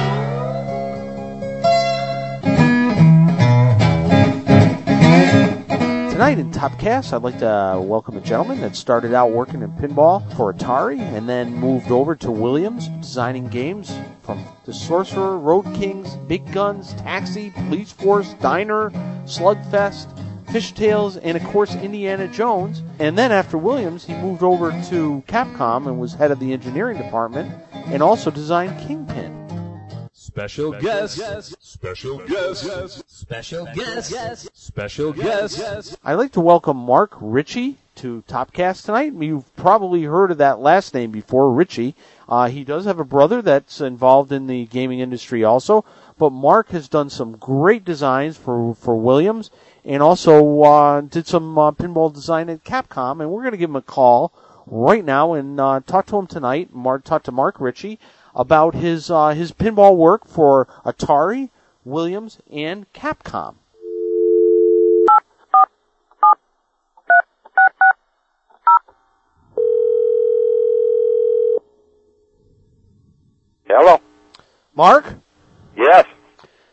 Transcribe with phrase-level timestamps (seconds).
[6.11, 10.37] Tonight in Topcast, I'd like to welcome a gentleman that started out working in pinball
[10.37, 13.97] for Atari and then moved over to Williams, designing games
[14.29, 18.91] from The Sorcerer, Road Kings, Big Guns, Taxi, Police Force, Diner,
[19.25, 20.07] Slugfest,
[20.53, 22.83] Fish Tales, and of course Indiana Jones.
[22.99, 26.99] And then after Williams, he moved over to Capcom and was head of the engineering
[26.99, 30.11] department and also designed Kingpin.
[30.13, 31.57] Special guest.
[31.63, 33.03] Special guest.
[33.11, 34.51] Special guest.
[34.53, 35.97] Special guest.
[36.05, 39.15] I'd like to welcome Mark Ritchie to Topcast tonight.
[39.15, 41.97] You've probably heard of that last name before, Ritchie.
[42.29, 45.85] Uh, he does have a brother that's involved in the gaming industry also,
[46.19, 49.51] but Mark has done some great designs for, for Williams
[49.85, 53.71] and also uh, did some uh, pinball design at Capcom, and we're going to give
[53.71, 54.33] him a call
[54.67, 56.75] right now and uh, talk to him tonight.
[56.75, 57.99] Mark, talk to Mark Ritchie
[58.35, 61.49] about his uh, his pinball work for Atari,
[61.85, 63.55] Williams, and Capcom.
[73.69, 74.01] Hello.
[74.75, 75.15] Mark,
[75.77, 76.07] Yes.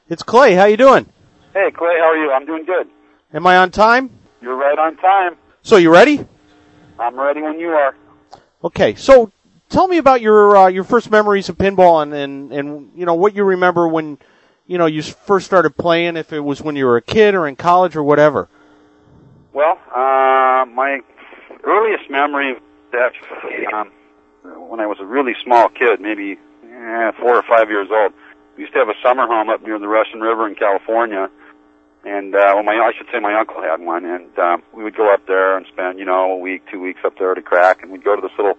[0.10, 0.56] it's Clay.
[0.56, 1.06] How you doing?
[1.54, 2.32] Hey, Clay, how are you?
[2.32, 2.88] I'm doing good.
[3.34, 4.10] Am I on time?
[4.42, 5.36] You're right on time.
[5.62, 6.26] So you ready?
[6.98, 7.96] I'm ready when you are.
[8.64, 8.96] Okay.
[8.96, 9.32] So
[9.70, 13.16] tell me about your uh, your first memories of pinball and, and and you know
[13.16, 14.18] what you remember when
[14.66, 16.16] you know you first started playing.
[16.16, 18.48] If it was when you were a kid or in college or whatever.
[19.54, 21.00] Well, uh, my
[21.64, 22.56] earliest memory
[22.94, 23.92] actually um,
[24.70, 26.38] when I was a really small kid, maybe
[26.86, 28.14] eh, four or five years old.
[28.56, 31.30] We used to have a summer home up near the Russian River in California,
[32.06, 34.96] and uh, well, my I should say my uncle had one, and um, we would
[34.96, 37.82] go up there and spend you know a week, two weeks up there to crack,
[37.82, 38.58] and we'd go to this little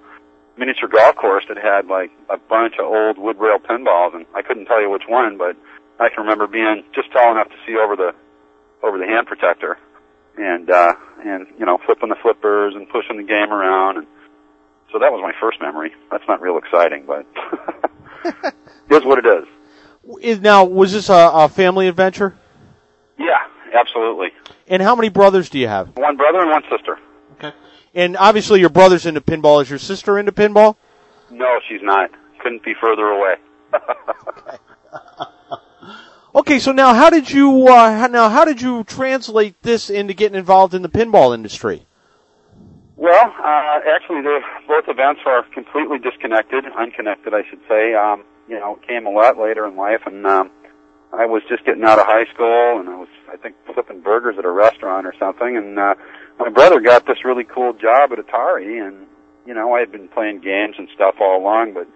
[0.59, 4.43] miniature golf course that had like a bunch of old wood rail pinballs, and I
[4.43, 5.57] couldn't tell you which one, but
[6.01, 8.13] I can remember being just tall enough to see over the
[8.83, 9.79] over the hand protector,
[10.37, 14.07] and uh, and you know flipping the flippers and pushing the game around, and
[14.93, 15.93] so that was my first memory.
[16.11, 17.27] That's not real exciting, but
[18.91, 19.45] is what it is.
[20.21, 22.37] Is now was this a, a family adventure?
[23.19, 23.39] Yeah,
[23.75, 24.29] absolutely.
[24.69, 25.97] And how many brothers do you have?
[25.97, 26.99] One brother and one sister.
[27.39, 27.53] Okay.
[27.95, 29.63] And obviously your brother's into pinball.
[29.63, 30.77] Is your sister into pinball?
[31.31, 32.11] No, she's not.
[32.39, 33.35] Couldn't be further away.
[36.37, 40.39] Okay, so now how did you uh, now how did you translate this into getting
[40.39, 41.87] involved in the pinball industry?
[42.97, 47.95] Well, uh, actually, the, both events are completely disconnected, unconnected, I should say.
[47.95, 50.51] Um, you know, it came a lot later in life, and um,
[51.13, 54.37] I was just getting out of high school, and I was, I think, flipping burgers
[54.39, 55.95] at a restaurant or something, and uh,
[56.39, 59.07] my brother got this really cool job at Atari, and
[59.45, 61.87] you know, I had been playing games and stuff all along, but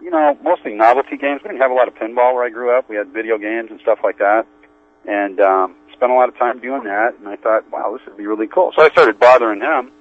[0.00, 1.42] you know, mostly novelty games.
[1.44, 2.88] We didn't have a lot of pinball where I grew up.
[2.88, 4.46] We had video games and stuff like that,
[5.06, 7.14] and um, spent a lot of time doing that.
[7.18, 8.72] And I thought, wow, this would be really cool.
[8.74, 9.92] So I started bothering him,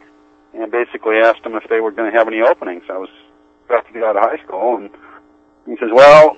[0.58, 2.84] and basically asked them if they were going to have any openings.
[2.90, 3.10] I was
[3.66, 4.90] about to get out of high school, and
[5.66, 6.36] he says, well,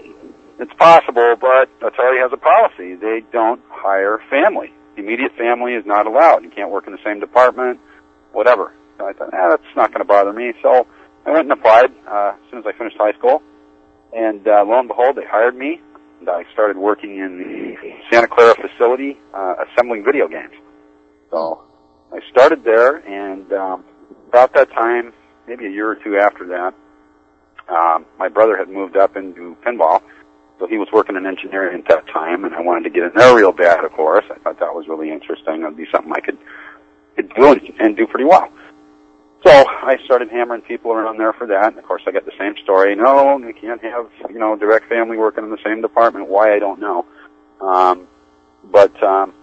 [0.59, 2.95] it's possible, but Atari has a policy.
[2.95, 4.73] They don't hire family.
[4.97, 6.43] Immediate family is not allowed.
[6.43, 7.79] You can't work in the same department,
[8.33, 8.73] whatever.
[8.97, 10.51] So I thought, ah, that's not going to bother me.
[10.61, 10.85] So
[11.25, 13.41] I went and applied uh, as soon as I finished high school.
[14.11, 15.79] And uh, lo and behold, they hired me.
[16.19, 17.75] And I started working in the
[18.11, 20.53] Santa Clara facility, uh, assembling video games.
[21.31, 21.63] So
[22.11, 23.85] I started there, and um,
[24.29, 25.11] about that time,
[25.47, 26.73] maybe a year or two after that,
[27.67, 30.01] um, my brother had moved up into pinball.
[30.59, 33.11] So he was working in engineering at that time, and I wanted to get in
[33.15, 34.25] there real bad, of course.
[34.29, 35.61] I thought that was really interesting.
[35.61, 36.37] It'd be something I could,
[37.15, 38.51] could do and do pretty well.
[39.45, 42.33] So I started hammering people around there for that, and of course I got the
[42.37, 42.93] same story.
[42.95, 46.27] No, you can't have, you know, direct family working in the same department.
[46.27, 47.05] Why, I don't know.
[47.61, 48.07] Um,
[48.65, 49.33] but, um,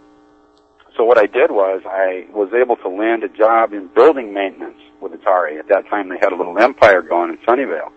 [0.96, 4.80] so what I did was I was able to land a job in building maintenance
[5.00, 5.58] with Atari.
[5.58, 7.92] At that time they had a little empire going in Sunnyvale.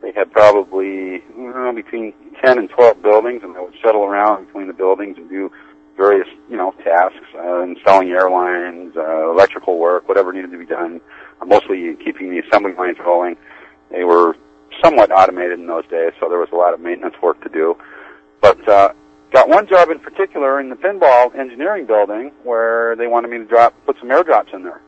[0.00, 2.14] They had probably, you know, between
[2.44, 5.50] 10 and 12 buildings, and I would shuttle around between the buildings and do
[5.96, 11.00] various, you know, tasks, uh, installing airlines, uh, electrical work, whatever needed to be done,
[11.42, 13.36] uh, mostly keeping the assembly lines rolling.
[13.90, 14.36] They were
[14.84, 17.76] somewhat automated in those days, so there was a lot of maintenance work to do.
[18.40, 18.92] But, uh,
[19.32, 23.44] got one job in particular in the pinball engineering building where they wanted me to
[23.44, 24.80] drop, put some airdrops in there.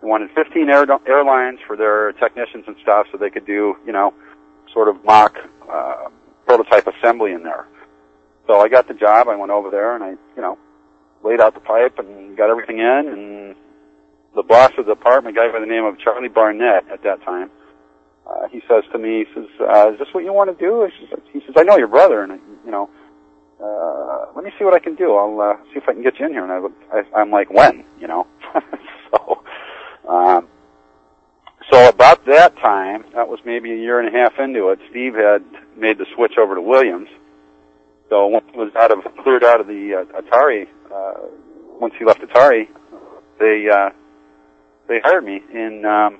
[0.00, 3.92] They wanted 15 air, airlines for their technicians and stuff so they could do, you
[3.92, 4.14] know,
[4.72, 5.36] sort of mock,
[5.70, 6.08] uh,
[6.46, 7.66] prototype assembly in there.
[8.46, 9.28] So I got the job.
[9.28, 10.58] I went over there and I, you know,
[11.22, 13.56] laid out the pipe and got everything in, and
[14.34, 17.22] the boss of the apartment, a guy by the name of Charlie Barnett at that
[17.22, 17.50] time,
[18.26, 20.88] uh, he says to me, he says, uh, "Is this what you want to do?"
[21.32, 22.88] He says, "I know your brother, and you know,
[23.62, 25.14] uh, let me see what I can do.
[25.14, 27.50] I'll uh, see if I can get you in here." And I, I I'm like,
[27.50, 28.26] "When?" You know,
[29.10, 29.42] so.
[30.08, 30.48] Um,
[31.70, 35.14] so about that time, that was maybe a year and a half into it, Steve
[35.14, 35.44] had
[35.76, 37.08] made the switch over to Williams.
[38.08, 41.28] So once it was out of cleared out of the uh, Atari, uh,
[41.78, 42.66] once he left Atari,
[43.38, 43.90] they uh,
[44.88, 46.18] they hired me in um,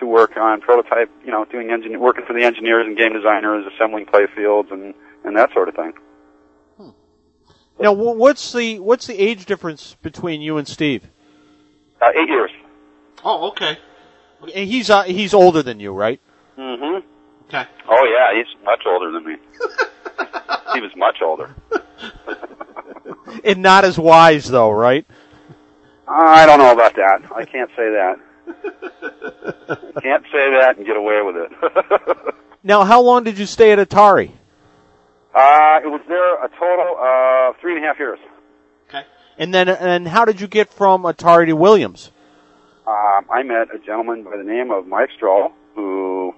[0.00, 3.66] to work on prototype, you know, doing engine working for the engineers and game designers,
[3.74, 4.94] assembling playfields and
[5.24, 5.92] and that sort of thing.
[7.78, 11.04] Now, what's the what's the age difference between you and Steve?
[12.00, 12.50] Uh, eight years.
[13.24, 13.78] Oh, okay.
[14.42, 16.20] And he's uh, he's older than you, right?
[16.56, 17.06] Mm-hmm.
[17.48, 17.64] Okay.
[17.88, 19.36] Oh yeah, he's much older than me.
[20.74, 21.54] he was much older.
[23.44, 25.04] And not as wise, though, right?
[26.08, 27.22] I don't know about that.
[27.34, 28.16] I can't say that.
[30.02, 32.34] can't say that and get away with it.
[32.62, 34.32] Now, how long did you stay at Atari?
[35.36, 38.18] Uh, it was there a total of three and a half years.
[38.88, 39.04] Okay.
[39.38, 42.10] And then, and how did you get from Atari to Williams?
[42.86, 46.34] Um, I met a gentleman by the name of Mike Stroll, who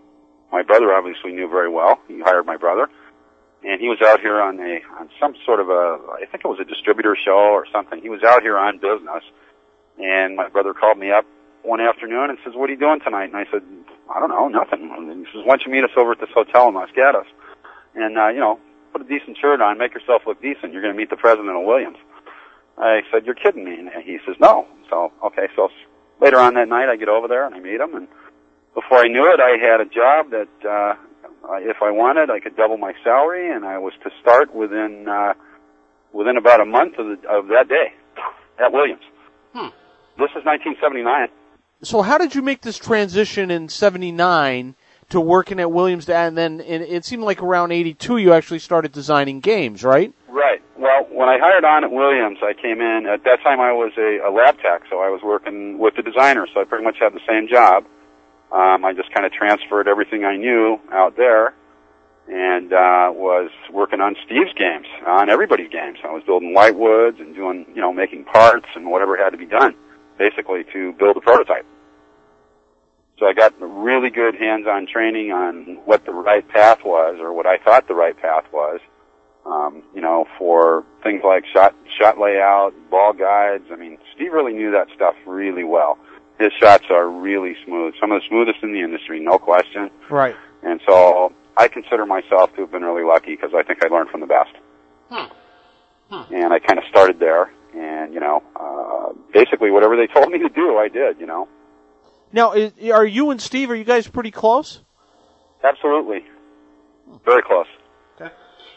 [0.51, 2.01] my brother obviously knew very well.
[2.09, 2.89] He hired my brother,
[3.63, 6.49] and he was out here on a on some sort of a I think it
[6.49, 8.01] was a distributor show or something.
[8.01, 9.23] He was out here on business,
[10.03, 11.25] and my brother called me up
[11.63, 13.63] one afternoon and says, "What are you doing tonight?" And I said,
[14.13, 16.31] "I don't know, nothing." And he says, "Why don't you meet us over at this
[16.35, 17.27] hotel in Los Gatos,
[17.95, 18.59] and uh, you know,
[18.93, 20.73] put a decent shirt on, make yourself look decent.
[20.73, 21.99] You're going to meet the president of Williams."
[22.77, 25.69] I said, "You're kidding me?" And he says, "No." So okay, so
[26.21, 28.09] later on that night, I get over there and I meet him, and
[28.75, 30.95] before I knew it, I had a job that uh,
[31.61, 35.35] if I wanted, I could double my salary, and I was to start within uh,
[36.13, 37.93] within about a month of, the, of that day
[38.59, 39.03] at Williams.
[40.19, 41.29] This is 1979.
[41.83, 44.75] So, how did you make this transition in '79
[45.11, 46.09] to working at Williams?
[46.09, 50.13] And then it, it seemed like around '82 you actually started designing games, right?
[50.29, 50.63] Right.
[50.77, 53.07] Well, when I hired on at Williams, I came in.
[53.07, 56.03] At that time, I was a, a lab tech, so I was working with the
[56.03, 56.47] designer.
[56.53, 57.85] So I pretty much had the same job.
[58.53, 61.55] Um, I just kind of transferred everything I knew out there,
[62.29, 65.99] and uh, was working on Steve's games, on everybody's games.
[66.05, 69.47] I was building whitewoods and doing, you know, making parts and whatever had to be
[69.47, 69.75] done,
[70.17, 71.67] basically to build a prototype.
[73.19, 77.47] So I got really good hands-on training on what the right path was, or what
[77.47, 78.81] I thought the right path was.
[79.45, 83.65] Um, you know, for things like shot shot layout, ball guides.
[83.73, 85.99] I mean, Steve really knew that stuff really well.
[86.39, 89.91] His shots are really smooth, some of the smoothest in the industry, no question.
[90.11, 90.37] Right.
[90.63, 94.11] And so I consider myself to have been really lucky because I think I learned
[94.11, 94.55] from the best.
[96.31, 100.39] And I kind of started there, and you know, uh, basically whatever they told me
[100.39, 101.19] to do, I did.
[101.19, 101.49] You know,
[102.33, 103.71] Now, is, are you and Steve?
[103.71, 104.81] Are you guys pretty close?
[105.65, 106.25] absolutely,
[107.25, 107.67] very close.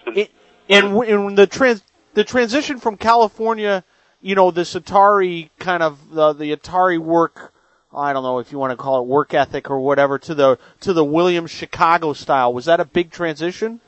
[0.08, 0.32] It,
[0.68, 1.84] and w- and the trans
[2.14, 3.84] the transition from California,
[4.20, 7.54] you know, this Atari kind of the the Atari work.
[7.94, 10.58] I don't know if you want to call it work ethic or whatever to the
[10.82, 12.54] to the Williams Chicago style.
[12.54, 13.80] Was that a big transition?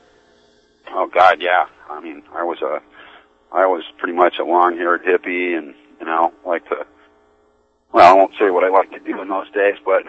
[0.90, 1.66] Oh God, yeah.
[1.90, 2.80] I mean, I was a,
[3.52, 6.86] I was pretty much a long-haired hippie, and you know, like to.
[7.94, 10.02] Well, I won't say what I like to do in those days, but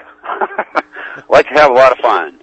[1.30, 2.42] like to have a lot of fun.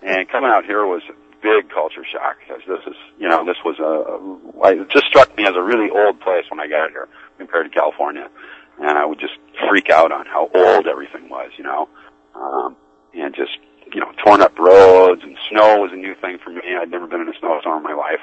[0.00, 3.56] And coming out here was a big culture shock because this is, you know, this
[3.64, 4.80] was a, a.
[4.82, 7.76] It just struck me as a really old place when I got here compared to
[7.76, 8.30] California,
[8.78, 9.34] and I would just
[9.68, 11.88] freak out on how old everything was, you know,
[12.36, 12.76] um,
[13.12, 13.58] and just
[13.92, 16.62] you know, torn up roads and snow was a new thing for me.
[16.80, 18.20] I'd never been in a snowstorm in my life.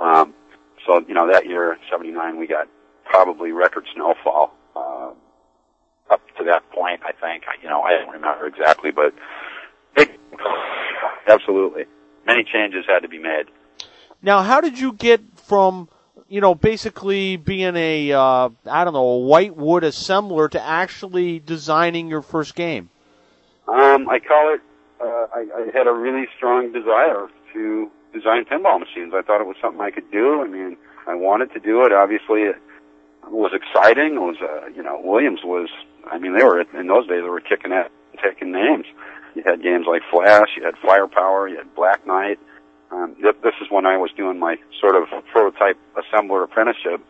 [0.00, 0.34] Um,
[0.86, 2.68] so, you know, that year, 79, we got
[3.04, 5.10] probably record snowfall, uh,
[6.10, 7.44] up to that point, I think.
[7.48, 9.14] I, you know, I don't remember exactly, but
[9.94, 10.18] big,
[11.26, 11.84] absolutely.
[12.26, 13.46] Many changes had to be made.
[14.22, 15.88] Now, how did you get from
[16.28, 21.38] you know basically being a uh, I don't know a white wood assembler to actually
[21.38, 22.90] designing your first game?
[23.68, 24.60] Um, I call it,
[25.00, 29.12] uh, I, I had a really strong desire to design pinball machines.
[29.14, 30.40] I thought it was something I could do.
[30.40, 31.92] I mean, I wanted to do it.
[31.92, 32.56] Obviously, it
[33.28, 34.14] was exciting.
[34.14, 35.68] It was, uh, you know, Williams was,
[36.10, 37.90] I mean, they were, in those days, they were kicking at,
[38.22, 38.86] taking names.
[39.34, 42.38] You had games like Flash, you had Firepower, you had Black Knight.
[42.90, 47.00] Um, th- this is when I was doing my sort of prototype assembler apprenticeship.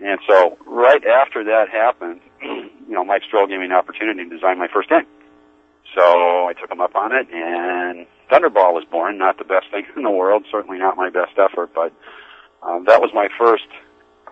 [0.00, 4.30] And so right after that happened, you know, Mike Stroll gave me an opportunity to
[4.30, 5.06] design my first game.
[5.94, 9.18] So I took him up on it, and Thunderball was born.
[9.18, 11.92] Not the best thing in the world, certainly not my best effort, but
[12.62, 13.68] um, that was my first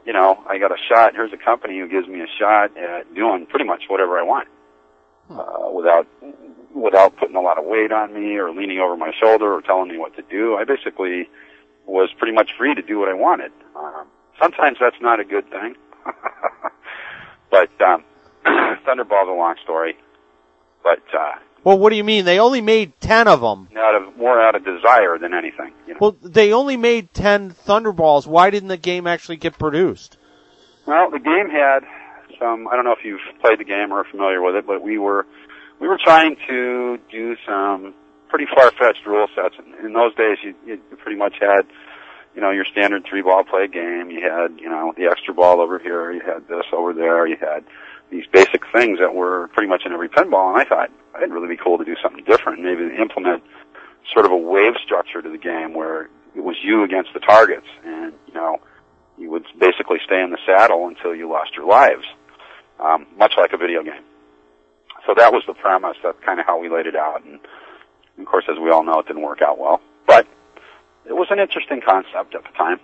[0.04, 1.14] you know, I got a shot.
[1.14, 4.48] Here's a company who gives me a shot at doing pretty much whatever I want,
[5.30, 6.06] uh, without
[6.74, 9.88] without putting a lot of weight on me or leaning over my shoulder or telling
[9.88, 10.56] me what to do.
[10.56, 11.28] I basically
[11.86, 13.52] was pretty much free to do what I wanted.
[13.76, 14.06] Um,
[14.40, 15.76] sometimes that's not a good thing,
[17.50, 18.04] but um,
[18.86, 19.96] Thunderball's a long story.
[20.82, 22.24] But uh, Well, what do you mean?
[22.24, 23.68] They only made 10 of them.
[23.76, 25.72] out of more out of desire than anything.
[25.86, 25.98] You know?
[26.00, 28.26] Well, they only made 10 Thunderballs.
[28.26, 30.18] Why didn't the game actually get produced?
[30.86, 31.80] Well, the game had
[32.40, 32.66] some.
[32.66, 34.98] I don't know if you've played the game or are familiar with it, but we
[34.98, 35.26] were
[35.80, 37.94] we were trying to do some
[38.28, 39.54] pretty far-fetched rule sets.
[39.58, 41.62] In, in those days, you, you pretty much had
[42.34, 44.10] you know your standard three-ball play game.
[44.10, 46.10] You had you know the extra ball over here.
[46.10, 47.26] You had this over there.
[47.26, 47.64] You had
[48.12, 50.52] these basic things that were pretty much in every pinball.
[50.52, 53.42] And I thought it'd really be cool to do something different, maybe implement
[54.12, 57.66] sort of a wave structure to the game where it was you against the targets,
[57.84, 58.58] and you know
[59.18, 62.04] you would basically stay in the saddle until you lost your lives,
[62.78, 64.02] um, much like a video game.
[65.06, 65.96] So that was the premise.
[66.02, 67.24] That's kind of how we laid it out.
[67.24, 67.40] And
[68.18, 69.80] of course, as we all know, it didn't work out well.
[70.06, 70.26] But
[71.06, 72.78] it was an interesting concept at the time.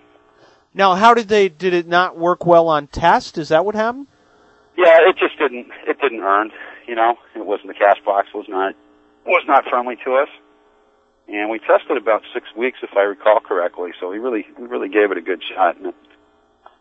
[0.73, 3.37] Now, how did they, did it not work well on test?
[3.37, 4.07] Is that what happened?
[4.79, 5.67] Yeah, it just didn't.
[5.87, 6.51] It didn't earn.
[6.87, 8.75] You know, it wasn't the cash box was not
[9.25, 10.29] was not friendly to us,
[11.27, 13.91] and we tested about six weeks, if I recall correctly.
[13.99, 15.95] So we really we really gave it a good shot, and it,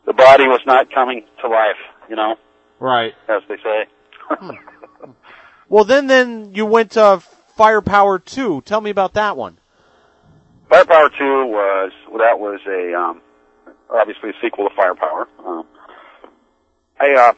[0.06, 1.76] the body was not coming to life.
[2.08, 2.36] You know,
[2.78, 3.14] Right.
[3.28, 3.86] as they say.
[5.68, 7.22] Well, then, then you went to
[7.56, 8.62] Firepower 2.
[8.62, 9.58] Tell me about that one.
[10.70, 13.20] Firepower Two was well, that was a um,
[13.90, 15.26] obviously a sequel to Firepower.
[15.46, 15.66] Um,
[17.00, 17.32] I uh,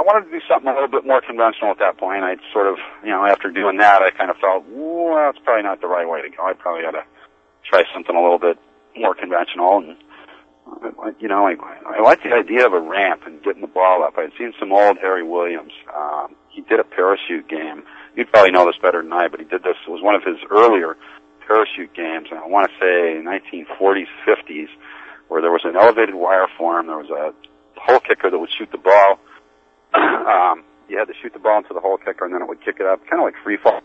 [0.00, 2.24] I wanted to do something a little bit more conventional at that point.
[2.24, 5.62] I sort of you know after doing that, I kind of felt well, that's probably
[5.68, 6.40] not the right way to go.
[6.40, 7.04] I probably ought to
[7.68, 8.56] try something a little bit
[8.96, 9.96] more conventional and.
[9.96, 11.54] uh, You know, I,
[11.84, 14.14] I like the idea of a ramp and getting the ball up.
[14.16, 15.72] I'd seen some old Harry Williams.
[15.94, 17.82] Um, he did a parachute game.
[18.16, 19.76] You'd probably know this better than I, but he did this.
[19.86, 20.96] It was one of his earlier
[21.46, 24.68] parachute games, and I want to say 1940s, 50s,
[25.28, 26.86] where there was an elevated wire form.
[26.86, 27.34] There was a
[27.80, 29.18] hole kicker that would shoot the ball.
[29.94, 32.64] um, you had to shoot the ball into the hole kicker, and then it would
[32.64, 33.80] kick it up, kind of like free fall,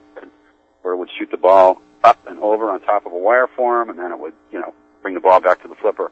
[0.81, 3.89] where it would shoot the ball up and over on top of a wire form,
[3.89, 6.11] and then it would, you know, bring the ball back to the flipper.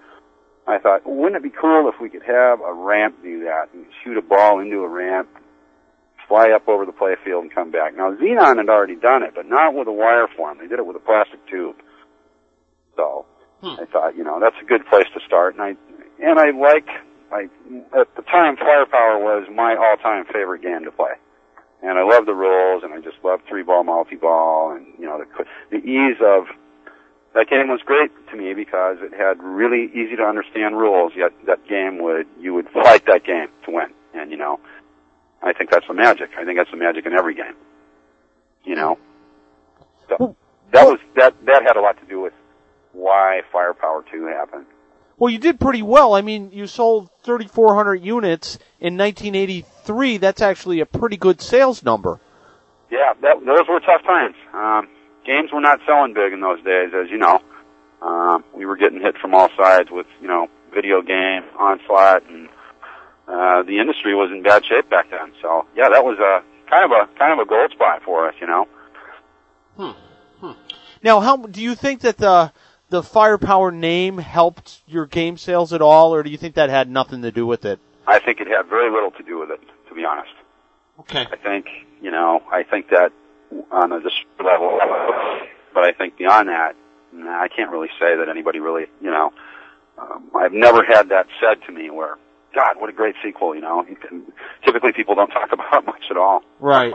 [0.66, 3.86] I thought, wouldn't it be cool if we could have a ramp do that and
[4.04, 5.28] shoot a ball into a ramp,
[6.28, 7.96] fly up over the playfield and come back.
[7.96, 10.58] Now Xenon had already done it, but not with a wire form.
[10.60, 11.76] They did it with a plastic tube.
[12.96, 13.26] So
[13.62, 15.56] I thought, you know, that's a good place to start.
[15.56, 15.76] And I
[16.24, 16.88] and I like
[17.34, 17.50] I
[18.00, 21.14] at the time Firepower was my all time favorite game to play.
[21.82, 25.06] And I love the rules and I just love three ball multi ball and you
[25.06, 26.46] know the the ease of
[27.34, 31.14] that game was great to me because it had really easy to understand rules.
[31.16, 34.60] Yet that game would you would fight that game to win, and you know,
[35.42, 36.30] I think that's the magic.
[36.38, 37.56] I think that's the magic in every game.
[38.64, 39.00] You know,
[40.08, 40.36] so
[40.72, 42.34] that was that that had a lot to do with
[42.92, 44.66] why Firepower Two happened.
[45.18, 46.16] Well, you did pretty well.
[46.16, 50.18] I mean, you sold 3,400 units in 1983.
[50.18, 52.20] That's actually a pretty good sales number.
[52.90, 54.36] Yeah, that, those were tough times.
[54.54, 54.88] Um,
[55.26, 57.42] games were not selling big in those days, as you know.
[58.02, 62.50] Um, we were getting hit from all sides with, you know, video game onslaught, and
[63.28, 65.32] uh, the industry was in bad shape back then.
[65.42, 68.36] So, yeah, that was a kind of a kind of a gold spot for us,
[68.42, 68.68] you know.
[69.78, 69.92] Hmm.
[71.04, 72.52] Now, how do you think that the
[72.94, 76.88] the Firepower name helped your game sales at all, or do you think that had
[76.88, 77.80] nothing to do with it?
[78.06, 79.60] I think it had very little to do with it,
[79.90, 80.34] to be honest.
[81.00, 81.26] Okay.
[81.32, 81.66] I think,
[82.04, 83.12] you know, I think that
[83.72, 84.80] on a just level,
[85.74, 86.76] but I think beyond that,
[87.12, 89.34] nah, I can't really say that anybody really, you know,
[89.98, 92.18] um, I've never had that said to me where,
[92.54, 93.84] God, what a great sequel, you know.
[94.08, 94.32] Can,
[94.64, 96.44] typically people don't talk about it much at all.
[96.60, 96.94] Right.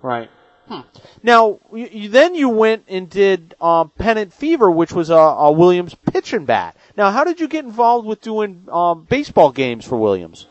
[0.00, 0.30] Right.
[0.70, 0.82] Hmm.
[1.24, 5.50] Now, you, you, then you went and did um, Pennant Fever, which was a, a
[5.50, 6.76] Williams pitch and bat.
[6.96, 10.46] Now, how did you get involved with doing um, baseball games for Williams?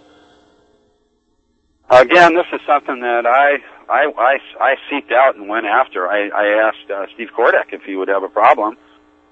[1.89, 3.57] Again, this is something that I
[3.91, 6.07] I I, I seeked out and went after.
[6.07, 8.77] I, I asked uh, Steve Kordek if he would have a problem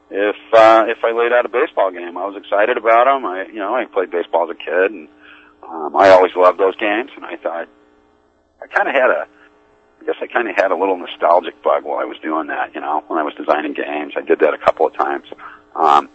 [0.09, 2.17] if uh, if I laid out a baseball game.
[2.17, 3.25] I was excited about him.
[3.25, 5.09] I you know I played baseball as a kid, and
[5.67, 7.11] um, I always loved those games.
[7.15, 7.67] And I thought
[8.63, 9.27] I kind of had a I
[10.07, 12.73] guess I kind of had a little nostalgic bug while I was doing that.
[12.73, 15.27] You know, when I was designing games, I did that a couple of times.
[15.75, 16.09] Um,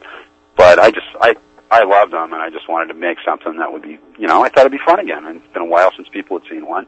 [0.57, 1.37] but I just I
[1.71, 4.45] I loved them, and I just wanted to make something that would be, you know,
[4.45, 5.25] I thought it'd be fun again.
[5.27, 6.87] And it's been a while since people had seen one,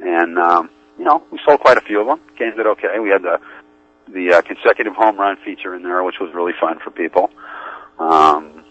[0.00, 2.20] and um, you know, we sold quite a few of them.
[2.38, 2.98] Games did okay.
[3.00, 3.40] We had the
[4.08, 7.30] the uh, consecutive home run feature in there, which was really fun for people.
[7.98, 8.62] Um,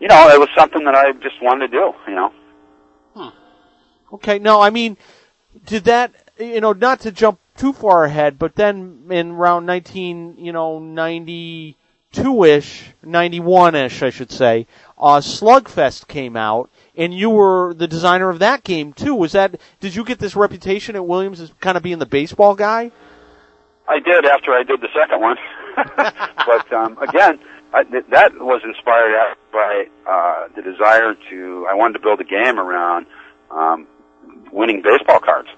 [0.00, 1.92] you know, it was something that I just wanted to do.
[2.08, 2.32] You know.
[4.12, 4.98] Okay, no, I mean,
[5.66, 10.36] did that, you know, not to jump too far ahead, but then in around 19,
[10.38, 11.74] you know, 92-ish,
[13.04, 14.66] 91-ish, I should say,
[14.98, 19.14] uh, Slugfest came out, and you were the designer of that game too.
[19.14, 22.54] Was that, did you get this reputation at Williams as kind of being the baseball
[22.54, 22.90] guy?
[23.88, 25.36] I did after I did the second one,
[26.46, 27.38] but um, again,
[27.74, 31.66] I, th- that was inspired by uh, the desire to.
[31.68, 33.06] I wanted to build a game around
[33.50, 33.86] um,
[34.52, 35.48] winning baseball cards.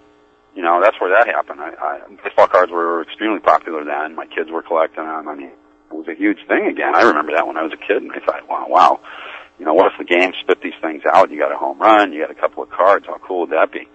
[0.55, 1.61] You know, that's where that happened.
[1.61, 4.15] I, I, baseball cards were extremely popular then.
[4.15, 5.29] My kids were collecting them.
[5.29, 6.95] I mean, it was a huge thing again.
[6.95, 9.01] I remember that when I was a kid, and I thought, wow, wow.
[9.59, 11.31] You know, what if the game spit these things out?
[11.31, 13.07] You got a home run, you got a couple of cards.
[13.07, 13.87] How cool would that be?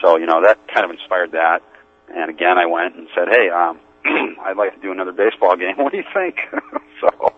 [0.00, 1.60] So, you know, that kind of inspired that.
[2.08, 3.80] And again, I went and said, hey, um,
[4.44, 5.74] I'd like to do another baseball game.
[5.78, 6.38] What do you think?
[7.00, 7.32] so,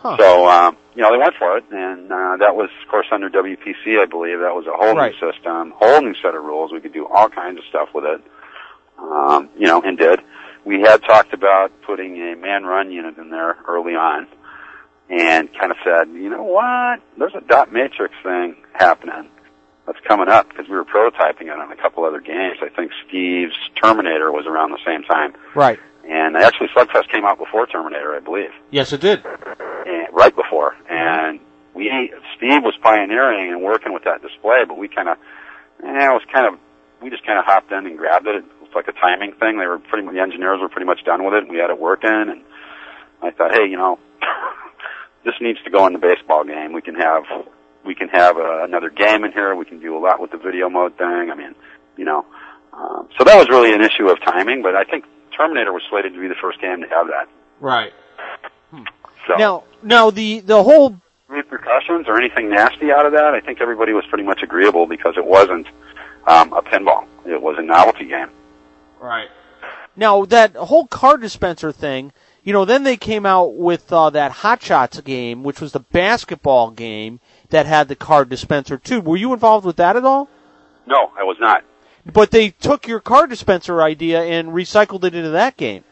[0.00, 0.16] Huh.
[0.18, 3.28] so, um, you know, they went for it, and uh, that was, of course, under
[3.28, 4.38] WPC, I believe.
[4.40, 5.12] That was a whole Right.
[5.20, 6.72] new system, whole new set of rules.
[6.72, 8.20] We could do all kinds of stuff with it,
[8.98, 10.20] um, you know, and did.
[10.64, 14.26] We had talked about putting a man-run unit in there early on,
[15.10, 17.00] and kind of said, you know what?
[17.16, 19.28] There's a dot matrix thing happening
[19.86, 22.58] that's coming up because we were prototyping it on a couple other games.
[22.62, 25.78] I think Steve's Terminator was around the same time, Right.
[26.08, 29.24] And actually Slugfest came out before Terminator, I believe Yes, it did.
[29.24, 30.74] and, right before.
[30.90, 31.38] And
[31.74, 31.90] we,
[32.36, 35.18] Steve was pioneering and working with that display, but we kind of,
[35.84, 36.58] eh, it was kind of,
[37.02, 38.36] we just kind of hopped in and grabbed it.
[38.36, 39.58] It was like a timing thing.
[39.58, 41.78] They were pretty, the engineers were pretty much done with it, and we had it
[41.78, 42.10] working.
[42.10, 42.42] And
[43.22, 43.98] I thought, hey, you know,
[45.24, 46.72] this needs to go in the baseball game.
[46.72, 47.24] We can have,
[47.84, 49.54] we can have uh, another game in here.
[49.54, 51.30] We can do a lot with the video mode thing.
[51.30, 51.54] I mean,
[51.96, 52.24] you know,
[52.72, 54.62] um, so that was really an issue of timing.
[54.62, 55.04] But I think
[55.38, 57.28] Terminator was slated to be the first game to have that.
[57.60, 57.94] Right.
[59.26, 63.34] So Now, now the, the whole repercussions or anything nasty out of that.
[63.34, 65.66] I think everybody was pretty much agreeable because it wasn't
[66.26, 67.06] um, a pinball.
[67.24, 68.28] It was a novelty game.
[69.00, 69.28] Right.
[69.96, 74.32] Now that whole card dispenser thing, you know, then they came out with uh, that
[74.32, 77.20] Hot Shots game, which was the basketball game
[77.50, 79.00] that had the card dispenser too.
[79.00, 80.28] Were you involved with that at all?
[80.86, 81.62] No, I was not.
[82.12, 85.84] But they took your card dispenser idea and recycled it into that game.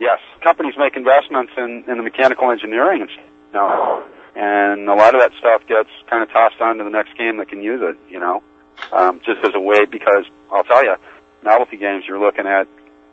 [0.00, 3.26] Yes, companies make investments in, in the mechanical engineering and stuff.
[3.54, 7.16] No, and a lot of that stuff gets kind of tossed on to the next
[7.16, 7.96] game that can use it.
[8.10, 8.42] You know,
[8.92, 10.96] um, just as a way because I'll tell you,
[11.44, 12.66] novelty games you're looking at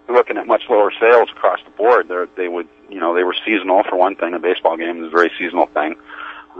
[0.08, 2.08] you're looking at much lower sales across the board.
[2.08, 4.34] They're, they would you know they were seasonal for one thing.
[4.34, 5.96] A baseball game is a very seasonal thing.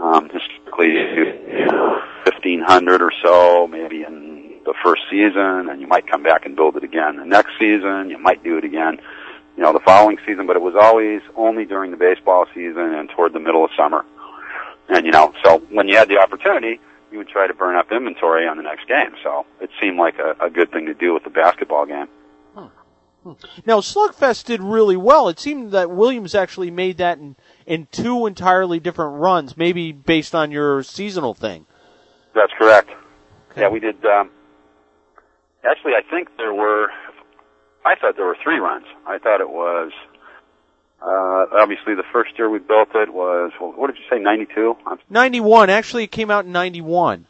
[0.00, 0.94] Um, historically,
[2.24, 4.29] fifteen hundred or so, maybe in
[4.70, 8.08] the first season, and you might come back and build it again the next season.
[8.08, 9.00] You might do it again,
[9.56, 10.46] you know, the following season.
[10.46, 14.04] But it was always only during the baseball season and toward the middle of summer.
[14.88, 16.80] And you know, so when you had the opportunity,
[17.10, 19.12] you would try to burn up inventory on the next game.
[19.24, 22.06] So it seemed like a, a good thing to do with the basketball game.
[23.66, 25.28] Now Slugfest did really well.
[25.28, 30.34] It seemed that Williams actually made that in, in two entirely different runs, maybe based
[30.34, 31.66] on your seasonal thing.
[32.34, 32.88] That's correct.
[33.58, 34.02] Yeah, we did.
[34.06, 34.30] Um,
[35.68, 36.88] actually, I think there were.
[37.84, 38.84] I thought there were three runs.
[39.06, 39.92] I thought it was.
[41.02, 43.52] Uh, obviously, the first year we built it was.
[43.60, 44.22] well, What did you say?
[44.22, 44.76] Ninety-two.
[45.08, 47.24] 91, actually it came out in 91.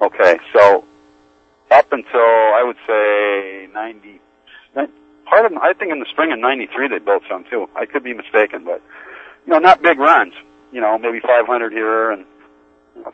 [0.00, 0.84] Okay, so
[1.72, 4.20] up until I would say ninety.
[5.26, 7.68] Part of I think in the spring of '93 they built some too.
[7.74, 8.82] I could be mistaken, but
[9.46, 10.34] you know, not big runs.
[10.72, 12.24] You know, maybe 500 here, and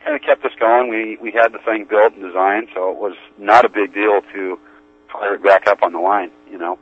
[0.03, 0.89] kind of kept us going.
[0.89, 4.21] We we had the thing built and designed, so it was not a big deal
[4.33, 4.59] to
[5.11, 6.31] fire it back up on the line.
[6.49, 6.79] You know.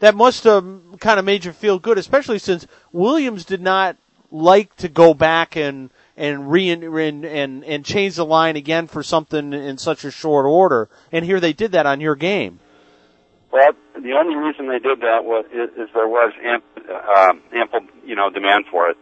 [0.00, 0.64] That must have
[1.00, 3.96] kind of made you feel good, especially since Williams did not
[4.30, 6.84] like to go back and and re and
[7.24, 10.88] and, and change the line again for something in such a short order.
[11.12, 12.60] And here they did that on your game.
[13.52, 16.64] Well, the only reason they did that was is, is there was amp,
[17.16, 18.98] um, ample, you know, demand for it.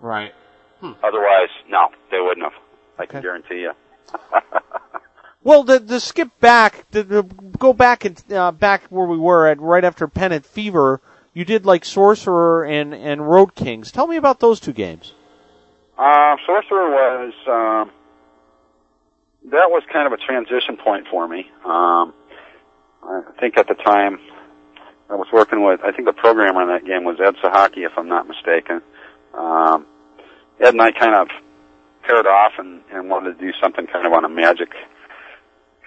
[0.00, 0.34] Right.
[0.82, 2.60] Otherwise, no, they wouldn't have.
[2.98, 3.72] I can guarantee you.
[5.44, 9.46] Well, the the skip back, the, the go back and uh, back where we were
[9.46, 11.02] at right after Pennant Fever.
[11.34, 13.92] You did like Sorcerer and and Road Kings.
[13.92, 15.12] Tell me about those two games.
[15.98, 17.92] Uh, Sorcerer was um,
[19.50, 21.50] that was kind of a transition point for me.
[21.62, 22.14] Um,
[23.02, 24.18] I think at the time
[25.10, 25.80] I was working with.
[25.84, 28.80] I think the programmer on that game was Ed Suchocki, if I'm not mistaken.
[29.34, 29.84] Um,
[30.60, 31.28] Ed and I kind of
[32.02, 34.70] paired off and, and wanted to do something kind of on a magic,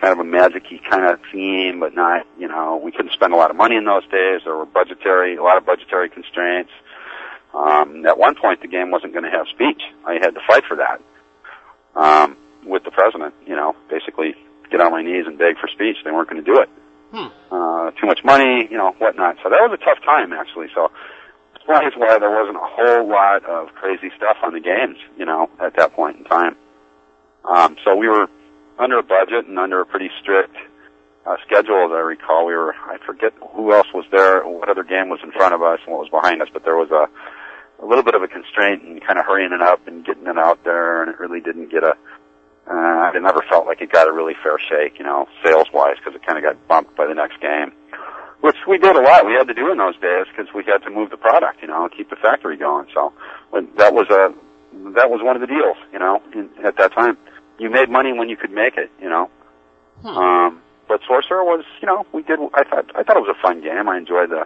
[0.01, 3.37] kind of a magic-y kind of theme, but not, you know, we couldn't spend a
[3.37, 4.41] lot of money in those days.
[4.43, 6.71] There were budgetary, a lot of budgetary constraints.
[7.53, 9.81] Um, at one point, the game wasn't going to have speech.
[10.05, 11.01] I had to fight for that
[11.95, 13.33] um, with the president.
[13.45, 14.35] You know, basically
[14.69, 15.97] get on my knees and beg for speech.
[16.03, 16.69] They weren't going to do it.
[17.11, 17.27] Hmm.
[17.51, 19.37] Uh, too much money, you know, whatnot.
[19.41, 20.67] So that was a tough time, actually.
[20.75, 20.91] So
[21.67, 25.49] explains why there wasn't a whole lot of crazy stuff on the games, you know,
[25.59, 26.55] at that point in time.
[27.43, 28.27] Um, so we were
[28.79, 30.55] under a budget and under a pretty strict
[31.25, 32.45] uh, schedule, as I recall.
[32.45, 35.61] We were, I forget who else was there, what other game was in front of
[35.61, 37.07] us and what was behind us, but there was a,
[37.83, 40.37] a little bit of a constraint in kind of hurrying it up and getting it
[40.37, 41.95] out there, and it really didn't get a,
[42.69, 46.15] uh, I never felt like it got a really fair shake, you know, sales-wise, because
[46.15, 47.71] it kind of got bumped by the next game.
[48.41, 49.25] Which we did a lot.
[49.25, 51.67] We had to do in those days because we had to move the product, you
[51.67, 52.87] know, and keep the factory going.
[52.93, 53.11] So
[53.77, 54.33] that was a
[54.93, 57.17] that was one of the deals, you know, in, at that time.
[57.57, 59.29] You made money when you could make it, you know.
[60.01, 60.07] Hmm.
[60.07, 62.39] Um, but Sorcerer was, you know, we did.
[62.53, 63.89] I thought I thought it was a fun game.
[63.89, 64.45] I enjoyed the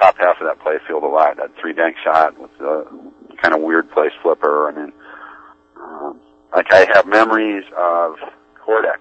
[0.00, 1.36] top half of that play field a lot.
[1.36, 2.86] That three bank shot with the
[3.40, 4.68] kind of weird place flipper.
[4.68, 4.92] I mean,
[5.80, 6.20] um,
[6.54, 8.16] like I have memories of
[8.66, 9.00] Kordek.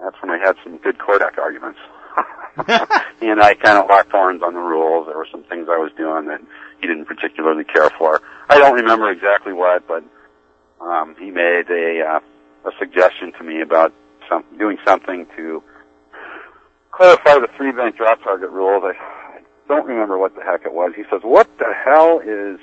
[0.00, 1.78] That's when I had some good Kordek arguments.
[3.22, 5.06] and I kind of locked horns on the rules.
[5.06, 6.40] There were some things I was doing that
[6.80, 8.20] he didn't particularly care for.
[8.48, 10.04] I don't remember exactly what, but
[10.80, 12.20] um, he made a uh,
[12.68, 13.92] a suggestion to me about
[14.28, 15.62] some doing something to
[16.90, 18.82] clarify the three bank drop target rules.
[18.84, 18.92] I,
[19.36, 20.92] I don't remember what the heck it was.
[20.94, 22.58] He says, "What the hell is?"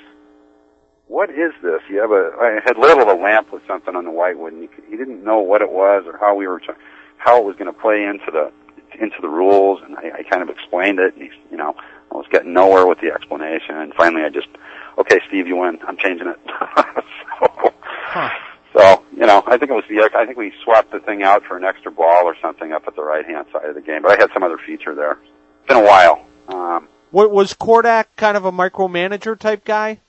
[1.10, 1.80] What is this?
[1.90, 4.68] You have a, I had labeled a lamp with something on the whitewood and he,
[4.88, 6.62] he didn't know what it was or how we were,
[7.16, 8.52] how it was going to play into the,
[8.98, 11.14] into the rules, and I, I kind of explained it.
[11.14, 11.74] And he's, you know,
[12.12, 14.48] I was getting nowhere with the explanation, and finally I just,
[14.98, 15.78] okay, Steve, you win.
[15.86, 16.38] I'm changing it.
[16.48, 17.72] so,
[18.12, 18.30] Huh.
[18.76, 21.44] so, you know, I think it was the, I think we swapped the thing out
[21.44, 24.02] for an extra ball or something up at the right hand side of the game,
[24.02, 25.12] but I had some other feature there.
[25.12, 26.24] It's been a while.
[26.48, 30.00] Um, What was Kordek kind of a micromanager type guy?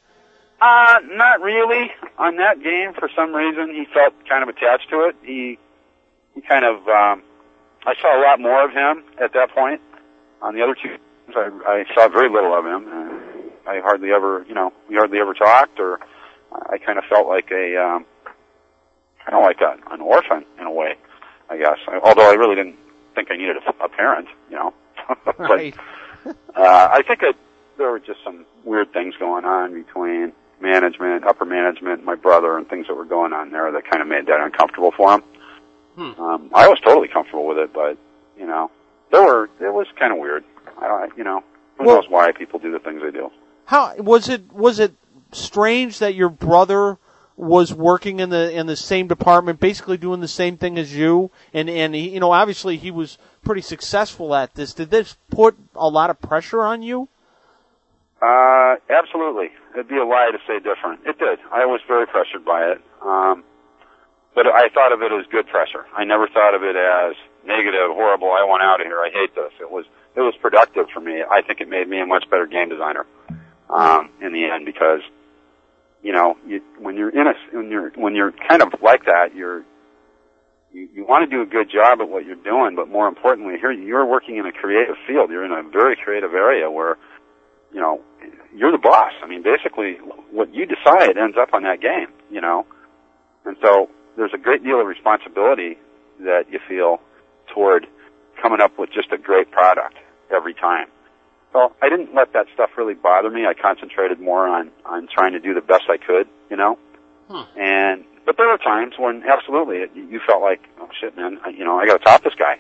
[0.60, 1.92] Uh, not really.
[2.18, 5.16] On that game, for some reason, he felt kind of attached to it.
[5.24, 5.58] He,
[6.36, 7.24] he kind of, um,
[7.86, 9.82] I saw a lot more of him at that point.
[10.42, 10.98] On the other two,
[11.36, 12.88] I, I saw very little of him.
[12.92, 16.00] And I hardly ever, you know, we hardly ever talked, or
[16.52, 18.06] I kind of felt like a, um,
[19.26, 20.96] kind of like a, an orphan in a way,
[21.50, 21.78] I guess.
[22.04, 22.78] Although I really didn't
[23.16, 24.74] think I needed a, a parent, you know.
[25.26, 25.76] but, Right.
[26.26, 27.36] uh, I think it,
[27.78, 32.70] there were just some weird things going on between management, upper management, my brother, and
[32.70, 35.24] things that were going on there that kind of made that uncomfortable for him.
[35.96, 36.22] Hmm.
[36.22, 37.98] Um, I was totally comfortable with it, but
[38.38, 38.72] you know,
[39.12, 40.44] there were it was kind of weird.
[40.80, 41.44] I don't, you know,
[41.78, 43.32] who Well- knows why people do the things they do.
[43.66, 44.52] How was it?
[44.52, 44.94] Was it
[45.32, 46.98] strange that your brother
[47.38, 51.32] was working in the in the same department, basically doing the same thing as you?
[51.54, 54.74] And and he, you know, obviously he was pretty successful at this.
[54.74, 57.08] Did this put a lot of pressure on you?
[58.22, 59.50] Uh, absolutely.
[59.74, 61.02] It'd be a lie to say different.
[61.06, 61.40] It did.
[61.52, 62.82] I was very pressured by it.
[63.02, 63.44] Um,
[64.34, 65.86] but I thought of it as good pressure.
[65.96, 67.16] I never thought of it as
[67.46, 69.52] negative, horrible, I want out of here, I hate this.
[69.60, 71.24] It was, it was productive for me.
[71.30, 73.06] I think it made me a much better game designer,
[73.70, 75.02] um, in the end because,
[76.04, 79.36] you know, you, when you're in a, when you're, when you're kind of like that,
[79.36, 79.64] you're,
[80.72, 83.56] you, you want to do a good job at what you're doing, but more importantly,
[83.60, 85.30] here you're working in a creative field.
[85.30, 86.98] You're in a very creative area where,
[87.74, 88.02] you know,
[88.56, 89.12] you're the boss.
[89.24, 89.96] I mean, basically,
[90.32, 92.66] what you decide ends up on that game, you know?
[93.46, 95.78] And so there's a great deal of responsibility
[96.20, 97.02] that you feel
[97.54, 97.88] toward
[98.42, 99.96] coming up with just a great product
[100.30, 100.88] every time.
[101.54, 103.46] So I didn't let that stuff really bother me.
[103.46, 106.78] I concentrated more on, on trying to do the best I could, you know?
[107.30, 107.60] Hmm.
[107.60, 111.50] And, but there were times when absolutely it, you felt like, oh shit man, I,
[111.50, 112.60] you know, I gotta top this guy.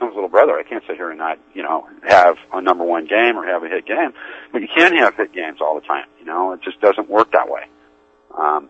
[0.00, 0.56] I'm his little brother.
[0.56, 3.64] I can't sit here and not, you know, have a number one game or have
[3.64, 4.12] a hit game.
[4.52, 6.06] But you can't have hit games all the time.
[6.20, 7.64] You know, it just doesn't work that way.
[8.36, 8.68] Um,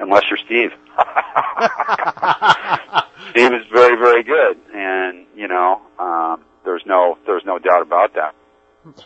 [0.00, 0.72] unless you're Steve.
[3.30, 8.14] Steve is very, very good, and you know, um, there's no, there's no doubt about
[8.14, 8.34] that.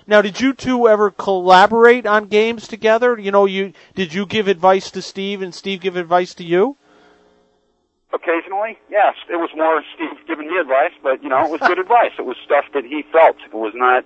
[0.07, 3.19] Now, did you two ever collaborate on games together?
[3.19, 6.77] You know, you did you give advice to Steve and Steve give advice to you?
[8.13, 11.79] Occasionally, yes, it was more Steve giving me advice, but you know, it was good
[11.79, 12.13] advice.
[12.19, 13.37] It was stuff that he felt.
[13.45, 14.05] It was not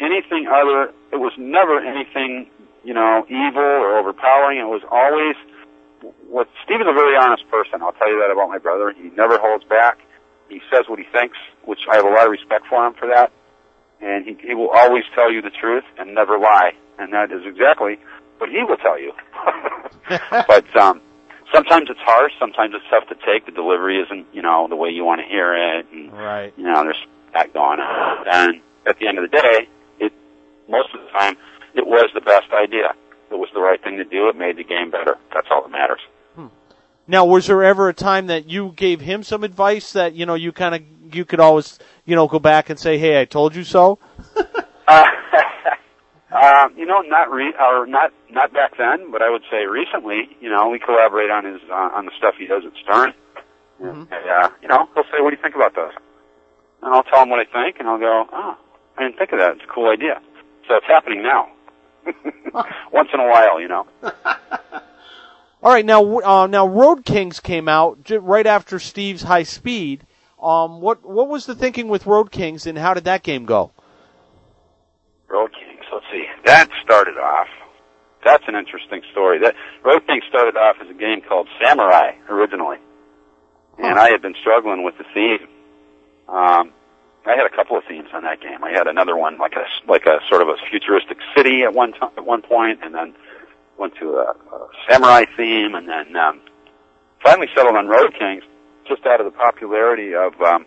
[0.00, 0.92] anything other.
[1.12, 2.48] It was never anything,
[2.84, 4.58] you know, evil or overpowering.
[4.58, 5.36] It was always
[6.28, 7.82] what Steve is a very honest person.
[7.82, 8.92] I'll tell you that about my brother.
[8.96, 9.98] He never holds back.
[10.48, 13.08] He says what he thinks, which I have a lot of respect for him for
[13.08, 13.32] that.
[14.00, 16.72] And he, he will always tell you the truth and never lie.
[16.98, 17.98] And that is exactly
[18.38, 19.12] what he will tell you.
[20.48, 21.00] but um,
[21.54, 22.32] sometimes it's harsh.
[22.38, 23.46] Sometimes it's tough to take.
[23.46, 25.86] The delivery isn't, you know, the way you want to hear it.
[25.92, 26.52] And, Right.
[26.56, 28.26] you know, there's that going on.
[28.30, 29.68] And at the end of the day,
[30.00, 30.12] it
[30.68, 31.36] most of the time
[31.74, 32.94] it was the best idea.
[33.32, 34.28] It was the right thing to do.
[34.28, 35.16] It made the game better.
[35.32, 36.00] That's all that matters.
[37.06, 40.34] Now, was there ever a time that you gave him some advice that you know
[40.34, 43.54] you kind of you could always you know go back and say, "Hey, I told
[43.54, 43.98] you so."
[44.88, 45.04] Uh,
[46.32, 50.36] uh, you know, not re- or not not back then, but I would say recently.
[50.40, 53.14] You know, we collaborate on his uh, on the stuff he does at Stern.
[53.78, 55.94] And, uh, you know, he'll say, "What do you think about this?"
[56.82, 58.56] And I'll tell him what I think, and I'll go, "Oh,
[58.98, 59.52] I didn't think of that.
[59.52, 60.20] It's a cool idea."
[60.66, 61.48] So it's happening now.
[62.92, 63.86] Once in a while, you know.
[65.62, 70.04] All right, now uh, now Road Kings came out j- right after Steve's High Speed.
[70.42, 73.70] Um, what what was the thinking with Road Kings, and how did that game go?
[75.28, 75.84] Road Kings.
[75.92, 76.24] Let's see.
[76.44, 77.46] That started off.
[78.24, 79.38] That's an interesting story.
[79.38, 82.78] That Road Kings started off as a game called Samurai originally,
[83.78, 85.46] and I had been struggling with the theme.
[86.28, 86.72] Um,
[87.24, 88.64] I had a couple of themes on that game.
[88.64, 91.92] I had another one like a like a sort of a futuristic city at one
[91.92, 93.14] time, at one point, and then
[93.78, 96.40] went to a, a samurai theme, and then um,
[97.22, 98.42] finally settled on Road Kings
[98.88, 100.66] just out of the popularity of um,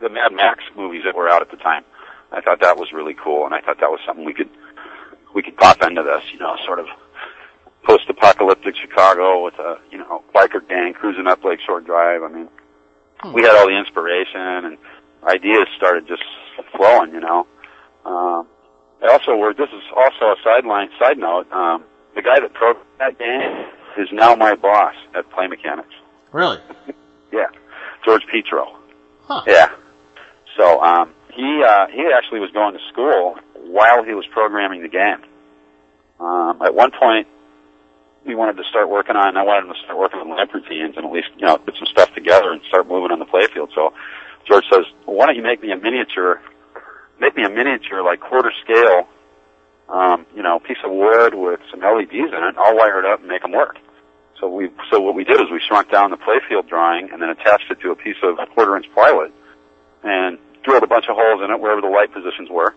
[0.00, 1.84] the Mad Max movies that were out at the time.
[2.30, 4.50] I thought that was really cool, and I thought that was something we could
[5.34, 6.86] we could pop into this, you know, sort of
[7.84, 12.22] post-apocalyptic Chicago with a you know biker gang cruising up Lakeshore Drive.
[12.22, 12.48] I mean,
[13.32, 14.78] we had all the inspiration and
[15.26, 16.22] ideas started just
[16.76, 17.46] flowing, you know.
[18.04, 18.46] Um,
[19.02, 19.58] I also worked.
[19.58, 21.50] This is also a sideline side note.
[21.52, 23.66] Um, the guy that programmed that game
[23.98, 25.86] is now my boss at Play Mechanix.
[26.32, 26.58] Really?
[27.32, 27.46] Yeah,
[28.04, 28.76] George Petro.
[29.22, 29.42] Huh.
[29.46, 29.68] Yeah.
[30.58, 34.88] So um, he uh, he actually was going to school while he was programming the
[34.88, 35.16] game.
[36.20, 37.26] Um, at one point,
[38.26, 39.38] we wanted to start working on.
[39.38, 41.74] I wanted him to start working on lamp routines and at least you know put
[41.78, 43.68] some stuff together and start moving on the playfield.
[43.74, 43.94] So
[44.46, 46.40] George says, well, "Why don't you make me a miniature?
[47.20, 49.08] Make me a miniature like quarter scale."
[49.88, 52.54] Um, you know, piece of wood with some LEDs in it.
[52.56, 53.76] I'll wire it up and make them work.
[54.40, 57.28] So we, so what we did is we shrunk down the playfield drawing and then
[57.28, 59.32] attached it to a piece of quarter inch plywood
[60.02, 62.74] and drilled a bunch of holes in it wherever the light positions were.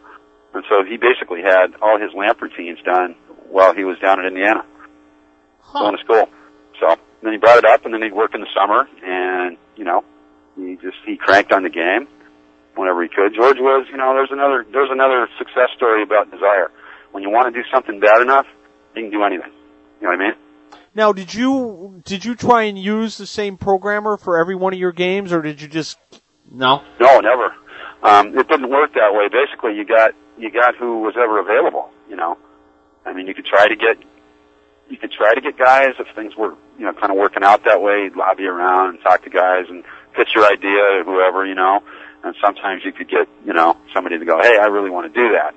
[0.54, 3.16] And so he basically had all his lamp routines done
[3.50, 4.66] while he was down in Indiana
[5.74, 6.30] going to school.
[6.80, 9.84] So then he brought it up and then he'd work in the summer and, you
[9.84, 10.04] know,
[10.56, 12.08] he just, he cranked on the game
[12.76, 13.34] whenever he could.
[13.36, 16.72] George was, you know, there's another, there's another success story about desire.
[17.12, 18.46] When you want to do something bad enough,
[18.96, 19.52] you can do anything.
[20.02, 20.34] You know what I mean?
[20.96, 24.80] Now, did you did you try and use the same programmer for every one of
[24.80, 25.98] your games, or did you just
[26.50, 26.84] no?
[27.02, 27.54] No, never.
[28.02, 29.28] Um, it didn't work that way.
[29.28, 31.90] Basically, you got you got who was ever available.
[32.10, 32.38] You know,
[33.06, 33.98] I mean, you could try to get
[34.90, 37.66] you could try to get guys if things were you know kind of working out
[37.66, 38.04] that way.
[38.04, 39.84] You'd lobby around and talk to guys and
[40.16, 41.82] pitch your idea to whoever you know.
[42.24, 45.22] And sometimes you could get you know somebody to go, hey, I really want to
[45.22, 45.54] do that,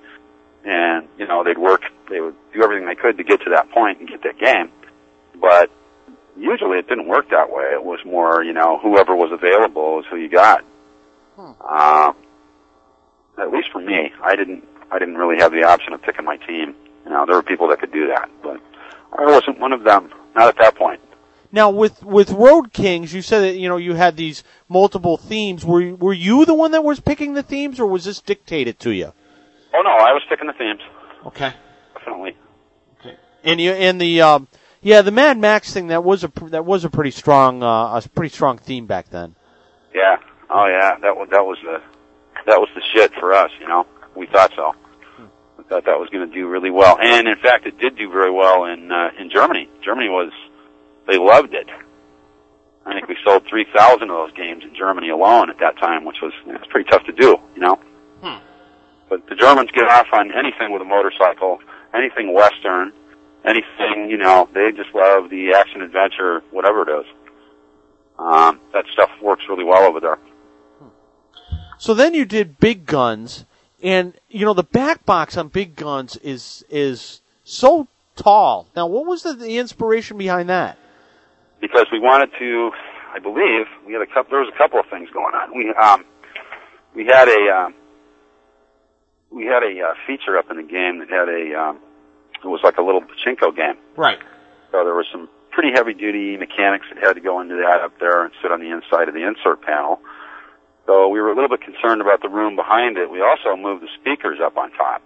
[0.64, 1.82] and you know they'd work.
[2.10, 4.70] They would do everything they could to get to that point and get that game.
[5.40, 5.70] But
[6.36, 7.64] usually it didn't work that way.
[7.72, 10.64] It was more, you know, whoever was available is who you got.
[11.68, 12.14] Um,
[13.38, 14.64] at least for me, I didn't.
[14.90, 16.74] I didn't really have the option of picking my team.
[17.04, 18.58] You know, there were people that could do that, but
[19.18, 20.10] I wasn't one of them.
[20.34, 21.00] Not at that point.
[21.50, 25.64] Now, with with Road Kings, you said that you know you had these multiple themes.
[25.64, 28.90] Were were you the one that was picking the themes, or was this dictated to
[28.90, 29.12] you?
[29.74, 30.80] Oh no, I was picking the themes
[31.26, 31.52] Okay.
[31.94, 32.36] definitely.
[33.00, 33.16] Okay.
[33.44, 34.48] And you and the um,
[34.82, 38.02] yeah the Mad Max thing that was a that was a pretty strong uh, a
[38.14, 39.34] pretty strong theme back then.
[39.94, 40.16] Yeah.
[40.50, 40.98] Oh yeah.
[41.00, 41.80] That was that was the
[42.46, 43.50] that was the shit for us.
[43.60, 44.74] You know, we thought so.
[45.56, 48.10] We thought that was going to do really well, and in fact, it did do
[48.10, 49.68] very well in uh, in Germany.
[49.84, 50.30] Germany was
[51.08, 51.66] they loved it.
[52.86, 56.04] I think we sold three thousand of those games in Germany alone at that time,
[56.04, 57.36] which was it's pretty tough to do.
[57.56, 57.80] You know.
[59.08, 61.60] But the Germans get off on anything with a motorcycle,
[61.94, 62.92] anything Western,
[63.44, 67.06] anything, you know, they just love the action adventure, whatever it is.
[68.18, 70.18] Um, that stuff works really well over there.
[71.78, 73.44] So then you did Big Guns,
[73.82, 78.66] and you know the back box on Big Guns is is so tall.
[78.74, 80.76] Now, what was the, the inspiration behind that?
[81.60, 82.70] Because we wanted to,
[83.14, 85.56] I believe, we had a couple, there was a couple of things going on.
[85.56, 86.04] We, um,
[86.94, 87.74] we had a, um,
[89.30, 91.78] we had a uh, feature up in the game that had a, um,
[92.42, 93.76] it was like a little pachinko game.
[93.96, 94.18] Right.
[94.70, 97.98] So there was some pretty heavy duty mechanics that had to go into that up
[97.98, 99.98] there and sit on the inside of the insert panel.
[100.86, 103.10] So we were a little bit concerned about the room behind it.
[103.10, 105.02] We also moved the speakers up on top.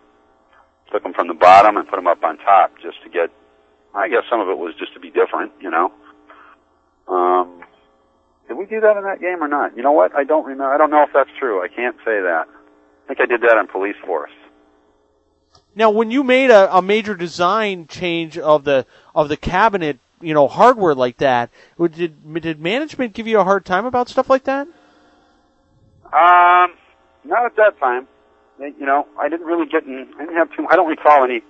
[0.93, 3.31] Took them from the bottom and put them up on top just to get,
[3.95, 5.91] I guess some of it was just to be different, you know.
[7.09, 7.63] Um,
[8.49, 9.77] did we do that in that game or not?
[9.77, 10.15] You know what?
[10.15, 10.73] I don't remember.
[10.73, 11.63] I don't know if that's true.
[11.63, 12.47] I can't say that.
[12.49, 14.31] I think I did that on Police Force.
[15.75, 20.35] Now, when you made a, a major design change of the of the cabinet, you
[20.35, 24.45] know, hardware like that, did did management give you a hard time about stuff like
[24.45, 24.67] that?
[26.13, 26.75] Um,
[27.25, 28.07] not at that time.
[28.59, 30.09] You know, I didn't really get in.
[30.17, 30.67] I didn't have too.
[30.71, 31.43] I don't recall any,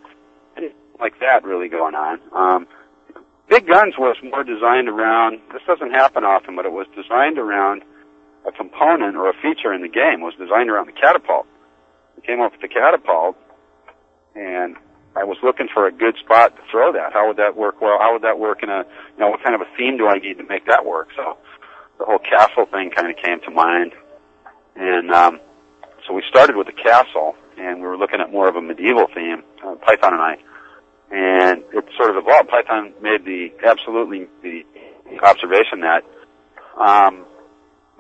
[0.57, 0.69] any
[1.01, 2.21] like that really going on.
[2.33, 2.69] Um,
[3.53, 5.38] Big Guns was more designed around.
[5.53, 7.83] This doesn't happen often, but it was designed around
[8.49, 10.23] a component or a feature in the game.
[10.23, 11.45] Was designed around the catapult.
[12.17, 13.37] We came up with the catapult,
[14.35, 14.77] and
[15.15, 17.12] I was looking for a good spot to throw that.
[17.12, 17.83] How would that work?
[17.83, 18.88] Well, how would that work in a?
[18.88, 21.09] You know, what kind of a theme do I need to make that work?
[21.15, 21.37] So,
[21.99, 23.93] the whole castle thing kind of came to mind.
[24.77, 25.41] And um,
[26.09, 29.09] so we started with the castle, and we were looking at more of a medieval
[29.15, 30.37] theme, uh, Python and I.
[31.12, 32.48] And it sort of evolved.
[32.48, 34.64] Python made the absolutely the
[35.22, 36.05] observation that
[36.81, 37.27] um,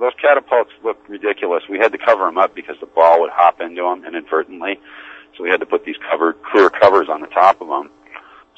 [0.00, 1.62] those catapults looked ridiculous.
[1.68, 4.80] We had to cover them up because the ball would hop into them inadvertently.
[5.36, 7.90] So we had to put these covered, clear covers on the top of them.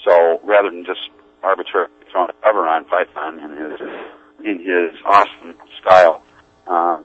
[0.04, 1.10] So rather than just
[1.42, 3.80] arbitrarily throwing a cover on Python in his
[4.44, 6.22] in his awesome style,
[6.66, 6.98] uh,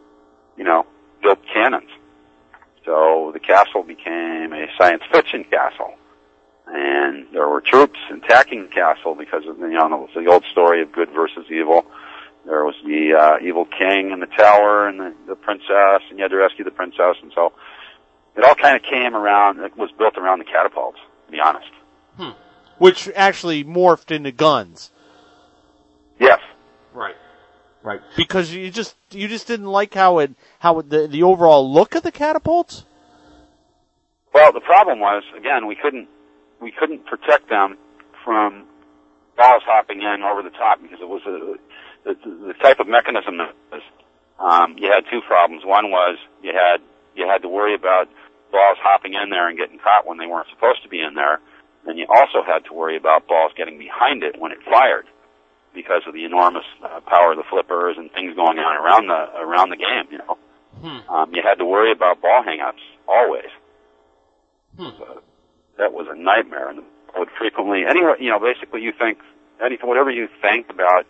[0.57, 0.85] you know,
[1.21, 1.89] built cannons.
[2.85, 5.93] So the castle became a science fiction castle.
[6.71, 10.91] And there were troops attacking the castle because of, you know, the old story of
[10.91, 11.85] good versus evil.
[12.45, 16.23] There was the uh, evil king in the tower and the, the princess, and you
[16.23, 17.53] had to rescue the princess, and so
[18.35, 21.69] it all kind of came around, it was built around the catapults, to be honest.
[22.77, 24.91] Which actually morphed into guns.
[26.17, 26.39] Yes.
[26.93, 27.15] Right.
[27.83, 28.01] Right.
[28.15, 31.95] Because you just you just didn't like how it how it, the the overall look
[31.95, 32.85] of the catapults.
[34.33, 36.07] Well, the problem was, again, we couldn't
[36.61, 37.77] we couldn't protect them
[38.23, 38.65] from
[39.37, 41.55] balls hopping in over the top because it was a,
[42.03, 42.13] the,
[42.47, 43.81] the type of mechanism that was.
[44.39, 45.63] Um, you had two problems.
[45.65, 46.79] One was you had
[47.15, 48.07] you had to worry about
[48.51, 51.39] balls hopping in there and getting caught when they weren't supposed to be in there.
[51.85, 55.05] And you also had to worry about balls getting behind it when it fired
[55.73, 59.39] because of the enormous uh, power of the flippers and things going on around the
[59.39, 60.07] around the game.
[60.11, 60.37] You know,
[61.09, 63.51] um, you had to worry about ball hangups always.
[64.97, 65.21] So
[65.79, 66.83] that was a nightmare, and
[67.17, 68.15] would frequently anyway.
[68.19, 69.17] You know, basically, you think
[69.63, 71.07] anything, whatever you think about,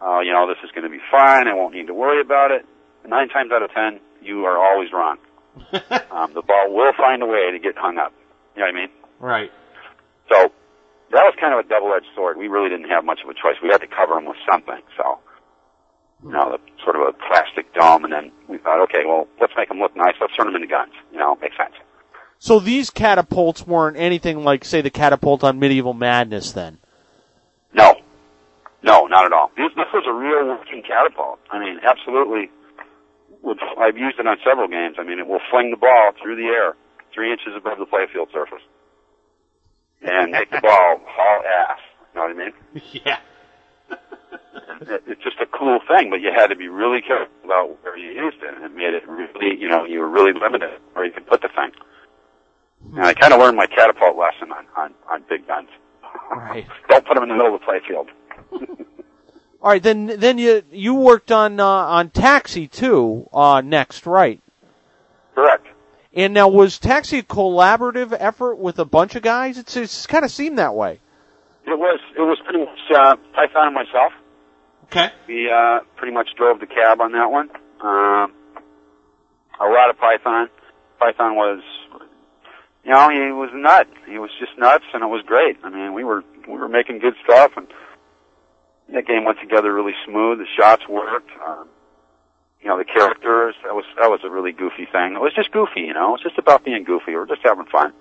[0.00, 1.48] uh, you know, this is going to be fine.
[1.48, 2.64] I won't need to worry about it.
[3.06, 5.18] Nine times out of ten, you are always wrong.
[6.12, 8.12] um, the ball will find a way to get hung up.
[8.54, 8.90] You know what I mean?
[9.18, 9.50] Right.
[10.30, 10.52] So
[11.12, 12.38] that was kind of a double-edged sword.
[12.38, 13.60] We really didn't have much of a choice.
[13.62, 14.80] We had to cover them with something.
[14.96, 15.18] So,
[16.22, 19.52] you know, the, sort of a plastic dome, and then we thought, okay, well, let's
[19.56, 20.14] make them look nice.
[20.20, 20.92] Let's turn them into guns.
[21.12, 21.74] You know, makes sense.
[22.42, 26.50] So these catapults weren't anything like, say, the catapult on Medieval Madness.
[26.50, 26.78] Then.
[27.72, 27.94] No,
[28.82, 29.52] no, not at all.
[29.56, 31.38] This, this was a real working catapult.
[31.52, 32.50] I mean, absolutely.
[33.78, 34.96] I've used it on several games.
[34.98, 36.74] I mean, it will fling the ball through the air,
[37.14, 38.66] three inches above the playfield surface,
[40.02, 41.78] and make the ball haul ass.
[42.12, 42.52] You know what I mean?
[43.06, 43.18] Yeah.
[44.80, 47.96] it, it's just a cool thing, but you had to be really careful about where
[47.96, 48.50] you used it.
[48.64, 51.48] It made it really, you know, you were really limited where you could put the
[51.54, 51.70] thing.
[52.90, 55.68] And I kind of learned my catapult lesson on, on, on big guns.
[56.30, 56.66] Right.
[56.88, 58.08] Don't put them in the middle of the playfield.
[59.62, 59.82] All right.
[59.82, 63.28] Then then you you worked on uh, on Taxi too.
[63.32, 64.40] Uh, next, right?
[65.34, 65.66] Correct.
[66.12, 69.56] And now was Taxi a collaborative effort with a bunch of guys?
[69.56, 71.00] It's it's kind of seemed that way.
[71.64, 74.12] It was, it was pretty much, uh, Python and myself.
[74.84, 75.10] Okay.
[75.28, 77.50] We, uh, pretty much drove the cab on that one.
[77.80, 78.32] Um,
[79.60, 80.48] a lot of Python.
[80.98, 81.62] Python was,
[82.84, 83.90] you know, he was nuts.
[84.08, 85.56] He was just nuts, and it was great.
[85.62, 87.68] I mean, we were we were making good stuff, and
[88.92, 90.38] that game went together really smooth.
[90.38, 91.30] The shots worked.
[91.46, 91.68] Um,
[92.60, 93.54] you know, the characters.
[93.64, 95.14] That was that was a really goofy thing.
[95.14, 96.08] It was just goofy, you know.
[96.08, 97.12] It was just about being goofy.
[97.12, 97.92] We were just having fun.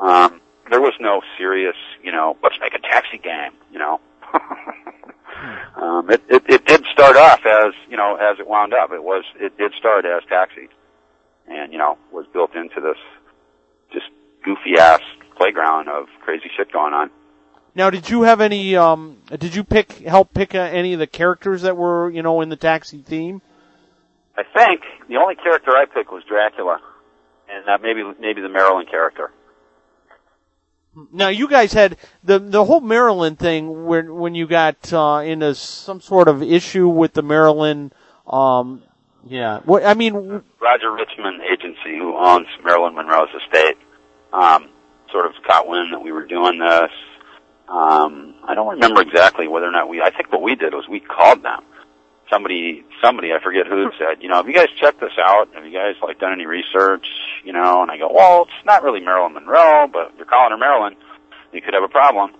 [0.00, 4.00] Um, there was no serious, you know, let's make a taxi game, you know.
[5.76, 8.92] um, it, it it did start off as you know as it wound up.
[8.92, 10.68] It was it did start as taxi,
[11.46, 12.98] and you know was built into this
[14.44, 15.00] goofy ass
[15.36, 17.10] playground of crazy shit going on.
[17.74, 18.76] Now, did you have any?
[18.76, 22.40] Um, did you pick help pick uh, any of the characters that were you know
[22.40, 23.42] in the Taxi theme?
[24.36, 26.78] I think the only character I picked was Dracula,
[27.50, 29.30] and uh, maybe maybe the Marilyn character.
[31.12, 35.54] Now, you guys had the the whole Marilyn thing when when you got uh, into
[35.56, 37.92] some sort of issue with the Marilyn.
[38.26, 38.82] Um,
[39.26, 39.60] yeah.
[39.64, 43.78] What I mean, Roger Richman Agency, who owns Marilyn Monroe's estate,
[44.34, 44.68] um,
[45.10, 46.90] sort of caught wind that we were doing this.
[47.68, 50.02] Um, I don't remember exactly whether or not we.
[50.02, 51.62] I think what we did was we called them.
[52.30, 55.54] Somebody, somebody, I forget who said, you know, have you guys checked this out?
[55.54, 57.06] Have you guys like done any research?
[57.44, 60.50] you know, and I go, well, it's not really Marilyn Monroe, but if you're calling
[60.50, 60.96] her Marilyn,
[61.52, 62.32] you could have a problem.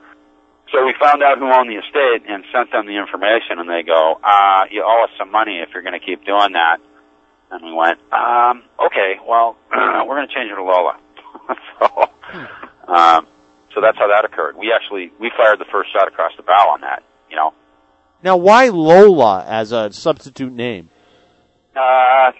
[0.72, 3.82] So we found out who owned the estate and sent them the information, and they
[3.82, 6.78] go, uh, you owe us some money if you're going to keep doing that.
[7.51, 10.99] And we went, um, okay, well, we're going to change it to Lola.
[11.78, 13.26] so, um,
[13.74, 14.57] so that's how that occurred.
[14.57, 17.03] We actually we fired the first shot across the bow on that.
[17.30, 17.53] You know,
[18.22, 20.91] Now, why Lola as a substitute name?
[21.76, 22.30] uh,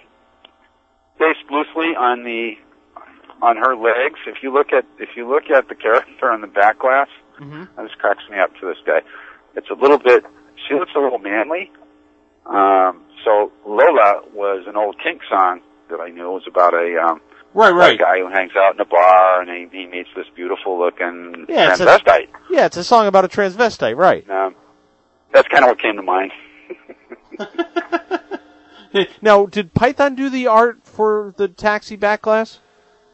[1.19, 2.53] based loosely on the
[3.41, 4.19] on her legs.
[4.27, 7.07] If you look at if you look at the character on the back glass,
[7.39, 7.67] Mhm.
[7.77, 9.01] this cracks me up to this day.
[9.55, 10.25] It's a little bit.
[10.67, 11.71] She looks a little manly.
[12.45, 16.27] Um, so Lola was an old Kink song that I knew.
[16.29, 17.21] It was about a um,
[17.55, 17.95] Right, right.
[17.95, 21.45] a guy who hangs out in a bar and he, he meets this beautiful looking
[21.49, 22.27] Yeah, it's a- transvestite.
[22.51, 24.29] Yeah, it's a song about a transvestite, right?
[24.29, 24.55] Um,
[25.33, 26.31] that's kind of what came to mind.
[29.21, 32.59] Now, did Python do the art for the taxi back glass?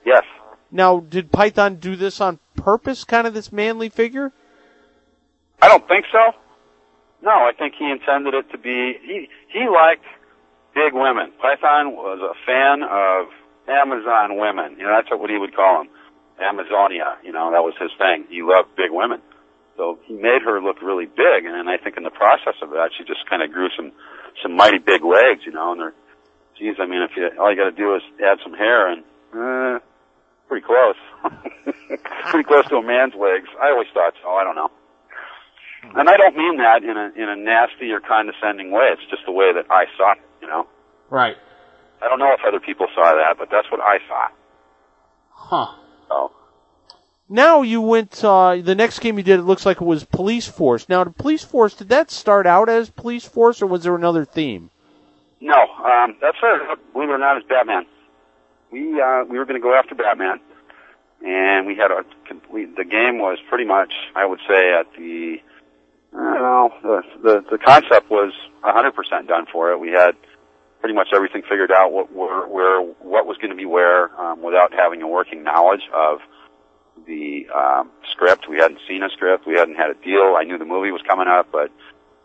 [0.06, 0.24] Yes.
[0.70, 4.32] Now, did Python do this on purpose, kind of this manly figure?
[5.60, 6.34] I don't think so.
[7.24, 8.96] No, I think he intended it to be.
[9.04, 10.06] He he liked
[10.76, 11.32] big women.
[11.42, 13.28] Python was a fan of
[13.68, 14.78] Amazon women.
[14.78, 15.90] You know, that's what he would call them,
[16.42, 17.18] Amazonia.
[17.24, 18.26] You know, that was his thing.
[18.30, 19.22] He loved big women.
[19.78, 22.70] So he made her look really big, and then I think in the process of
[22.72, 23.92] that, she just kind of grew some
[24.44, 25.42] some mighty big legs.
[25.46, 25.94] You know, and they're,
[26.58, 29.04] geez, I mean, if you all you got to do is add some hair and.
[29.34, 29.80] Uh,
[30.52, 30.96] Pretty close.
[32.30, 33.48] Pretty close to a man's legs.
[33.62, 34.32] I always thought so.
[34.32, 34.70] I don't know.
[35.96, 38.90] And I don't mean that in a in a nasty or condescending way.
[38.92, 40.18] It's just the way that I saw it.
[40.42, 40.68] You know.
[41.10, 41.38] Right.
[42.02, 44.28] I don't know if other people saw that, but that's what I saw.
[45.30, 45.76] Huh.
[46.08, 46.32] So
[47.30, 48.24] Now you went.
[48.24, 50.90] Uh, the next game you did, it looks like it was Police Force.
[50.90, 54.26] Now, the Police Force did that start out as Police Force, or was there another
[54.26, 54.70] theme?
[55.42, 56.80] no, um, that's it.
[56.94, 57.86] Believe it or not, it's Batman.
[58.72, 60.40] We uh, we were going to go after Batman,
[61.26, 62.76] and we had a complete.
[62.78, 65.38] The game was pretty much, I would say, at the.
[66.14, 66.74] I don't know.
[66.84, 68.34] The the, the concept was
[68.64, 69.80] 100% done for it.
[69.80, 70.16] We had
[70.82, 71.94] pretty much everything figured out.
[71.94, 75.88] What where, where what was going to be where, um, without having a working knowledge
[75.94, 76.20] of
[77.08, 78.50] the um, script.
[78.50, 79.48] We hadn't seen a script.
[79.48, 80.36] We hadn't had a deal.
[80.38, 81.72] I knew the movie was coming up, but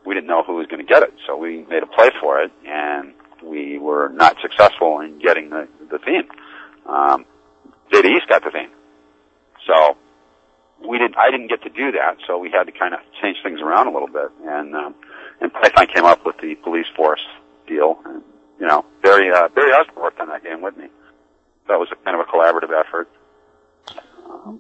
[0.05, 1.15] we didn't know who was going to get it.
[1.27, 5.69] So we made a play for it, and we were not successful in getting the
[5.91, 6.29] the theme.
[6.87, 7.27] Um,
[7.93, 8.71] Data East got the theme,
[9.67, 9.97] so
[10.89, 11.17] we didn't.
[11.17, 13.87] I didn't get to do that, so we had to kind of change things around
[13.87, 14.31] a little bit.
[14.45, 14.95] And um,
[15.41, 17.25] and Python came up with the police force
[17.67, 17.99] deal.
[18.05, 18.23] And,
[18.59, 20.87] you know, Barry uh, Barry Oursler worked on that game with me.
[21.69, 23.09] That was a kind of a collaborative effort.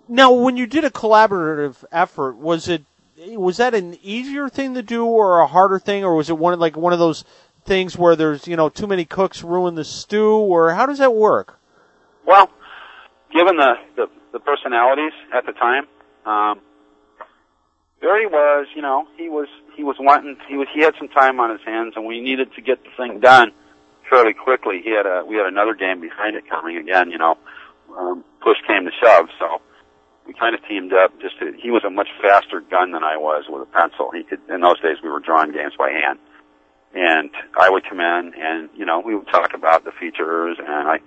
[0.08, 2.84] Now, when you did a collaborative effort, was it
[3.16, 6.52] was that an easier thing to do, or a harder thing, or was it one
[6.52, 7.24] of like one of those
[7.64, 11.14] things where there's you know too many cooks ruin the stew, or how does that
[11.14, 11.58] work?
[12.26, 12.50] Well,
[13.32, 15.86] given the, the, the personalities at the time,
[16.24, 16.60] um,
[18.00, 21.40] Barry was, you know, he was he was wanting he was he had some time
[21.40, 23.52] on his hands, and we needed to get the thing done
[24.10, 24.80] fairly quickly.
[24.82, 27.36] He had a we had another game behind it coming again, you know.
[27.96, 29.60] Um, push came to shove, so
[30.26, 31.12] we kind of teamed up.
[31.20, 34.10] Just to, he was a much faster gun than I was with a pencil.
[34.12, 36.18] He could in those days we were drawing games by hand,
[36.94, 40.88] and I would come in and you know we would talk about the features, and
[40.88, 40.98] I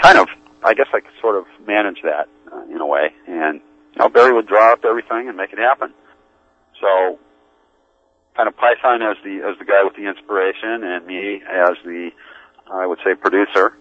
[0.00, 0.28] kind of
[0.62, 3.60] I guess I could sort of manage that uh, in a way, and
[3.92, 5.92] you know Barry would draw up everything and make it happen.
[6.80, 7.18] So
[8.36, 12.10] kind of Python as the as the guy with the inspiration, and me as the
[12.72, 13.72] I would say producer,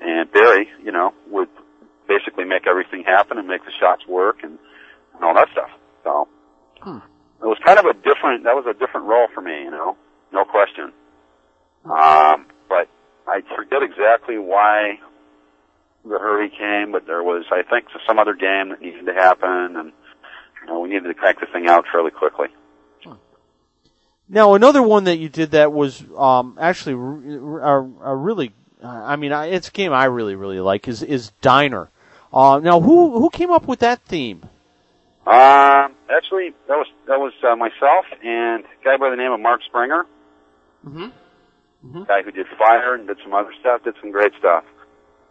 [0.00, 1.48] and Barry, you know, would
[2.08, 4.58] basically make everything happen and make the shots work and,
[5.14, 5.70] and all that stuff.
[6.04, 6.28] So
[6.80, 6.98] Hmm.
[7.42, 9.96] it was kind of a different that was a different role for me, you know,
[10.32, 10.92] no question.
[11.84, 12.88] Um, but
[13.26, 14.98] I forget exactly why
[16.04, 19.76] the hurry came, but there was I think some other game that needed to happen,
[19.76, 19.92] and
[20.62, 22.48] you know, we needed to crank the thing out fairly quickly.
[24.28, 28.52] Now, another one that you did that was um, actually a really,
[28.82, 31.90] I mean, it's a game I really, really like is is Diner.
[32.32, 34.42] Uh, now, who who came up with that theme?
[35.26, 39.40] Um, actually, that was that was uh, myself and a guy by the name of
[39.40, 40.04] Mark Springer.
[40.86, 42.02] Mm-hmm.
[42.04, 44.64] Guy who did Fire and did some other stuff, did some great stuff.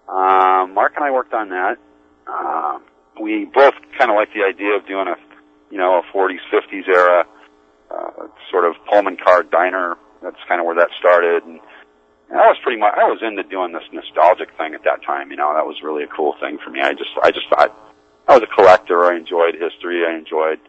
[0.08, 1.78] Um, Mark and I worked on that.
[2.26, 2.84] Um,
[3.22, 5.16] we both kind of like the idea of doing a,
[5.70, 7.26] you know, a 40s, 50s era
[7.92, 9.96] uh, sort of Pullman car diner.
[10.22, 11.44] That's kind of where that started.
[11.44, 11.60] And,
[12.30, 15.32] and I was pretty much I was into doing this nostalgic thing at that time.
[15.32, 16.82] You know, that was really a cool thing for me.
[16.82, 17.72] I just I just thought
[18.28, 19.06] I was a collector.
[19.06, 20.04] I enjoyed history.
[20.06, 20.60] I enjoyed,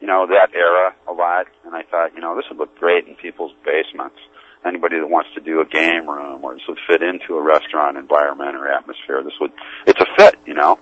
[0.00, 1.46] you know, that era a lot.
[1.64, 4.18] And I thought, you know, this would look great in people's basements.
[4.64, 7.96] anybody that wants to do a game room or this would fit into a restaurant
[7.96, 9.22] environment or atmosphere.
[9.22, 9.52] This would,
[9.86, 10.78] it's a fit, you know.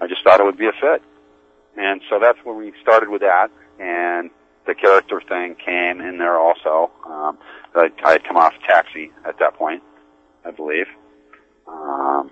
[0.00, 1.02] I just thought it would be a fit.
[1.76, 3.48] And so that's where we started with that.
[3.78, 4.30] And
[4.66, 6.90] the character thing came in there also.
[7.06, 7.38] Um,
[7.74, 9.82] I, I had come off Taxi at that point,
[10.44, 10.86] I believe.
[11.66, 12.30] Um,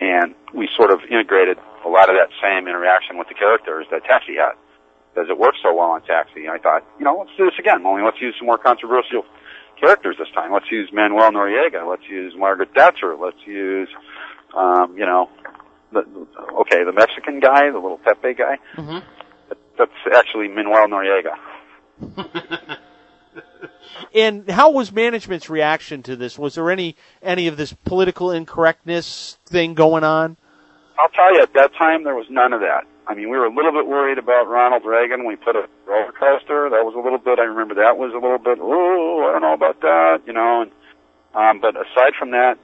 [0.00, 4.04] and we sort of integrated a lot of that same interaction with the characters that
[4.04, 4.52] Taxi had.
[5.14, 7.86] Because it worked so well on Taxi, I thought, you know, let's do this again.
[7.86, 9.24] Only let's use some more controversial
[9.80, 10.52] characters this time.
[10.52, 11.88] Let's use Manuel Noriega.
[11.88, 13.16] Let's use Margaret Thatcher.
[13.16, 13.88] Let's use,
[14.54, 15.30] um, you know,
[15.92, 16.04] the,
[16.60, 18.58] okay, the Mexican guy, the little Pepe guy.
[18.76, 18.98] Mm-hmm.
[19.78, 21.36] That's actually Manuel Noriega.
[24.14, 26.38] And how was management's reaction to this?
[26.38, 30.36] Was there any any of this political incorrectness thing going on?
[30.98, 32.84] I'll tell you, at that time there was none of that.
[33.06, 35.26] I mean, we were a little bit worried about Ronald Reagan.
[35.26, 36.68] We put a roller coaster.
[36.70, 37.38] That was a little bit.
[37.38, 38.58] I remember that was a little bit.
[38.60, 40.62] Oh, I don't know about that, you know.
[40.62, 40.70] And
[41.34, 42.58] um, but aside from that,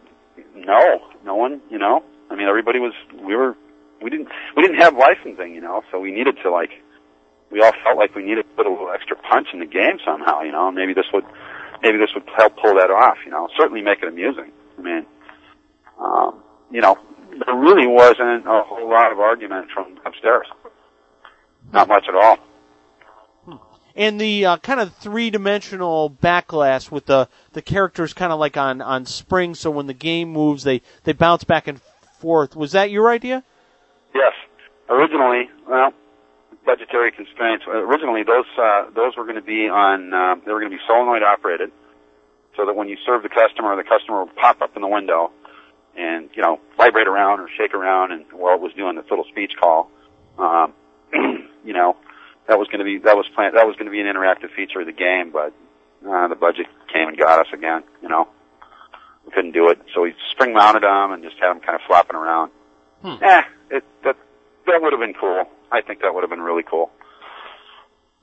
[0.56, 2.02] no, no one, you know.
[2.30, 2.94] I mean, everybody was.
[3.22, 3.56] We were.
[4.00, 4.28] We didn't.
[4.56, 5.82] We didn't have licensing, you know.
[5.90, 6.70] So we needed to like.
[7.52, 9.98] We all felt like we needed to put a little extra punch in the game
[10.04, 10.70] somehow, you know.
[10.72, 11.24] Maybe this would.
[11.82, 13.48] Maybe this would help pull that off, you know.
[13.58, 14.52] Certainly make it amusing.
[14.78, 15.06] I mean,
[16.00, 16.96] um, you know,
[17.44, 20.46] there really wasn't a whole lot of argument from upstairs.
[21.72, 22.38] Not much at all.
[23.94, 28.56] And the uh, kind of three dimensional backglass with the the characters kind of like
[28.56, 31.78] on on springs, so when the game moves, they they bounce back and
[32.18, 32.56] forth.
[32.56, 33.44] Was that your idea?
[34.14, 34.32] Yes.
[34.88, 35.92] Originally, well,
[36.64, 37.64] budgetary constraints.
[37.66, 40.12] Originally, those uh, those were going to be on.
[40.12, 41.70] Uh, they were going to be solenoid operated,
[42.56, 45.30] so that when you serve the customer, the customer would pop up in the window,
[45.96, 49.24] and you know vibrate around or shake around, and while it was doing its little
[49.24, 49.90] speech call,
[50.38, 50.72] um,
[51.64, 51.96] you know,
[52.48, 53.56] that was going to be that was planned.
[53.56, 55.52] That was going to be an interactive feature of the game, but
[56.08, 57.82] uh, the budget came and got us again.
[58.02, 58.28] You know,
[59.24, 61.80] we couldn't do it, so we spring mounted them and just had them kind of
[61.86, 62.50] flopping around.
[63.02, 63.22] Hmm.
[63.22, 64.16] Eh, it that
[64.66, 65.44] that would have been cool.
[65.70, 66.90] I think that would have been really cool.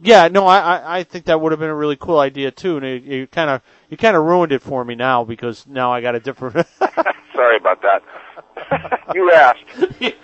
[0.02, 2.78] Yeah, no, I I, I think that would have been a really cool idea too,
[2.78, 5.92] and it, you kind of you kind of ruined it for me now because now
[5.92, 6.56] I got a different.
[7.36, 8.02] Sorry about that.
[9.16, 9.64] you asked.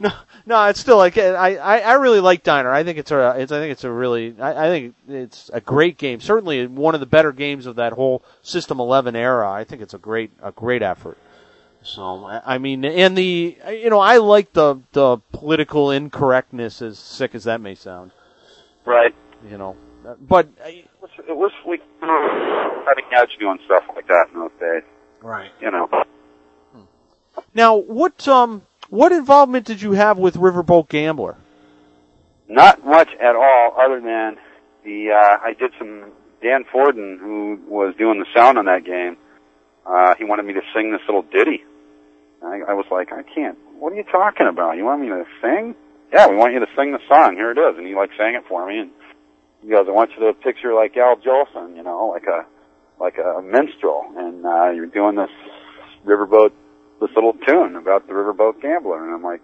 [0.00, 0.10] no,
[0.46, 2.70] no, it's still like I, I, I really like Diner.
[2.70, 5.60] I think it's a, it's, I think it's a really, I, I think it's a
[5.60, 6.20] great game.
[6.20, 9.50] Certainly one of the better games of that whole System 11 era.
[9.50, 11.18] I think it's a great, a great effort.
[11.82, 17.34] So, I mean, and the, you know, I like the, the political incorrectness, as sick
[17.34, 18.12] as that may sound.
[18.84, 19.14] Right.
[19.50, 19.76] You know,
[20.20, 21.50] but it was, it was
[22.84, 24.82] cutting edge doing stuff like that in those days.
[25.20, 25.50] Right.
[25.60, 25.88] You know.
[27.54, 31.36] Now, what um, what involvement did you have with Riverboat Gambler?
[32.48, 34.36] Not much at all, other than
[34.84, 36.12] the uh, I did some
[36.42, 39.16] Dan Forden, who was doing the sound on that game.
[39.86, 41.64] Uh, he wanted me to sing this little ditty.
[42.44, 43.58] I, I was like, I can't.
[43.78, 44.76] What are you talking about?
[44.76, 45.74] You want me to sing?
[46.12, 47.34] Yeah, we want you to sing the song.
[47.34, 47.78] Here it is.
[47.78, 48.90] And he like sang it for me, and
[49.62, 52.44] he goes, I want you to picture like Al Jolson, you know, like a
[53.00, 55.30] like a minstrel, and uh, you're doing this
[56.04, 56.52] riverboat,
[57.00, 59.04] this little tune about the riverboat gambler.
[59.04, 59.40] And I'm like,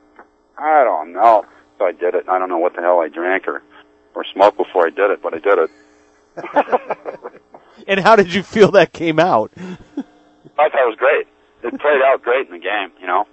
[0.56, 1.44] I don't know.
[1.78, 2.28] So I did it.
[2.28, 3.62] I don't know what the hell I drank or
[4.14, 5.70] or smoked before I did it, but I did it.
[7.88, 9.52] and how did you feel that came out?
[9.56, 11.26] I thought it was great.
[11.72, 12.90] It played out great in the game.
[13.00, 13.26] You know,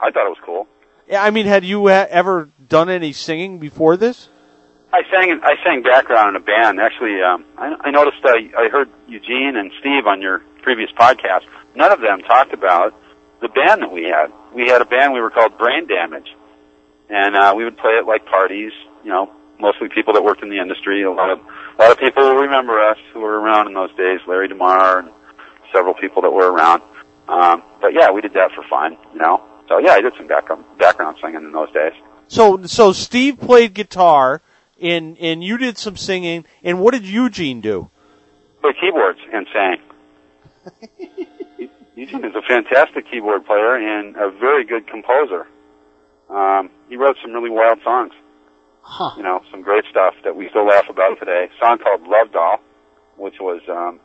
[0.00, 0.66] I thought it was cool.
[1.08, 4.28] Yeah, I mean, had you ever done any singing before this?
[4.92, 6.80] I sang I sang background in a band.
[6.80, 11.42] Actually, um, I, I noticed uh, I heard Eugene and Steve on your previous podcast.
[11.74, 12.94] None of them talked about
[13.40, 14.32] the band that we had.
[14.54, 16.34] We had a band we were called Brain Damage,
[17.10, 18.72] and uh, we would play at like parties.
[19.04, 19.30] You know,
[19.60, 21.02] mostly people that worked in the industry.
[21.02, 21.40] A lot of
[21.78, 24.20] a lot of people will remember us who were around in those days.
[24.26, 25.10] Larry DeMar and
[25.72, 26.82] several people that were around.
[27.28, 28.96] Um, but yeah, we did that for fun.
[29.12, 31.92] You know, so yeah, I did some background background singing in those days.
[32.28, 34.42] So so Steve played guitar
[34.80, 36.44] and and you did some singing.
[36.62, 37.90] And what did Eugene do?
[38.60, 39.78] Play keyboards and sang.
[41.96, 45.46] Eugene is a fantastic keyboard player and a very good composer.
[46.28, 48.12] Um, he wrote some really wild songs.
[48.82, 49.14] Huh.
[49.16, 51.48] You know, some great stuff that we still laugh about today.
[51.50, 52.58] A song called Love Doll,
[53.16, 53.98] which was, um,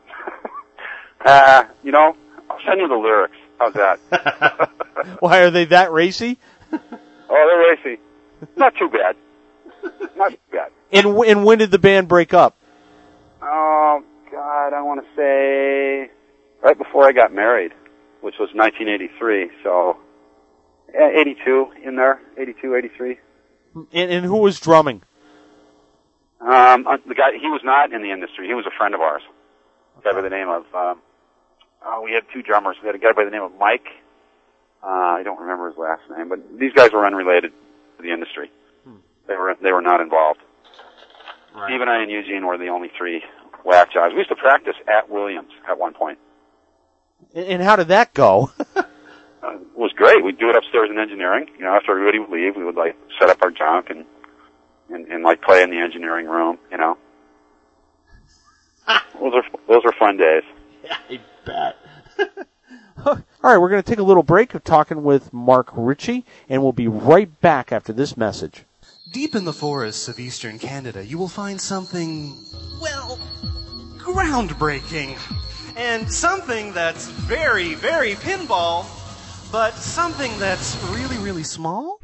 [1.24, 2.16] uh, you know,
[2.52, 3.36] I'll send you the lyrics.
[3.58, 4.70] How's that?
[5.20, 6.38] Why are they that racy?
[6.72, 6.78] oh,
[7.30, 8.00] they're racy.
[8.56, 9.16] Not too bad.
[10.16, 10.70] Not too bad.
[10.92, 12.56] And and when did the band break up?
[13.40, 16.10] Oh God, I want to say
[16.62, 17.72] right before I got married,
[18.20, 19.50] which was 1983.
[19.62, 19.96] So,
[20.94, 23.18] 82 in there, 82, 83.
[23.74, 25.02] And, and who was drumming?
[26.40, 28.46] Um, uh, the guy, he was not in the industry.
[28.46, 29.22] He was a friend of ours.
[30.04, 31.00] Guy by the name of, um,
[31.84, 32.76] oh, we had two drummers.
[32.82, 33.86] We had a guy by the name of Mike.
[34.82, 37.52] Uh, I don't remember his last name, but these guys were unrelated
[37.96, 38.50] to the industry.
[39.28, 40.40] They were, they were not involved.
[41.66, 43.22] Steve and I and Eugene were the only three
[43.64, 44.12] whack jobs.
[44.12, 46.18] We used to practice at Williams at one point.
[47.34, 48.50] And, and how did that go?
[49.44, 50.22] Uh, it was great.
[50.22, 51.48] We'd do it upstairs in engineering.
[51.58, 54.04] You know, after everybody would leave, we would like set up our junk and,
[54.88, 56.96] and, and like play in the engineering room, you know.
[59.20, 60.44] those are, those are fun days.
[60.88, 61.76] I bet.
[63.04, 66.62] All right, we're going to take a little break of talking with Mark Ritchie, and
[66.62, 68.64] we'll be right back after this message.
[69.12, 72.36] Deep in the forests of eastern Canada, you will find something,
[72.80, 73.18] well,
[73.98, 75.18] groundbreaking.
[75.76, 78.86] And something that's very, very pinball,
[79.50, 81.98] but something that's really, really small?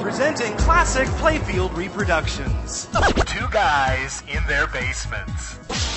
[0.00, 2.88] Presenting classic Playfield reproductions.
[3.26, 5.87] Two guys in their basements.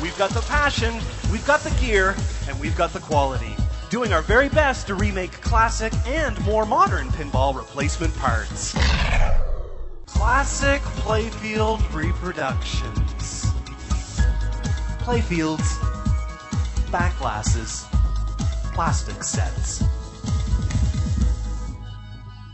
[0.00, 0.94] We've got the passion,
[1.30, 2.16] we've got the gear,
[2.48, 3.54] and we've got the quality.
[3.90, 8.72] Doing our very best to remake classic and more modern pinball replacement parts.
[10.06, 13.44] Classic Playfield reproductions.
[15.00, 15.68] Playfields,
[16.90, 17.84] backglasses,
[18.72, 19.82] plastic sets.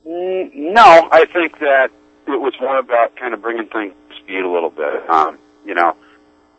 [0.07, 1.91] Mm, no, I think that
[2.27, 5.09] it was more about kind of bringing things to speed a little bit.
[5.11, 5.97] Um, you know,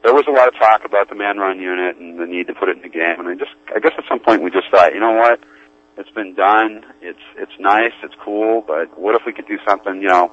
[0.04, 2.54] there was a lot of talk about the man run unit and the need to
[2.54, 4.70] put it in the game, and I just, I guess at some point we just
[4.72, 5.40] thought, you know what,
[5.98, 10.02] it's been done, it's, it's nice, it's cool, but what if we could do something,
[10.02, 10.32] you know,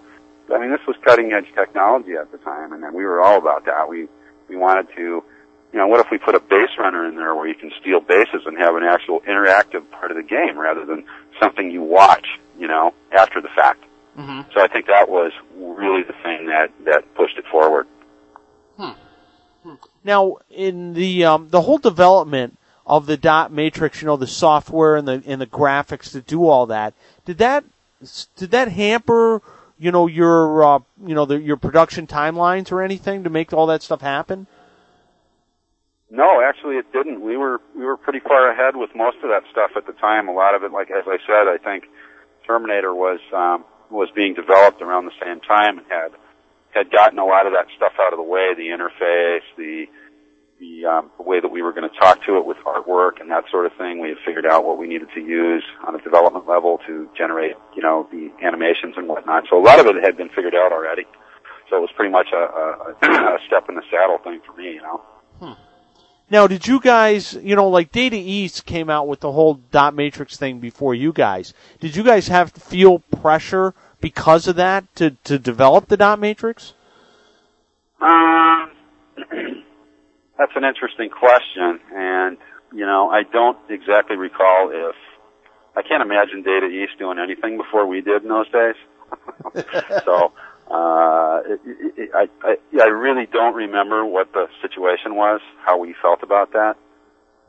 [0.55, 3.65] I mean, this was cutting edge technology at the time, and we were all about
[3.65, 3.89] that.
[3.89, 4.07] We,
[4.49, 5.03] we wanted to,
[5.73, 8.01] you know, what if we put a base runner in there where you can steal
[8.01, 11.05] bases and have an actual interactive part of the game rather than
[11.41, 13.83] something you watch, you know, after the fact.
[14.17, 14.49] Mm-hmm.
[14.55, 17.89] So I think that was really the thing that, that pushed it forward.
[20.05, 24.97] Now, in the um, the whole development of the dot matrix, you know, the software
[24.97, 26.95] and the and the graphics to do all that,
[27.25, 27.65] did that
[28.37, 29.43] did that hamper,
[29.79, 33.67] you know, your uh, you know the, your production timelines or anything to make all
[33.67, 34.47] that stuff happen?
[36.11, 37.21] No, actually it didn't.
[37.21, 40.29] We were we were pretty far ahead with most of that stuff at the time.
[40.29, 41.85] A lot of it, like as I said, I think
[42.47, 46.13] Terminator was um, was being developed around the same time and had
[46.77, 49.87] had gotten a lot of that stuff out of the way, the interface, the
[50.59, 53.31] the, um, the way that we were going to talk to it with artwork and
[53.31, 53.99] that sort of thing.
[53.99, 57.57] We had figured out what we needed to use on a development level to generate,
[57.75, 59.45] you know, the animations and whatnot.
[59.51, 61.05] So a lot of it had been figured out already.
[61.69, 64.75] So it was pretty much a, a, a step in the saddle thing for me,
[64.75, 65.03] you know.
[66.29, 69.95] Now, did you guys, you know, like Data East came out with the whole dot
[69.95, 71.55] matrix thing before you guys.
[71.79, 73.75] Did you guys have to feel pressure
[74.07, 76.75] because of that to to develop the dot matrix?
[78.01, 78.71] Um,
[80.39, 82.39] that's an interesting question, and
[82.73, 84.95] you know, I don't exactly recall if
[85.75, 88.77] I can't imagine Data East doing anything before we did in those days.
[90.05, 90.31] so,
[90.71, 95.79] uh, it, it, it, I, I, I really don't remember what the situation was, how
[95.79, 96.77] we felt about that.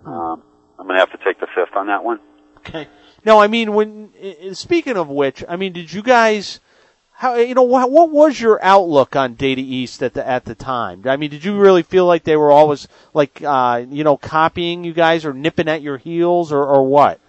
[0.08, 0.41] Um,
[0.80, 2.20] I'm gonna have to take the fifth on that one.
[2.58, 2.88] Okay.
[3.26, 4.11] Now, I mean, when
[4.53, 6.59] speaking of which, I mean, did you guys,
[7.11, 10.55] how you know, what, what was your outlook on Data East at the at the
[10.55, 11.01] time?
[11.05, 14.84] I mean, did you really feel like they were always like, uh, you know, copying
[14.84, 17.20] you guys or nipping at your heels or or what?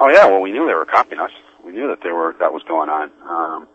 [0.00, 1.30] Oh yeah, well we knew they were copying us.
[1.64, 3.10] We knew that they were that was going on.
[3.28, 3.68] Um,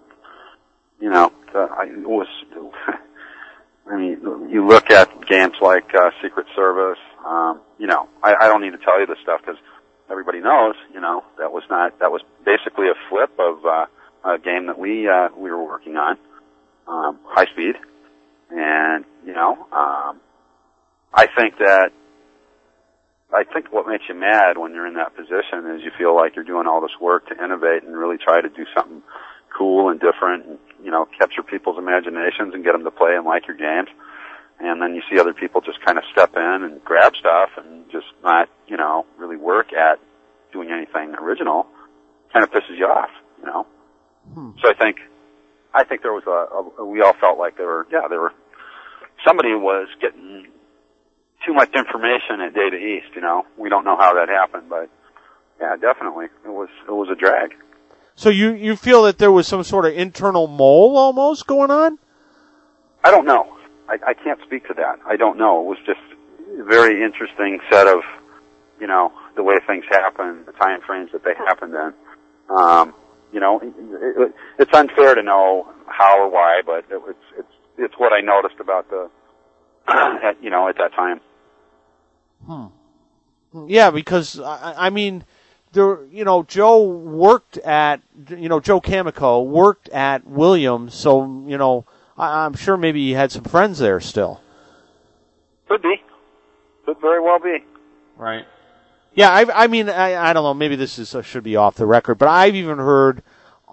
[0.99, 2.27] you know, the, I it was.
[3.91, 6.99] I mean, you look at games like uh, Secret Service.
[7.25, 9.57] Um, you know, I, I don't need to tell you this stuff because
[10.11, 10.75] everybody knows.
[10.93, 13.85] You know, that was not that was basically a flip of uh,
[14.25, 16.17] a game that we uh, we were working on,
[16.87, 17.75] um, high speed,
[18.49, 20.19] and you know, um,
[21.13, 21.91] I think that
[23.33, 26.35] I think what makes you mad when you're in that position is you feel like
[26.35, 29.01] you're doing all this work to innovate and really try to do something
[29.57, 33.25] cool and different, and you know, capture people's imaginations and get them to play and
[33.25, 33.89] like your games.
[34.63, 37.89] And then you see other people just kind of step in and grab stuff and
[37.91, 39.99] just not, you know, really work at
[40.53, 41.65] doing anything original.
[42.31, 43.09] Kind of pisses you off,
[43.39, 43.65] you know.
[44.33, 44.51] Hmm.
[44.61, 44.97] So I think,
[45.73, 48.33] I think there was a, a, we all felt like there were, yeah, there were,
[49.25, 50.47] somebody was getting
[51.45, 53.45] too much information at Data East, you know.
[53.57, 54.89] We don't know how that happened, but
[55.59, 56.25] yeah, definitely.
[56.45, 57.55] It was, it was a drag.
[58.15, 61.97] So you you feel that there was some sort of internal mole almost going on?
[63.03, 63.57] I don't know.
[63.91, 64.99] I, I can't speak to that.
[65.05, 65.59] I don't know.
[65.61, 65.99] It was just
[66.59, 67.99] a very interesting set of,
[68.79, 71.93] you know, the way things happen, the time frames that they happened in.
[72.55, 72.93] Um,
[73.33, 77.53] you know, it, it, it's unfair to know how or why, but it, it's it's
[77.77, 79.09] it's what I noticed about the,
[79.87, 81.19] at, you know, at that time.
[82.45, 83.67] Hmm.
[83.67, 85.25] Yeah, because I, I mean,
[85.73, 91.57] there, you know, Joe worked at, you know, Joe Kaminkow worked at Williams, so you
[91.57, 91.85] know,
[92.21, 94.39] I, I'm sure maybe he had some friends there still.
[95.67, 96.01] Could be.
[96.85, 97.57] Could very well be.
[98.15, 98.45] Right.
[99.13, 100.53] Yeah, I, I mean, I, I don't know.
[100.53, 103.23] Maybe this is uh, should be off the record, but I've even heard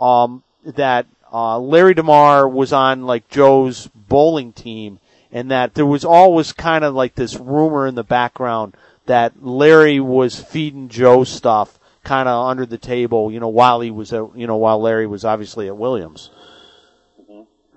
[0.00, 4.98] um, that uh, Larry DeMar was on like Joe's bowling team,
[5.30, 8.76] and that there was always kind of like this rumor in the background
[9.06, 13.90] that Larry was feeding Joe stuff kind of under the table, you know, while he
[13.90, 16.30] was at, you know, while Larry was obviously at Williams.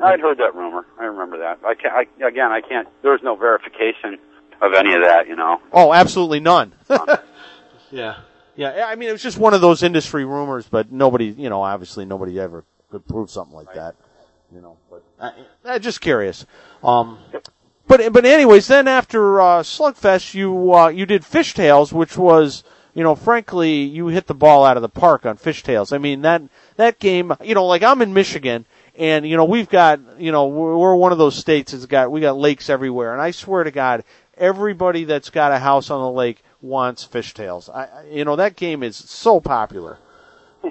[0.04, 0.86] I'd heard that rumor.
[0.99, 1.60] I remember that.
[1.66, 1.93] I can't.
[1.93, 2.88] I, again, I can't.
[3.02, 4.18] There's no verification
[4.62, 5.28] of any of that.
[5.28, 5.62] You know.
[5.72, 6.74] Oh, absolutely none.
[7.91, 8.18] yeah.
[8.56, 11.64] Yeah, I mean, it was just one of those industry rumors, but nobody, you know,
[11.64, 13.95] obviously nobody ever could prove something like that,
[14.54, 14.78] you know.
[14.89, 15.32] But I,
[15.66, 16.45] I'm just curious.
[16.84, 17.18] Um,
[17.88, 22.64] but but anyways, then after uh, Slugfest, you uh, you did Fish Tales, which was,
[22.93, 25.91] you know, frankly, you hit the ball out of the park on Fish Tales.
[25.93, 26.41] I mean that
[26.76, 28.66] that game, you know, like I'm in Michigan,
[29.02, 32.22] and you know we've got, you know, we're, one of those states that's got we
[32.22, 34.04] got lakes everywhere, and I swear to God,
[34.38, 37.68] everybody that's got a house on the lake wants Fish Tales.
[37.68, 39.97] I, I- you know, that game is so popular.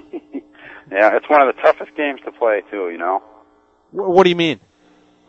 [0.91, 2.89] Yeah, it's one of the toughest games to play too.
[2.89, 3.23] You know.
[3.91, 4.59] What do you mean?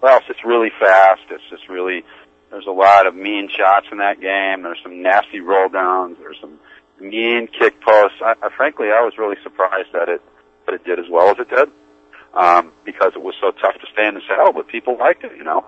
[0.00, 1.22] Well, it's just really fast.
[1.30, 2.02] It's just really.
[2.50, 4.62] There's a lot of mean shots in that game.
[4.62, 6.16] There's some nasty roll downs.
[6.18, 6.58] There's some
[7.00, 8.18] mean kick posts.
[8.20, 10.20] I, I, frankly, I was really surprised that it
[10.66, 11.70] that it did as well as it did,
[12.34, 14.52] um, because it was so tough to stay in the saddle.
[14.52, 15.32] But people liked it.
[15.36, 15.64] You know,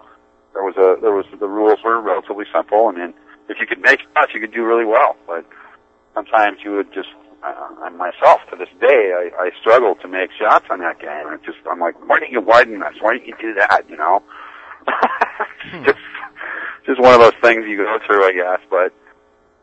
[0.52, 2.88] there was a there was the rules were relatively simple.
[2.88, 3.14] I mean,
[3.48, 5.16] if you could make shots, you could do really well.
[5.26, 5.44] But
[6.14, 7.08] sometimes you would just.
[7.44, 11.28] Uh, and myself, to this day, I, I struggle to make shots on that game.
[11.28, 12.96] It just, I'm like, why didn't you widen this?
[13.02, 13.84] Why didn't you do that?
[13.86, 14.22] You know,
[15.84, 16.00] just,
[16.86, 18.60] just one of those things you go through, I guess.
[18.70, 18.94] But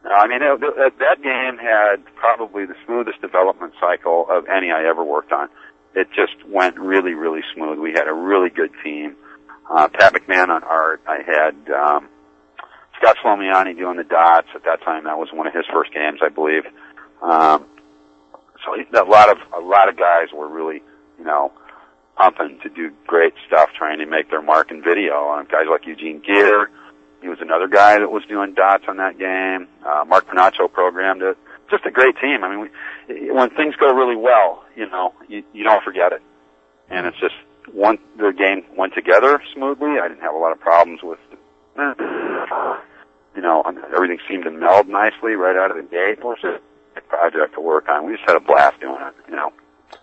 [0.04, 4.72] no, I mean, it, it, that game had probably the smoothest development cycle of any
[4.72, 5.49] I ever worked on.
[5.96, 7.80] It just went really, really smooth.
[7.80, 9.16] We had a really good team.
[9.70, 11.02] Uh, Pat McMahon on art.
[11.08, 12.10] I had um,
[12.98, 14.48] Scott Slomiany doing the dots.
[14.56, 16.64] At that time, that was one of his first games, I believe.
[17.22, 17.66] Um,
[18.66, 20.82] so a lot of a lot of guys were really,
[21.18, 21.52] you know,
[22.16, 25.30] pumping to do great stuff, trying to make their mark in video.
[25.30, 26.70] Um, guys like Eugene Geer,
[27.22, 29.68] he was another guy that was doing dots on that game.
[29.86, 31.38] Uh, Mark Penacho programmed it.
[31.72, 32.44] Just a great team.
[32.44, 32.70] I mean,
[33.08, 36.22] we, when things go really well, you know, you, you don't forget it.
[36.90, 37.36] And it's just
[37.72, 40.00] one the game went together smoothly.
[40.00, 41.20] I didn't have a lot of problems with,
[41.78, 43.64] you know,
[43.96, 46.20] everything seemed to meld nicely right out of the gate.
[46.20, 46.62] It was just
[46.98, 48.06] a project to work on.
[48.06, 49.14] We just had a blast doing it.
[49.30, 49.54] You know.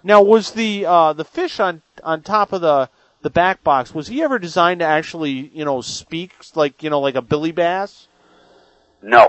[0.02, 2.88] Now, was the uh, the fish on on top of the
[3.20, 7.00] the back box was he ever designed to actually you know speak like you know
[7.00, 8.06] like a Billy Bass?
[9.02, 9.28] No,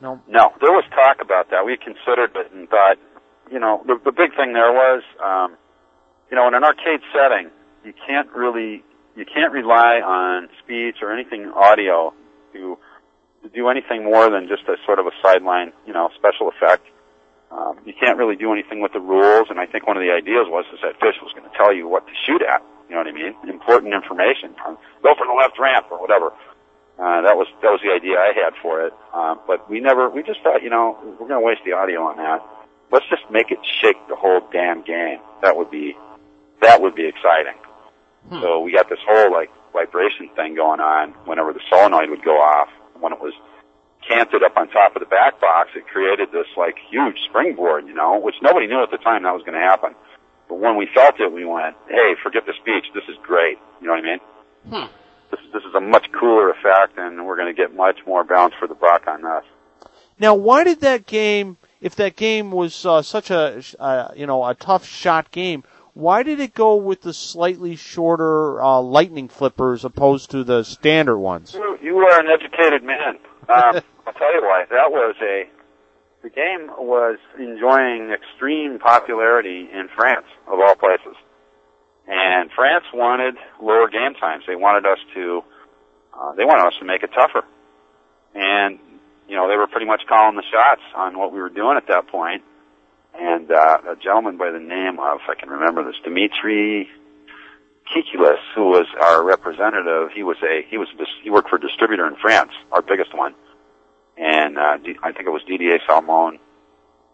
[0.00, 0.20] No.
[0.28, 1.64] No, there was talk about that.
[1.64, 2.98] We considered it and thought,
[3.50, 5.56] you know, the, the big thing there was, um,
[6.30, 7.50] you know, in an arcade setting,
[7.84, 8.82] you can't really,
[9.16, 12.12] you can't rely on speech or anything audio
[12.52, 12.76] to,
[13.42, 16.84] to do anything more than just a sort of a sideline, you know, special effect.
[17.50, 20.10] Um, you can't really do anything with the rules, and I think one of the
[20.10, 22.60] ideas was is that Fish was going to tell you what to shoot at.
[22.90, 23.34] You know what I mean?
[23.48, 24.54] Important information.
[25.02, 26.34] Go for the left ramp or whatever.
[26.98, 28.92] Uh, that was that was the idea I had for it.
[29.12, 32.02] Um, but we never we just thought, you know, we're going to waste the audio
[32.02, 32.42] on that.
[32.90, 35.18] Let's just make it shake the whole damn game.
[35.42, 35.94] That would be
[36.62, 37.54] that would be exciting.
[38.40, 42.40] So we got this whole like vibration thing going on whenever the solenoid would go
[42.40, 42.68] off.
[42.98, 43.34] When it was
[44.08, 47.92] canted up on top of the back box, it created this like huge springboard, you
[47.94, 49.94] know, which nobody knew at the time that was going to happen.
[50.48, 52.86] But when we felt it, we went, "Hey, forget the speech.
[52.94, 54.88] This is great." You know what I mean?
[55.30, 58.54] This, this is a much cooler effect, and we're going to get much more bounce
[58.58, 59.44] for the buck on this.
[60.18, 64.44] Now, why did that game, if that game was uh, such a uh, you know
[64.44, 65.64] a tough shot game,
[65.96, 71.16] Why did it go with the slightly shorter uh, lightning flippers opposed to the standard
[71.16, 71.54] ones?
[71.54, 73.16] You, you are an educated man.
[73.48, 74.66] Um, I'll tell you why.
[74.68, 75.48] That was a
[76.22, 81.16] the game was enjoying extreme popularity in France, of all places.
[82.06, 84.44] And France wanted lower game times.
[84.46, 85.42] They wanted us to,
[86.14, 87.44] uh, they wanted us to make it tougher.
[88.34, 88.78] And,
[89.28, 91.88] you know, they were pretty much calling the shots on what we were doing at
[91.88, 92.42] that point.
[93.18, 96.88] And, uh, a gentleman by the name of, if I can remember this, Dimitri
[97.90, 100.88] Kikulis, who was our representative, he was a, he was,
[101.22, 103.34] he worked for a distributor in France, our biggest one
[104.16, 106.38] and uh, I think it was DDA Salmon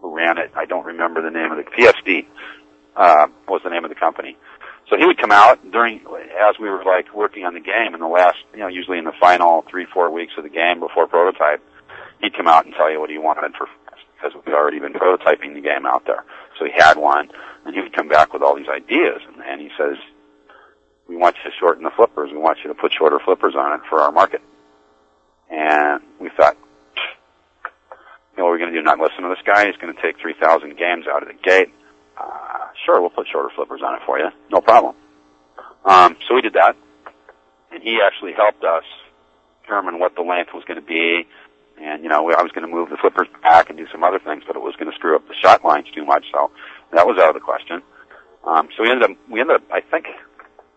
[0.01, 0.53] who ran it.
[0.57, 2.27] I don't remember the name of the PSD
[2.97, 4.37] uh, was the name of the company.
[4.89, 8.01] So he would come out during as we were like working on the game in
[8.01, 11.07] the last, you know, usually in the final three four weeks of the game before
[11.07, 11.63] prototype.
[12.21, 13.67] He'd come out and tell you what he wanted for
[14.23, 16.25] because we'd already been prototyping the game out there.
[16.59, 17.31] So he had one,
[17.65, 19.97] and he would come back with all these ideas, and, and he says,
[21.09, 22.31] "We want you to shorten the flippers.
[22.31, 24.43] We want you to put shorter flippers on it for our market."
[25.51, 26.57] And we thought,
[28.33, 29.67] you know, what we're going to do not listen to this guy.
[29.67, 31.69] He's going to take 3,000 games out of the gate.
[32.19, 34.29] Uh, sure, we'll put shorter flippers on it for you.
[34.51, 34.95] No problem.
[35.85, 36.77] Um, so we did that.
[37.73, 38.85] And he actually helped us
[39.63, 41.27] determine what the length was going to be.
[41.81, 44.19] And, you know, I was going to move the flippers back and do some other
[44.19, 46.27] things, but it was going to screw up the shot lines too much.
[46.33, 46.51] So
[46.93, 47.83] that was out of the question.
[48.47, 50.07] Um, so we ended up, we ended up, I think,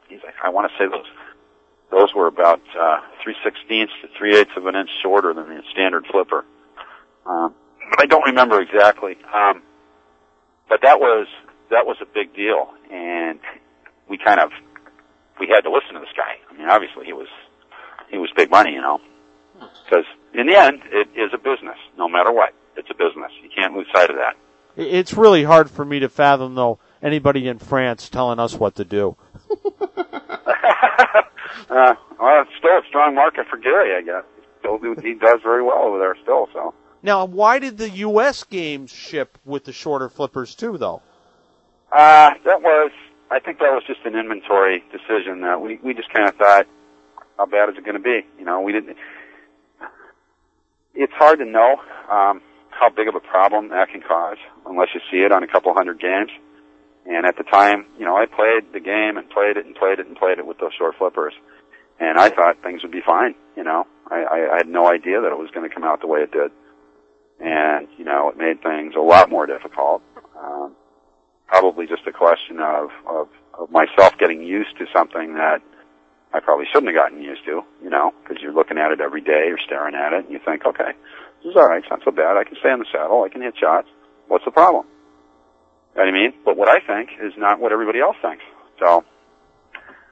[0.10, 1.06] geez, I, I want to say those,
[1.92, 5.62] those were about, uh, 3 sixteenths to 3 eighths of an inch shorter than the
[5.72, 6.46] standard flipper.
[7.26, 7.54] Um,
[7.92, 9.18] but I don't remember exactly.
[9.34, 9.62] Um,
[10.70, 11.28] but that was
[11.70, 13.40] that was a big deal, and
[14.10, 14.52] we kind of
[15.40, 16.38] we had to listen to this guy.
[16.50, 17.28] I mean, obviously he was
[18.10, 19.00] he was big money, you know,
[19.86, 21.78] because in the end it is a business.
[21.98, 23.32] No matter what, it's a business.
[23.44, 24.36] You can't lose sight of that.
[24.78, 28.84] It's really hard for me to fathom, though, anybody in France telling us what to
[28.84, 29.16] do.
[29.50, 29.56] uh,
[32.20, 34.24] well, it's still a strong market for Gary, I guess.
[34.60, 36.50] Still, do, he does very well over there still.
[36.52, 36.74] So
[37.06, 38.44] now, why did the U.S.
[38.44, 41.02] games ship with the shorter flippers too, though?
[41.92, 42.92] Uh, that was,
[43.30, 46.68] I think that was just an inventory decision that we, we just kind of thought,
[47.38, 48.26] how bad is it going to be?
[48.40, 48.98] You know, we didn't,
[50.96, 51.78] it's hard to know,
[52.10, 52.42] um,
[52.72, 55.74] how big of a problem that can cause unless you see it on a couple
[55.74, 56.32] hundred games.
[57.06, 60.00] And at the time, you know, I played the game and played it and played
[60.00, 61.34] it and played it with those short flippers.
[62.00, 63.86] And I thought things would be fine, you know.
[64.10, 66.22] I, I, I had no idea that it was going to come out the way
[66.22, 66.52] it did
[67.40, 70.02] and you know it made things a lot more difficult.
[70.38, 70.76] Um,
[71.48, 73.28] probably just a question of, of
[73.58, 75.62] of myself getting used to something that
[76.34, 77.62] I probably shouldn't have gotten used to.
[77.84, 80.40] You know, because you're looking at it every day, you're staring at it, and you
[80.44, 80.92] think, okay,
[81.44, 81.82] this is all right.
[81.82, 82.38] It's not so bad.
[82.38, 83.24] I can stay in the saddle.
[83.24, 83.88] I can hit shots.
[84.28, 84.86] What's the problem?
[85.96, 86.34] You know what I mean?
[86.44, 88.44] But what I think is not what everybody else thinks.
[88.80, 89.06] So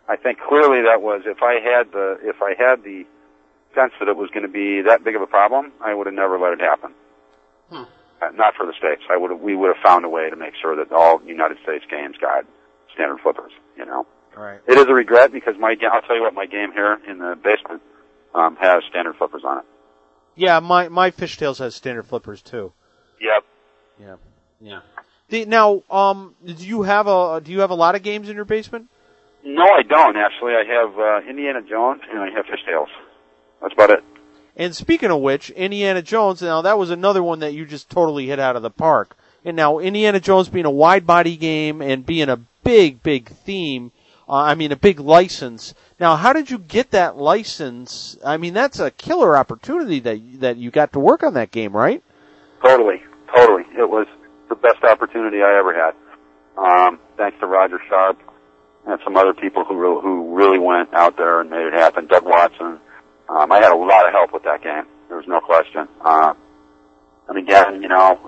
[0.08, 3.06] I think clearly that was if I had the if I had the
[3.76, 6.14] sense that it was going to be that big of a problem, I would have
[6.14, 6.94] never let it happen.
[7.76, 9.02] Uh, not for the states.
[9.10, 11.58] I would have, we would have found a way to make sure that all United
[11.64, 12.46] States games got
[12.94, 13.52] standard flippers.
[13.78, 14.06] You know,
[14.36, 14.60] right.
[14.68, 17.36] it is a regret because my I'll tell you what my game here in the
[17.44, 17.82] basement
[18.34, 19.66] um, has standard flippers on it.
[20.36, 22.74] Yeah, my my Fish Tales has standard flippers too.
[23.20, 23.44] Yep.
[24.00, 24.16] Yeah.
[24.60, 24.80] Yeah.
[25.30, 28.36] The, now, um, do you have a do you have a lot of games in
[28.36, 28.88] your basement?
[29.44, 30.54] No, I don't actually.
[30.54, 32.90] I have uh, Indiana Jones and I have Fish Tales.
[33.62, 34.04] That's about it.
[34.56, 38.28] And speaking of which, Indiana Jones, now that was another one that you just totally
[38.28, 39.18] hit out of the park.
[39.44, 43.92] And now Indiana Jones being a wide body game and being a big, big theme,
[44.30, 45.74] uh, I mean a big license.
[46.00, 48.18] Now, how did you get that license?
[48.24, 51.76] I mean, that's a killer opportunity that that you got to work on that game,
[51.76, 52.04] right?
[52.64, 53.02] Totally,
[53.36, 53.64] totally.
[53.78, 54.08] It was
[54.50, 55.96] the best opportunity I ever had.
[56.58, 58.20] Um, thanks to Roger Sharpe
[58.86, 62.08] and some other people who re- who really went out there and made it happen.
[62.08, 62.80] Doug Watson
[63.30, 64.86] um, I had a lot of help with that game.
[65.08, 65.88] There was no question.
[66.02, 66.34] Uh,
[67.28, 68.20] and again, you know,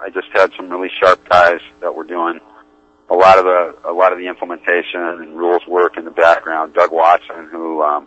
[0.00, 2.40] I just had some really sharp guys that were doing
[3.10, 6.74] a lot of the a lot of the implementation and rules work in the background.
[6.74, 8.06] Doug Watson, who um,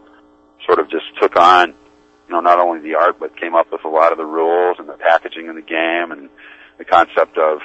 [0.66, 3.84] sort of just took on, you know, not only the art but came up with
[3.84, 6.30] a lot of the rules and the packaging of the game and
[6.78, 7.60] the concept of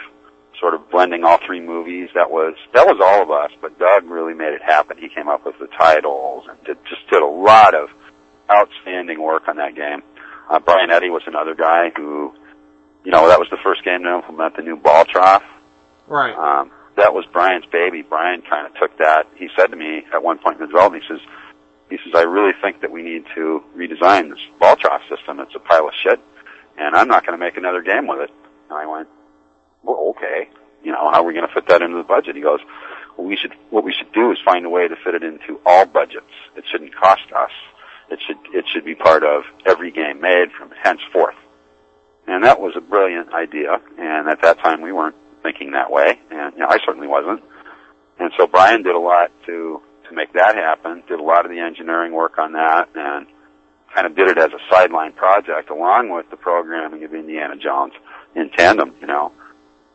[0.60, 2.08] sort of blending all three movies.
[2.14, 4.96] That was that was all of us, but Doug really made it happen.
[4.98, 7.88] He came up with the titles and did, just did a lot of
[8.50, 10.02] outstanding work on that game.
[10.48, 12.32] Uh, Brian Eddy was another guy who,
[13.04, 15.42] you know, that was the first game to implement the new ball trough.
[16.06, 16.34] Right.
[16.34, 18.02] Um, that was Brian's baby.
[18.02, 19.26] Brian kind of took that.
[19.36, 21.22] He said to me at one point in the development, he says,
[21.90, 25.38] he says, I really think that we need to redesign this ball trough system.
[25.40, 26.18] It's a pile of shit,
[26.78, 28.30] and I'm not going to make another game with it.
[28.70, 29.08] And I went,
[29.82, 30.48] well, okay.
[30.82, 32.34] You know, how are we going to fit that into the budget?
[32.34, 32.60] He goes,
[33.16, 35.60] what we should what we should do is find a way to fit it into
[35.64, 36.30] all budgets.
[36.56, 37.50] It shouldn't cost us.
[38.10, 41.34] It should it should be part of every game made from henceforth.
[42.26, 43.80] And that was a brilliant idea.
[43.98, 47.42] And at that time, we weren't thinking that way, and you know, I certainly wasn't.
[48.18, 51.02] And so Brian did a lot to to make that happen.
[51.08, 53.26] Did a lot of the engineering work on that, and
[53.94, 57.92] kind of did it as a sideline project along with the programming of Indiana Jones
[58.34, 59.32] in tandem, you know.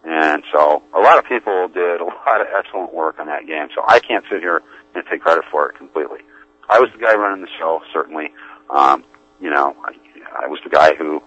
[0.04, 3.68] And so a lot of people did a lot of excellent work on that game.
[3.76, 4.62] So I can't sit here
[4.96, 6.20] and take credit for it completely.
[6.72, 8.30] I was the guy running the show, certainly.
[8.70, 9.04] Um,
[9.42, 11.22] you know, I, I was the guy who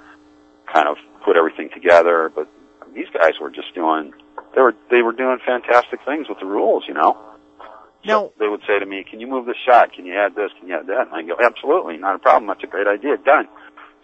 [0.73, 2.49] kind of put everything together, but
[2.95, 4.13] these guys were just doing
[4.55, 7.19] they were they were doing fantastic things with the rules, you know.
[8.05, 9.93] Now they would say to me, "Can you move this shot?
[9.93, 10.51] Can you add this?
[10.59, 12.47] Can you add that?" And I go, "Absolutely, not a problem.
[12.47, 13.17] That's a great idea.
[13.17, 13.49] Done."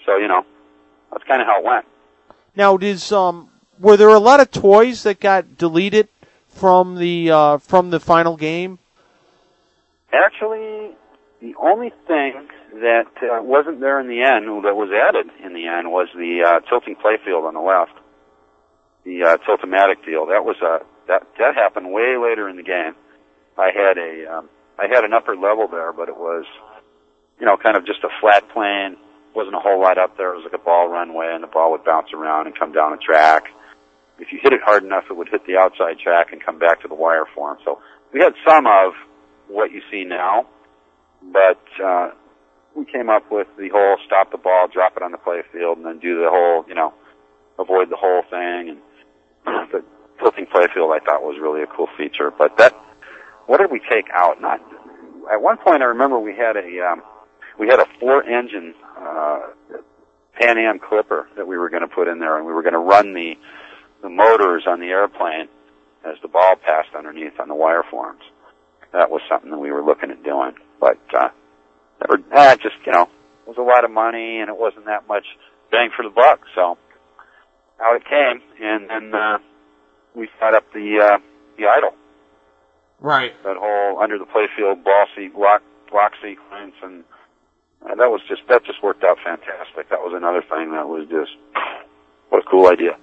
[0.07, 0.45] So you know,
[1.11, 1.87] that's kind of how it went.
[2.57, 6.09] Now, does um, were there a lot of toys that got deleted
[6.49, 8.79] from the uh, from the final game?
[10.13, 10.97] Actually,
[11.41, 12.49] the only thing
[12.81, 16.45] that uh, wasn't there in the end that was added in the end was the
[16.45, 17.97] uh, tilting playfield on the left,
[19.05, 20.27] the uh, tiltomatic deal.
[20.27, 22.95] That was uh, that that happened way later in the game.
[23.57, 26.45] I had a um, I had an upper level there, but it was
[27.41, 28.97] you know kind of just a flat plane.
[29.35, 30.33] wasn't a whole lot up there.
[30.35, 32.93] It was like a ball runway, and the ball would bounce around and come down
[32.93, 33.45] a track.
[34.19, 36.83] If you hit it hard enough, it would hit the outside track and come back
[36.83, 37.57] to the wire form.
[37.65, 37.81] So
[38.13, 38.93] we had some of
[39.49, 40.47] what you see now,
[41.23, 42.11] but uh,
[42.75, 45.79] we came up with the whole stop the ball, drop it on the play field,
[45.79, 46.95] and then do the whole, you know,
[47.59, 48.77] avoid the whole thing.
[48.77, 48.79] And
[49.73, 49.85] the
[50.19, 52.31] tilting play field I thought was really a cool feature.
[52.31, 52.75] But that,
[53.47, 54.41] what did we take out?
[54.41, 54.61] Not
[55.31, 57.03] at one point I remember we had a um,
[57.59, 59.41] we had a four engine uh,
[60.39, 62.75] Pan Am Clipper that we were going to put in there, and we were going
[62.75, 63.35] to run the
[64.03, 65.49] the motors on the airplane
[66.05, 68.23] as the ball passed underneath on the wire forms.
[68.93, 71.29] That was something that we were looking at doing, but uh,
[72.09, 75.07] or eh, just you know, it was a lot of money and it wasn't that
[75.07, 75.27] much
[75.71, 76.41] bang for the buck.
[76.55, 76.79] So
[77.81, 79.39] out it came, and then uh,
[80.15, 81.19] we set up the uh,
[81.59, 81.91] the idol.
[83.01, 83.33] Right.
[83.45, 84.85] That whole under the playfield
[85.17, 87.05] seat block block sequence, and
[87.85, 89.89] uh, that was just that just worked out fantastic.
[89.89, 91.33] That was another thing that was just
[92.29, 92.97] what a cool idea.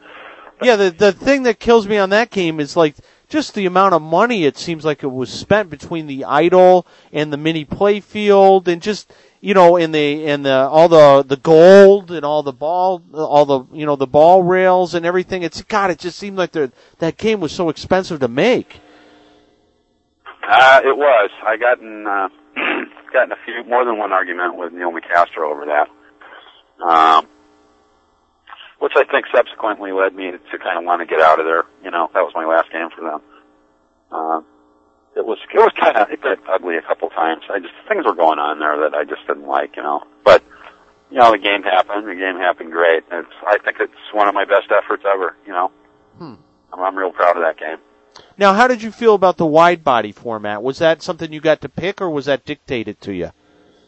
[0.62, 2.96] Yeah, the the thing that kills me on that game is like
[3.28, 7.32] just the amount of money it seems like it was spent between the idol and
[7.32, 12.12] the mini playfield and just you know in the in the all the the gold
[12.12, 15.44] and all the ball all the you know the ball rails and everything.
[15.44, 18.80] It's god it just seemed like the that game was so expensive to make.
[20.48, 21.30] Uh it was.
[21.46, 22.30] I gotten uh
[23.14, 25.90] gotten a few more than one argument with Neil Nicastro over that.
[26.84, 27.28] Um
[28.80, 31.64] which I think subsequently led me to kind of want to get out of there.
[31.84, 33.22] You know, that was my last game for them.
[34.12, 34.42] Uh,
[35.16, 37.44] it was it was kind of it got ugly a couple times.
[37.50, 39.76] I just things were going on there that I just didn't like.
[39.76, 40.44] You know, but
[41.10, 42.08] you know the game happened.
[42.08, 43.04] The game happened great.
[43.12, 45.36] It's I think it's one of my best efforts ever.
[45.46, 45.72] You know,
[46.18, 46.36] hmm.
[46.72, 47.78] I'm, I'm real proud of that game.
[48.38, 50.62] Now, how did you feel about the wide body format?
[50.62, 53.32] Was that something you got to pick, or was that dictated to you?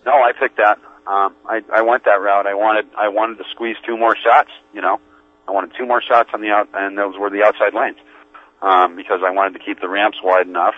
[0.05, 0.79] No, I picked that.
[1.09, 2.45] Um, I, I went that route.
[2.45, 4.51] I wanted I wanted to squeeze two more shots.
[4.75, 5.01] You know,
[5.47, 7.97] I wanted two more shots on the out, and those were the outside lanes
[8.61, 10.75] um, because I wanted to keep the ramps wide enough.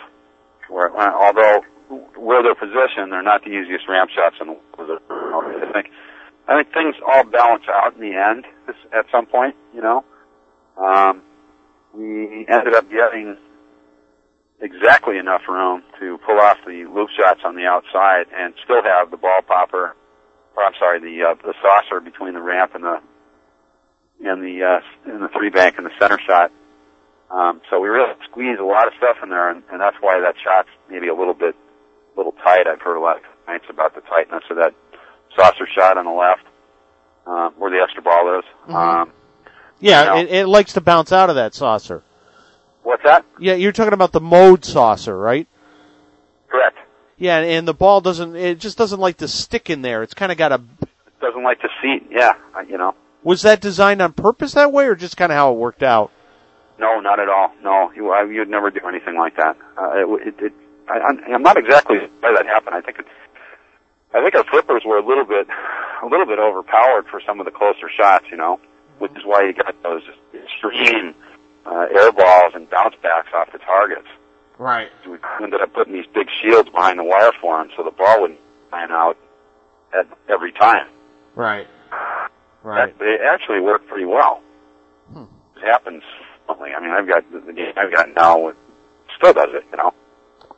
[0.69, 1.65] Where, although
[2.15, 5.67] where they're positioned, they're not the easiest ramp shots in the world.
[5.67, 5.91] I think
[6.47, 8.45] I think things all balance out in the end
[8.95, 9.55] at some point.
[9.75, 10.05] You know,
[10.77, 11.23] um,
[11.93, 13.35] we ended up getting
[14.61, 19.11] exactly enough room to pull off the loop shots on the outside and still have
[19.11, 19.93] the ball popper
[20.55, 22.97] or I'm sorry, the uh, the saucer between the ramp and the
[24.23, 26.51] and the uh, and the three bank and the center shot.
[27.29, 30.19] Um, so we really squeezed a lot of stuff in there, and, and that's why
[30.19, 31.55] that shot's maybe a little bit
[32.13, 32.67] a little tight.
[32.67, 34.73] I've heard a lot of complaints about the tightness of that
[35.35, 36.43] saucer shot on the left,
[37.25, 38.45] um, where the extra ball is.
[38.69, 38.75] Mhm.
[38.75, 39.11] Um,
[39.79, 40.17] Yeah, You know?
[40.31, 42.03] it, it likes to bounce out of that saucer.
[42.83, 43.23] what's that?
[43.39, 45.47] Yeah, you're talking about the mode saucer, right?
[46.49, 46.77] Correct.
[47.21, 48.35] Yeah, and, the ball doesn't.
[48.35, 50.01] It just doesn't like to stick in there.
[50.01, 50.59] It's kind of got a.
[51.21, 52.07] Doesn't like to seat.
[52.09, 52.33] Yeah,
[52.67, 52.95] you know.
[53.21, 56.11] Was that designed on purpose that way, or just kind of how it worked out?
[56.79, 57.51] No, not at all.
[57.63, 59.55] No, you, I, you'd never do anything like that.
[59.77, 60.53] Uh, it, it, it,
[60.89, 62.73] I, I'm- not exactly why that happened.
[62.73, 63.05] I think it,
[64.15, 65.45] I think our flippers were a little bit,
[66.01, 68.59] a little bit overpowered for some of the closer shots, you know,
[68.97, 70.01] which is why you got those
[70.33, 71.13] extreme
[71.67, 74.07] uh, air balls and bounce backs off the targets.
[74.61, 74.89] Right.
[75.09, 78.39] We ended up putting these big shields behind the wire form so the ball wouldn't
[78.69, 79.17] fan out
[79.91, 80.85] at every time.
[82.61, 82.95] Right.
[82.95, 84.39] That, they actually worked pretty well.
[85.11, 85.23] Hmm.
[85.57, 86.03] It happens.
[86.45, 86.75] frequently.
[86.75, 88.49] I mean, I've got the, the game I've got now.
[88.49, 88.55] It
[89.17, 89.95] still does it, you know.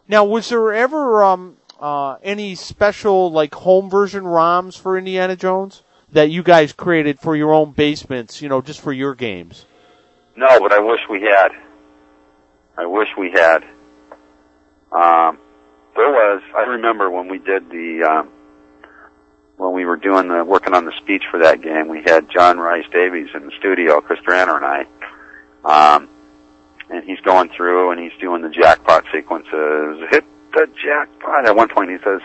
[0.10, 5.82] Now, was there ever um, uh, any special like home version ROMs for Indiana Jones
[6.12, 8.42] that you guys created for your own basements?
[8.42, 9.66] You know, just for your games.
[10.36, 11.52] No, but I wish we had.
[12.78, 13.64] I wish we had.
[14.94, 15.38] Um,
[15.96, 16.42] there was.
[16.56, 18.30] I remember when we did the um,
[19.58, 21.88] when we were doing the working on the speech for that game.
[21.88, 24.86] We had John Rhys Davies in the studio, Chris Granner and I.
[25.66, 26.10] Um,
[26.90, 30.04] and he's going through and he's doing the jackpot sequences.
[30.10, 31.46] Hit the jackpot.
[31.46, 32.22] At one point, he says,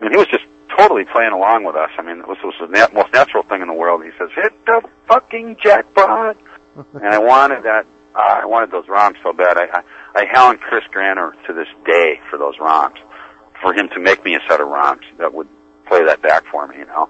[0.00, 0.44] I mean, he was just
[0.76, 1.90] totally playing along with us.
[1.98, 4.04] I mean, it was, it was the nat- most natural thing in the world.
[4.04, 6.36] He says, "Hit the fucking jackpot,"
[6.94, 7.86] and I wanted that.
[8.14, 9.56] Uh, I wanted those ROMs so bad.
[9.56, 9.82] I, I
[10.14, 12.96] I hound Chris Granner to this day for those ROMs,
[13.60, 15.48] for him to make me a set of ROMs that would
[15.88, 16.78] play that back for me.
[16.78, 17.08] You know,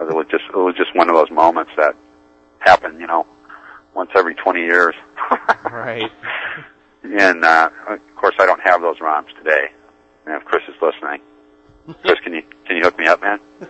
[0.00, 1.94] it was just it was just one of those moments that
[2.60, 2.98] happen.
[2.98, 3.26] You know,
[3.94, 4.94] once every twenty years.
[5.70, 6.10] Right.
[7.02, 9.66] And uh, of course, I don't have those ROMs today.
[10.24, 11.20] And if Chris is listening,
[12.02, 13.38] Chris, can you can you hook me up, man?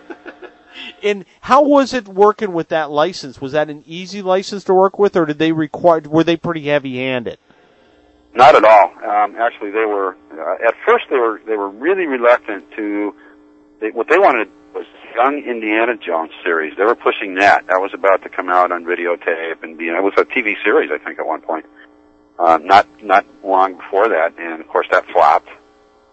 [1.01, 3.41] And how was it working with that license?
[3.41, 6.01] Was that an easy license to work with, or did they require?
[6.01, 7.39] Were they pretty heavy-handed?
[8.37, 8.93] Not at all.
[9.03, 13.15] Um, actually, they were uh, at first they were they were really reluctant to.
[13.79, 14.85] They, what they wanted was
[15.15, 16.77] Young Indiana Jones series.
[16.77, 17.65] They were pushing that.
[17.65, 19.87] That was about to come out on videotape and be.
[19.87, 21.65] It was a TV series, I think, at one point.
[22.37, 25.49] Uh, not not long before that, and of course that flopped.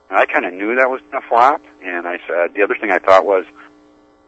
[0.08, 1.60] And I kind of knew that was going to flop.
[1.84, 3.44] And I said the other thing I thought was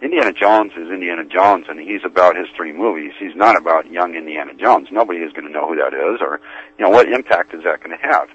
[0.02, 3.12] Indiana Jones is Indiana Jones, and he's about his three movies.
[3.18, 4.88] He's not about young Indiana Jones.
[4.92, 6.40] Nobody is going to know who that is, or
[6.78, 8.28] you know what impact is that going to have.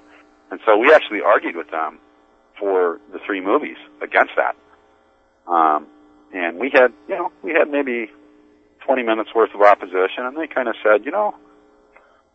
[0.50, 1.98] And so we actually argued with them
[2.58, 4.54] for the three movies against that.
[5.50, 5.86] Um,
[6.34, 8.10] and we had, you know, we had maybe
[8.84, 11.34] 20 minutes worth of opposition, and they kind of said, you know,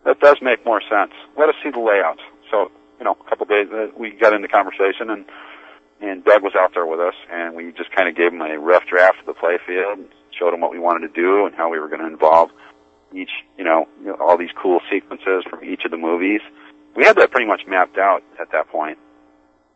[0.06, 1.12] that does make more sense.
[1.38, 2.22] Let us see the layouts.
[2.50, 5.26] So, you know, a couple of days uh, we got into conversation, and
[6.02, 8.58] and Doug was out there with us, and we just kind of gave him a
[8.60, 10.00] rough draft of the play field,
[10.38, 12.50] showed him what we wanted to do and how we were going to involve
[13.14, 16.42] each, you know, you know, all these cool sequences from each of the movies.
[16.96, 18.98] We had that pretty much mapped out at that point,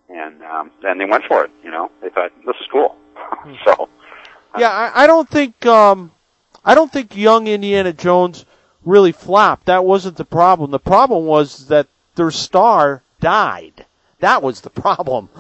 [0.09, 1.51] and um, and they went for it.
[1.63, 2.95] You know, they thought this is cool.
[3.65, 3.89] so
[4.57, 6.11] Yeah, I, I don't think um,
[6.65, 8.45] I don't think young Indiana Jones
[8.83, 9.65] really flopped.
[9.65, 10.71] That wasn't the problem.
[10.71, 13.85] The problem was that their star died.
[14.19, 15.29] That was the problem.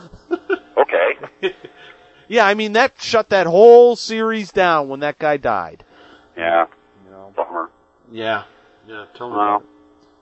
[2.31, 5.83] okay, Yeah, I mean that shut that whole series down when that guy died.
[6.37, 6.65] yeah,
[7.05, 7.33] You know.
[7.35, 7.69] bummer.
[8.11, 8.43] Yeah.
[8.87, 9.37] Yeah, tell me.
[9.37, 9.63] Well,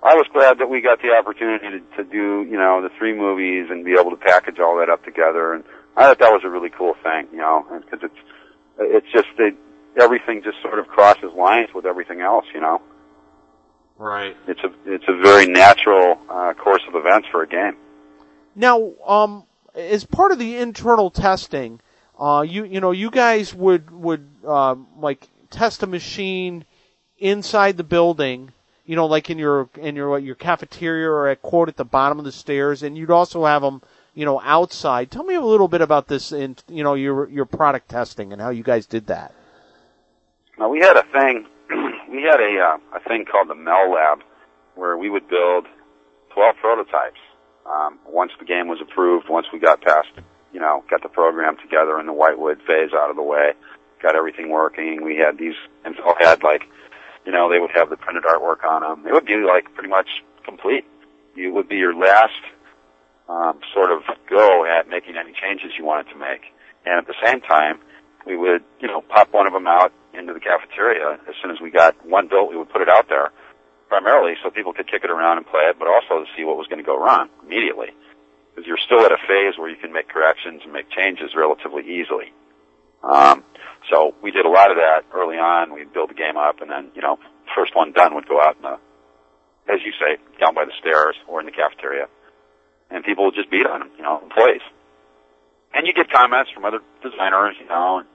[0.03, 3.13] I was glad that we got the opportunity to, to do, you know, the three
[3.13, 5.53] movies and be able to package all that up together.
[5.53, 5.63] And
[5.97, 8.19] I thought that was a really cool thing, you know, because it's
[8.79, 9.55] it's just that
[9.99, 12.81] everything just sort of crosses lines with everything else, you know.
[13.97, 14.37] Right.
[14.47, 17.75] It's a it's a very natural uh, course of events for a game.
[18.55, 19.43] Now, um,
[19.75, 21.81] as part of the internal testing,
[22.19, 26.65] uh, you you know you guys would would um, like test a machine
[27.17, 28.51] inside the building,
[28.85, 31.85] you know, like in your in your what, your cafeteria or at court at the
[31.85, 33.81] bottom of the stairs, and you'd also have them,
[34.13, 35.11] you know, outside.
[35.11, 38.41] Tell me a little bit about this in you know your your product testing and
[38.41, 39.33] how you guys did that.
[40.57, 41.45] Now we had a thing,
[42.11, 44.19] we had a uh, a thing called the Mel Lab,
[44.75, 45.67] where we would build
[46.33, 47.19] twelve prototypes.
[47.65, 50.09] Um, once the game was approved, once we got past,
[50.51, 53.53] you know, got the program together and the Whitewood phase out of the way,
[54.01, 55.03] got everything working.
[55.03, 56.63] We had these, and all had like,
[57.25, 59.07] you know, they would have the printed artwork on them.
[59.07, 60.07] It would be like pretty much
[60.43, 60.85] complete.
[61.35, 62.41] It would be your last
[63.29, 66.41] um, sort of go at making any changes you wanted to make.
[66.85, 67.79] And at the same time,
[68.25, 71.19] we would, you know, pop one of them out into the cafeteria.
[71.27, 73.31] As soon as we got one built, we would put it out there,
[73.87, 76.57] primarily so people could kick it around and play it, but also to see what
[76.57, 77.89] was going to go wrong immediately.
[78.59, 81.79] Because you're still at a phase where you can make corrections and make changes relatively
[81.79, 82.33] easily.
[83.07, 83.45] Um,
[83.89, 85.71] so we did a lot of that early on.
[85.71, 87.19] We'd build the game up, and then, you know,
[87.55, 88.75] first one done would go out in the,
[89.71, 92.07] as you say, down by the stairs or in the cafeteria.
[92.91, 94.65] And people would just beat on them, you know, employees.
[95.73, 98.09] And you get comments from other designers, you know, and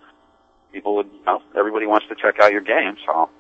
[0.75, 3.31] people would, you know, everybody wants to check out your game, so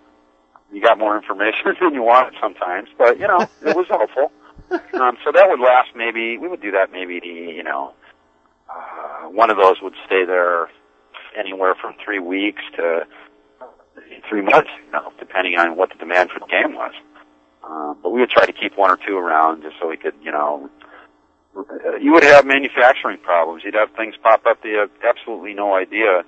[0.72, 4.32] you got more information than you wanted sometimes, but, you know, it was helpful.
[4.94, 7.92] Um, so that would last maybe, we would do that maybe, you know,
[8.70, 10.68] uh, one of those would stay there
[11.36, 13.06] anywhere from three weeks to
[14.28, 16.92] three months, you know, depending on what the demand for the game was.
[17.62, 20.14] Uh, but we would try to keep one or two around just so we could,
[20.22, 20.70] you know,
[22.00, 23.62] you would have manufacturing problems.
[23.64, 26.24] You'd have things pop up that you have absolutely no idea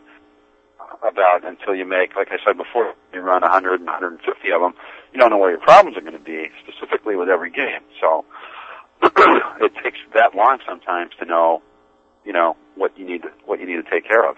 [1.03, 4.75] about until you make, like I said before, you run 100 and 150 of them.
[5.17, 7.81] You don't know where your problems are going to be specifically with every game.
[8.03, 8.27] So,
[9.03, 11.63] it takes that long sometimes to know,
[12.27, 14.37] you know, what you need to, what you need to take care of.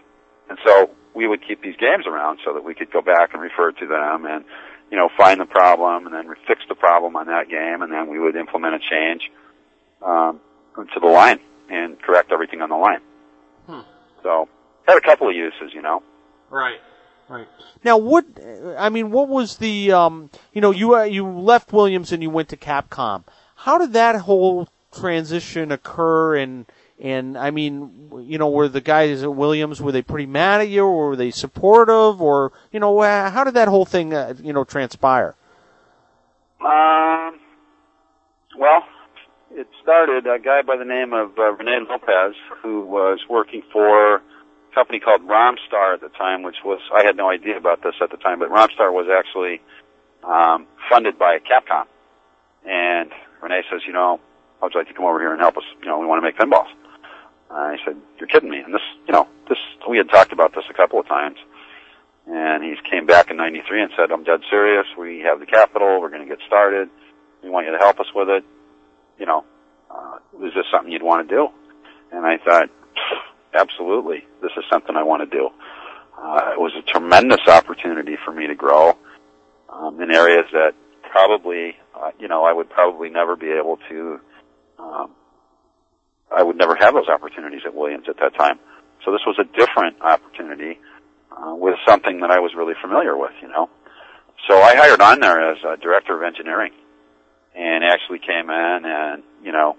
[0.48, 3.42] And so we would keep these games around so that we could go back and
[3.42, 4.44] refer to them and,
[4.88, 8.08] you know, find the problem and then fix the problem on that game and then
[8.08, 9.32] we would implement a change,
[10.06, 10.38] um,
[10.76, 13.00] to the line and correct everything on the line.
[13.66, 13.80] Hmm.
[14.22, 14.48] So,
[14.86, 16.04] had a couple of uses, you know.
[16.50, 16.78] Right.
[17.28, 17.46] Right.
[17.84, 18.24] Now, what
[18.78, 22.30] I mean, what was the um, you know, you uh, you left Williams and you
[22.30, 23.24] went to Capcom.
[23.54, 26.36] How did that whole transition occur?
[26.36, 26.64] And
[26.98, 30.68] and I mean, you know, were the guys at Williams were they pretty mad at
[30.68, 34.52] you, or were they supportive, or you know, how did that whole thing uh, you
[34.52, 35.34] know transpire?
[36.60, 37.38] Um.
[38.58, 38.82] Well,
[39.52, 44.22] it started a guy by the name of uh, Rene Lopez, who was working for
[44.74, 48.10] company called Romstar at the time, which was I had no idea about this at
[48.10, 49.60] the time, but Romstar was actually
[50.24, 51.84] um, funded by Capcom.
[52.64, 53.10] And
[53.42, 54.20] Rene says, you know,
[54.60, 55.64] how would you like to come over here and help us?
[55.80, 56.68] You know, we want to make pinballs.
[57.50, 58.58] I said, you're kidding me.
[58.58, 59.58] And this, you know, this
[59.88, 61.38] we had talked about this a couple of times.
[62.26, 64.86] And he came back in '93 and said, I'm dead serious.
[64.98, 66.00] We have the capital.
[66.00, 66.90] We're going to get started.
[67.42, 68.44] We want you to help us with it
[69.18, 69.44] you know,
[69.90, 71.48] uh, is this something you'd want to do?
[72.12, 72.70] And I thought,
[73.54, 75.50] absolutely, this is something I want to do.
[76.16, 78.96] Uh, it was a tremendous opportunity for me to grow
[79.68, 80.72] um, in areas that
[81.10, 84.20] probably, uh, you know, I would probably never be able to.
[84.78, 85.10] Um,
[86.34, 88.58] I would never have those opportunities at Williams at that time.
[89.04, 90.78] So this was a different opportunity
[91.32, 93.70] uh, with something that I was really familiar with, you know.
[94.48, 96.72] So I hired on there as a director of engineering
[97.54, 99.76] and actually came in and, you know,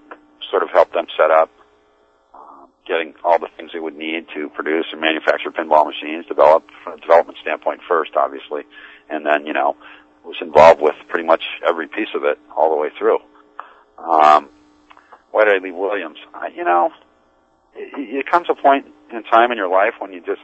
[0.49, 1.49] sort of helped them set up
[2.89, 6.97] getting all the things they would need to produce and manufacture pinball machines, develop from
[6.97, 8.63] a development standpoint first, obviously,
[9.09, 9.77] and then, you know,
[10.25, 13.19] was involved with pretty much every piece of it all the way through.
[13.97, 14.49] Um,
[15.31, 16.17] why did I leave Williams?
[16.33, 16.89] I, you know,
[17.75, 20.41] it, it comes a point in time in your life when you just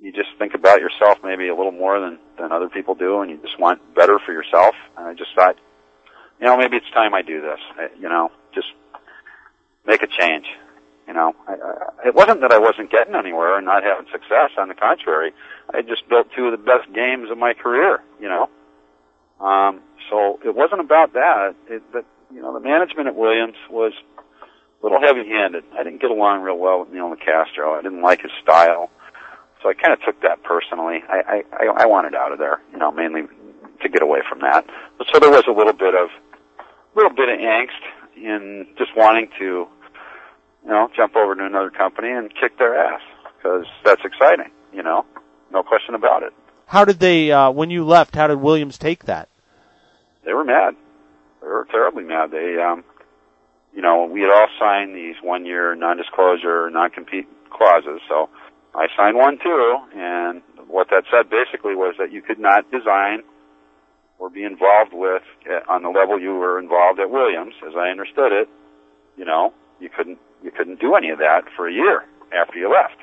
[0.00, 3.30] you just think about yourself maybe a little more than than other people do, and
[3.30, 4.74] you just want better for yourself.
[4.96, 5.56] And I just thought,
[6.40, 7.60] you know, maybe it's time I do this.
[7.76, 8.68] I, you know, just
[9.86, 10.46] make a change.
[11.10, 14.50] You know, I, I, it wasn't that I wasn't getting anywhere and not having success.
[14.56, 15.32] On the contrary,
[15.74, 17.98] I just built two of the best games of my career.
[18.20, 18.48] You know,
[19.44, 21.56] um, so it wasn't about that.
[21.68, 23.92] It, but you know, the management at Williams was
[24.38, 25.64] a little heavy-handed.
[25.76, 27.76] I didn't get along real well with Neil Nicastro.
[27.76, 28.88] I didn't like his style.
[29.64, 31.02] So I kind of took that personally.
[31.08, 33.22] I, I, I wanted out of there, you know, mainly
[33.82, 34.64] to get away from that.
[34.96, 36.08] But so there was a little bit of,
[36.60, 37.82] a little bit of angst
[38.16, 39.66] in just wanting to,
[40.64, 43.00] you know, jump over to another company and kick their ass
[43.36, 45.04] because that's exciting, you know,
[45.52, 46.32] no question about it.
[46.66, 49.28] How did they, uh, when you left, how did Williams take that?
[50.24, 50.76] They were mad.
[51.40, 52.30] They were terribly mad.
[52.30, 52.84] They, um,
[53.74, 58.28] you know, we had all signed these one year non-disclosure, non-compete clauses, so
[58.74, 63.22] I signed one too, and what that said basically was that you could not design
[64.18, 67.88] or be involved with uh, on the level you were involved at Williams, as I
[67.88, 68.48] understood it.
[69.16, 72.70] You know, you couldn't you couldn't do any of that for a year after you
[72.70, 72.96] left.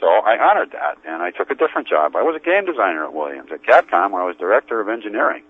[0.00, 2.16] So I honored that, and I took a different job.
[2.16, 3.48] I was a game designer at Williams.
[3.50, 5.42] At Capcom, I was director of engineering.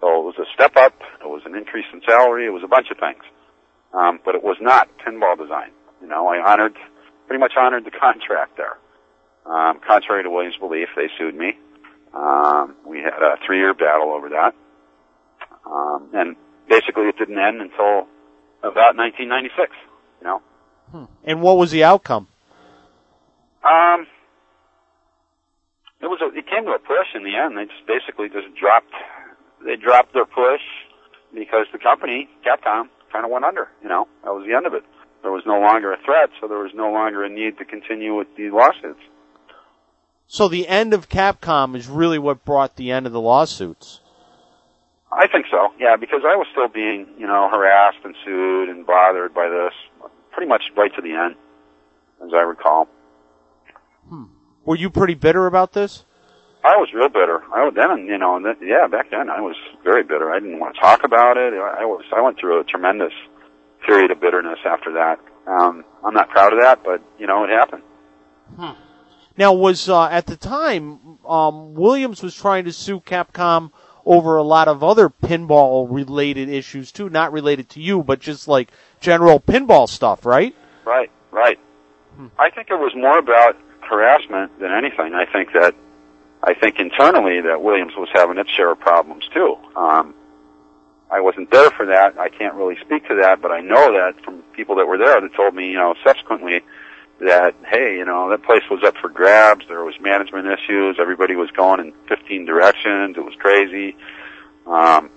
[0.00, 0.94] So it was a step up.
[1.20, 2.46] It was an increase in salary.
[2.46, 3.22] It was a bunch of things,
[3.94, 5.70] um, but it was not pinball design.
[6.02, 6.76] You know, I honored
[7.26, 8.76] pretty much honored the contract there.
[9.46, 11.54] Um, contrary to Williams' belief, they sued me.
[12.12, 14.54] Um, we had a three-year battle over that,
[15.64, 16.36] um, and
[16.68, 18.08] basically it didn't end until
[18.62, 19.70] about 1996.
[20.20, 20.42] You know.
[20.90, 21.04] Hmm.
[21.24, 22.28] And what was the outcome?
[23.64, 24.06] Um,
[26.00, 27.56] it was a, it came to a push in the end.
[27.58, 28.92] They just basically just dropped
[29.64, 30.62] they dropped their push
[31.34, 33.68] because the company Capcom kind of went under.
[33.82, 34.84] You know, that was the end of it
[35.26, 38.14] there was no longer a threat, so there was no longer a need to continue
[38.14, 39.02] with the lawsuits.
[40.28, 44.00] So the end of Capcom is really what brought the end of the lawsuits.
[45.10, 48.86] I think so, yeah, because I was still being, you know, harassed and sued and
[48.86, 49.74] bothered by this
[50.36, 51.34] pretty much right to the end,
[52.22, 52.88] as I recall.
[54.08, 54.24] Hmm.
[54.66, 56.04] Were you pretty bitter about this?
[56.62, 57.42] I was real bitter.
[57.54, 60.30] I was then, you know, then, yeah, back then I was very bitter.
[60.30, 61.54] I didn't want to talk about it.
[61.54, 63.12] I was, I went through a tremendous
[63.86, 65.18] period of bitterness after that.
[65.46, 67.82] Um, I'm not proud of that, but you know, it happened.
[68.56, 68.72] Hmm.
[69.38, 73.70] Now, was uh, at the time um, Williams was trying to sue Capcom
[74.06, 78.46] over a lot of other pinball related issues too, not related to you, but just
[78.46, 78.70] like
[79.00, 80.54] general pinball stuff, right?
[80.84, 81.58] Right, right.
[82.16, 82.28] Hmm.
[82.38, 85.14] I think it was more about harassment than anything.
[85.14, 85.74] I think that
[86.42, 89.56] I think internally that Williams was having its share of problems too.
[89.74, 90.14] Um,
[91.10, 92.18] I wasn't there for that.
[92.18, 95.20] I can't really speak to that, but I know that from people that were there
[95.20, 96.60] that told me, you know, subsequently
[97.20, 99.64] that, hey, you know, that place was up for grabs.
[99.68, 100.96] There was management issues.
[101.00, 103.16] Everybody was going in 15 directions.
[103.16, 103.96] It was crazy.
[104.66, 105.10] Um,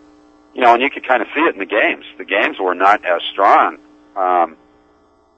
[0.53, 2.05] you know, and you could kind of see it in the games.
[2.17, 3.77] The games were not as strong.
[4.15, 4.57] Um,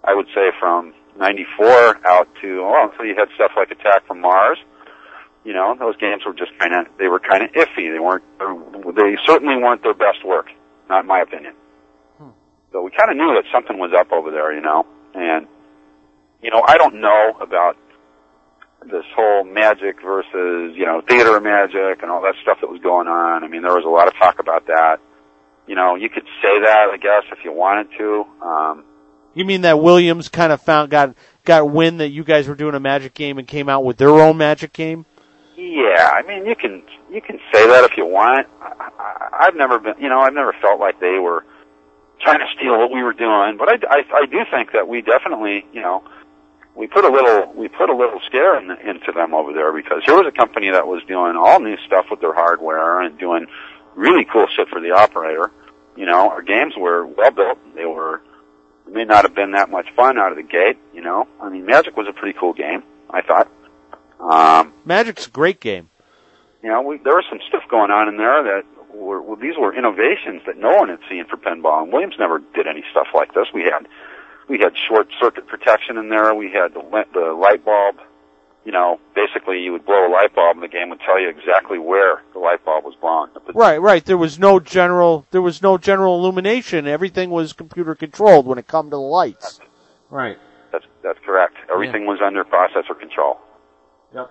[0.03, 4.21] I would say from 94 out to, well, until you had stuff like Attack from
[4.21, 4.57] Mars.
[5.43, 7.91] You know, those games were just kind of, they were kind of iffy.
[7.91, 8.23] They weren't,
[8.95, 10.49] they certainly weren't their best work,
[10.87, 11.53] not in my opinion.
[12.19, 12.29] Hmm.
[12.71, 14.85] So we kind of knew that something was up over there, you know,
[15.15, 15.47] and,
[16.41, 17.77] you know, I don't know about
[18.83, 23.07] this whole magic versus, you know, theater magic and all that stuff that was going
[23.07, 23.43] on.
[23.43, 24.99] I mean, there was a lot of talk about that.
[25.67, 28.25] You know, you could say that, I guess, if you wanted to.
[28.41, 28.83] Um,
[29.35, 31.15] you mean that Williams kind of found, got,
[31.45, 34.09] got wind that you guys were doing a magic game and came out with their
[34.09, 35.05] own magic game?
[35.55, 36.81] Yeah, I mean, you can,
[37.11, 38.47] you can say that if you want.
[38.59, 41.45] I, I, I've never been, you know, I've never felt like they were
[42.19, 45.01] trying to steal what we were doing, but I, I, I do think that we
[45.01, 46.03] definitely, you know,
[46.75, 50.03] we put a little we put a little scare in, into them over there because
[50.05, 53.47] here was a company that was doing all new stuff with their hardware and doing
[53.95, 55.51] really cool shit for the operator.
[55.95, 57.57] You know, our games were well built.
[57.75, 58.21] They were
[58.87, 60.77] they may not have been that much fun out of the gate.
[60.93, 62.83] You know, I mean, Magic was a pretty cool game.
[63.09, 63.51] I thought.
[64.19, 65.89] Um, Magic's a great game.
[66.63, 69.57] You know, we, there was some stuff going on in there that were well, these
[69.57, 71.83] were innovations that no one had seen for pinball.
[71.83, 73.47] And Williams never did any stuff like this.
[73.53, 73.87] We had
[74.47, 76.33] we had short circuit protection in there.
[76.33, 77.95] We had the, the light bulb.
[78.63, 81.29] You know, basically you would blow a light bulb and the game would tell you
[81.29, 83.29] exactly where the light bulb was blown.
[83.55, 84.05] Right, right.
[84.05, 86.85] There was no general, there was no general illumination.
[86.85, 89.57] Everything was computer controlled when it come to the lights.
[89.57, 89.69] That's,
[90.11, 90.37] right.
[90.71, 91.55] That's, that's correct.
[91.73, 92.09] Everything yeah.
[92.09, 93.39] was under processor control.
[94.13, 94.29] Yep.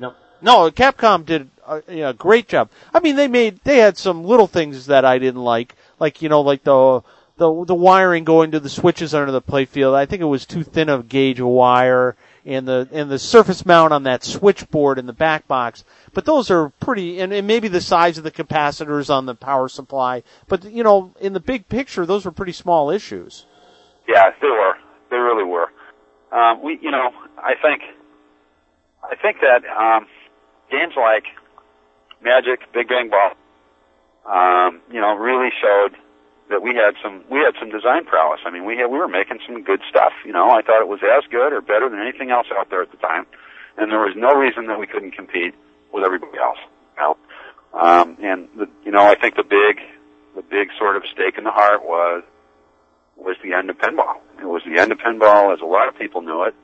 [0.00, 0.16] Yep.
[0.42, 2.70] No, Capcom did a, a great job.
[2.92, 6.28] I mean, they made, they had some little things that I didn't like, like, you
[6.28, 7.02] know, like the,
[7.40, 9.94] the the wiring going to the switches under the playfield.
[9.94, 12.14] I think it was too thin of gauge of wire,
[12.44, 15.82] and the and the surface mount on that switchboard in the back box.
[16.12, 19.68] But those are pretty, and, and maybe the size of the capacitors on the power
[19.68, 20.22] supply.
[20.48, 23.46] But you know, in the big picture, those were pretty small issues.
[24.06, 24.74] Yeah, they were.
[25.10, 25.72] They really were.
[26.30, 27.82] Um, we, you know, I think,
[29.02, 30.06] I think that um,
[30.70, 31.24] games like
[32.22, 33.32] Magic, Big Bang Ball,
[34.26, 35.96] um, you know, really showed
[36.50, 38.40] that we had some we had some design prowess.
[38.44, 40.12] I mean, we had we were making some good stuff.
[40.24, 42.82] You know, I thought it was as good or better than anything else out there
[42.82, 43.26] at the time,
[43.78, 45.54] and there was no reason that we couldn't compete
[45.92, 46.58] with everybody else.
[46.96, 47.16] You know,
[47.72, 49.80] um, and the, you know, I think the big
[50.34, 52.24] the big sort of stake in the heart was
[53.16, 54.18] was the end of pinball.
[54.40, 56.54] It was the end of pinball, as a lot of people knew it.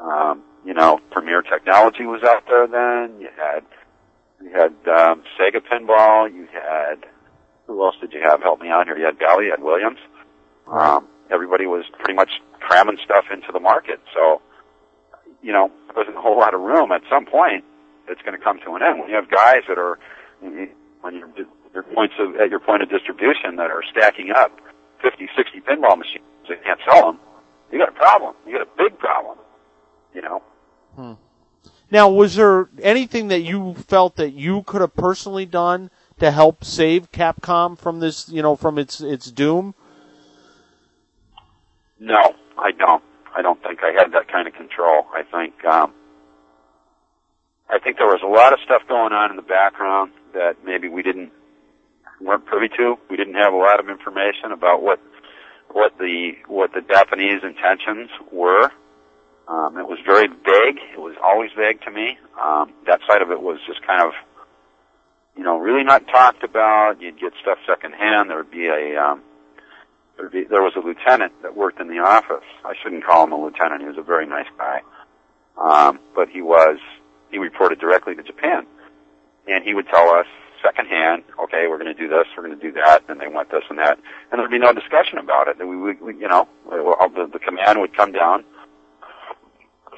[0.00, 3.20] Um, you know, Premier Technology was out there then.
[3.20, 3.64] You had
[4.40, 6.32] you had um, Sega Pinball.
[6.32, 7.04] You had
[7.68, 8.96] who else did you have help me out here?
[8.98, 9.98] You had Bally, you had Williams.
[10.66, 12.30] Um, everybody was pretty much
[12.60, 14.00] cramming stuff into the market.
[14.14, 14.40] So,
[15.42, 16.90] you know, there wasn't a whole lot of room.
[16.90, 17.64] At some point,
[18.08, 18.98] it's going to come to an end.
[18.98, 19.98] When you have guys that are,
[20.40, 21.28] when you're,
[21.74, 24.50] your points of, at your point of distribution that are stacking up
[25.02, 27.20] 50, 60 pinball machines and can't sell them,
[27.70, 28.34] you got a problem.
[28.46, 29.36] You got a big problem.
[30.14, 30.42] You know.
[30.96, 31.12] Hmm.
[31.90, 36.64] Now, was there anything that you felt that you could have personally done to help
[36.64, 39.74] save Capcom from this, you know, from its its doom?
[42.00, 43.02] No, I don't.
[43.36, 45.06] I don't think I had that kind of control.
[45.12, 45.92] I think um,
[47.70, 50.88] I think there was a lot of stuff going on in the background that maybe
[50.88, 51.32] we didn't
[52.20, 52.96] weren't privy to.
[53.10, 55.00] We didn't have a lot of information about what
[55.70, 58.70] what the what the Japanese intentions were.
[59.48, 60.78] Um, it was very vague.
[60.92, 62.18] It was always vague to me.
[62.40, 64.12] Um, that side of it was just kind of
[65.38, 67.00] you know, really not talked about.
[67.00, 68.28] You'd get stuff secondhand.
[68.28, 69.22] There would be a, um,
[70.16, 72.44] there, would be, there was a lieutenant that worked in the office.
[72.64, 73.80] I shouldn't call him a lieutenant.
[73.80, 74.80] He was a very nice guy.
[75.56, 76.80] Um, but he was,
[77.30, 78.66] he reported directly to Japan.
[79.46, 80.26] And he would tell us
[80.60, 83.48] secondhand, okay, we're going to do this, we're going to do that, and they want
[83.52, 83.96] this and that.
[84.32, 85.56] And there'd be no discussion about it.
[85.64, 88.44] We would, we, you know, the, the command would come down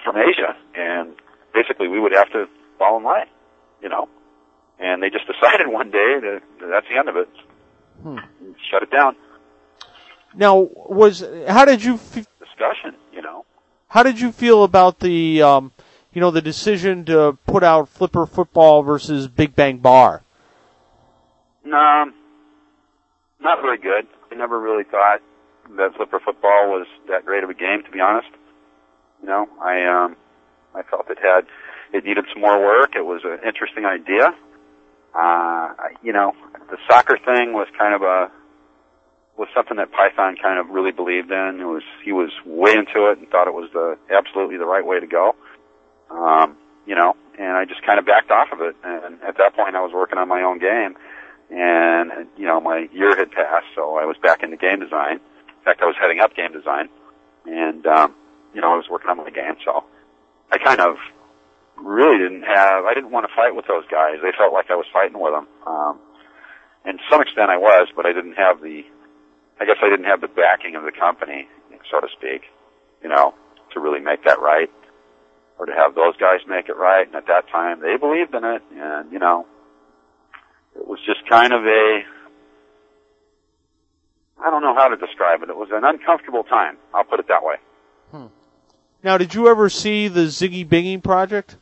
[0.05, 1.15] from Asia, and
[1.55, 2.47] basically we would have to
[2.79, 3.27] fall in line,
[3.83, 4.07] you know
[4.81, 7.28] and they just decided one day that that's the end of it.
[8.02, 8.19] Hmm.
[8.70, 9.15] Shut it down.
[10.35, 12.97] Now, was how did you f- discussion?
[13.12, 13.44] You know,
[13.89, 15.73] how did you feel about the um,
[16.12, 20.23] you know the decision to put out Flipper Football versus Big Bang Bar?
[21.65, 22.15] Um,
[23.40, 24.07] not very good.
[24.32, 25.20] I never really thought
[25.77, 28.28] that Flipper Football was that great of a game, to be honest.
[29.20, 30.16] You know, I um,
[30.74, 31.47] I felt it had
[31.93, 32.94] it needed some more work.
[32.97, 34.35] It was an interesting idea
[35.15, 36.35] Uh, you know,
[36.70, 38.31] the soccer thing was kind of a
[39.37, 41.61] was something that Python kind of really believed in.
[41.61, 44.85] It was he was way into it and thought it was the absolutely the right
[44.85, 45.35] way to go.
[46.11, 46.57] Um,
[46.87, 48.77] you know, and I just kind of backed off of it.
[48.85, 50.97] And at that point, I was working on my own game,
[51.51, 55.15] and you know, my year had passed, so I was back into game design.
[55.15, 56.89] In fact, I was heading up game design,
[57.47, 58.15] and um,
[58.55, 59.85] you know, I was working on my game, so
[60.53, 60.97] I kind of
[61.82, 62.85] really didn't have.
[62.85, 64.19] I didn't want to fight with those guys.
[64.23, 65.47] They felt like I was fighting with them.
[65.66, 65.98] Um,
[66.85, 68.82] and to some extent, I was, but I didn't have the.
[69.61, 71.47] I guess I didn't have the backing of the company,
[71.90, 72.43] so to speak.
[73.02, 73.35] You know,
[73.73, 74.70] to really make that right,
[75.59, 77.07] or to have those guys make it right.
[77.07, 79.47] And at that time, they believed in it, and you know,
[80.77, 82.01] it was just kind of a.
[84.43, 85.51] I don't know how to describe it.
[85.51, 86.78] It was an uncomfortable time.
[86.94, 87.57] I'll put it that way.
[89.02, 91.57] Now, did you ever see the Ziggy Binging project?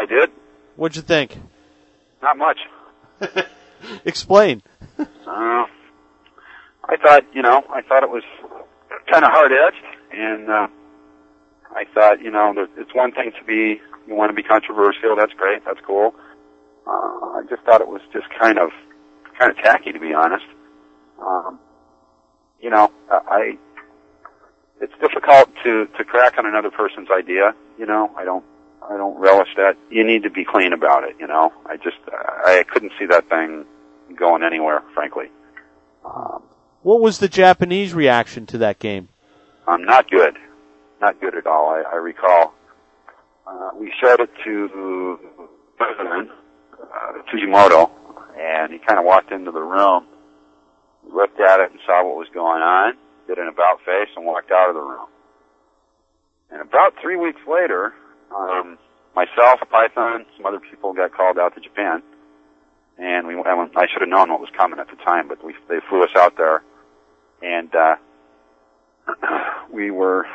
[0.00, 0.30] I did.
[0.76, 1.36] What'd you think?
[2.22, 2.58] Not much.
[4.06, 4.62] Explain.
[4.98, 8.22] Uh, I thought, you know, I thought it was
[9.10, 10.68] kind of hard edged, and uh,
[11.76, 13.78] I thought, you know, it's one thing to be,
[14.08, 15.16] you want to be controversial.
[15.16, 15.66] That's great.
[15.66, 16.14] That's cool.
[16.86, 18.70] Uh, I just thought it was just kind of,
[19.38, 20.46] kind of tacky, to be honest.
[21.20, 21.58] Um,
[22.58, 23.58] you know, I,
[24.80, 27.54] it's difficult to to crack on another person's idea.
[27.78, 28.44] You know, I don't,
[28.88, 29.76] I don't relish that.
[29.90, 31.16] You need to be clean about it.
[31.18, 33.64] You know, I just, I couldn't see that thing
[34.16, 35.26] going anywhere, frankly.
[36.04, 36.42] Um,
[36.82, 39.08] What was the Japanese reaction to that game?
[39.68, 40.36] um, not good,
[41.00, 41.70] not good at all.
[41.70, 42.54] I, I recall
[43.46, 45.18] uh, we showed it to the
[45.76, 46.30] president
[46.82, 47.90] uh, Tsujimoto,
[48.36, 50.06] and he kind of walked into the room,
[51.12, 52.94] looked at it, and saw what was going on,
[53.28, 55.06] did an about face, and walked out of the room.
[56.50, 57.92] And about three weeks later,
[58.34, 58.78] um,
[59.14, 62.02] myself, Python, some other people got called out to Japan,
[62.98, 63.34] and we.
[63.34, 65.78] I went- I should have known what was coming at the time, but we they
[65.88, 66.62] flew us out there,
[67.42, 67.96] and uh,
[69.72, 70.26] we were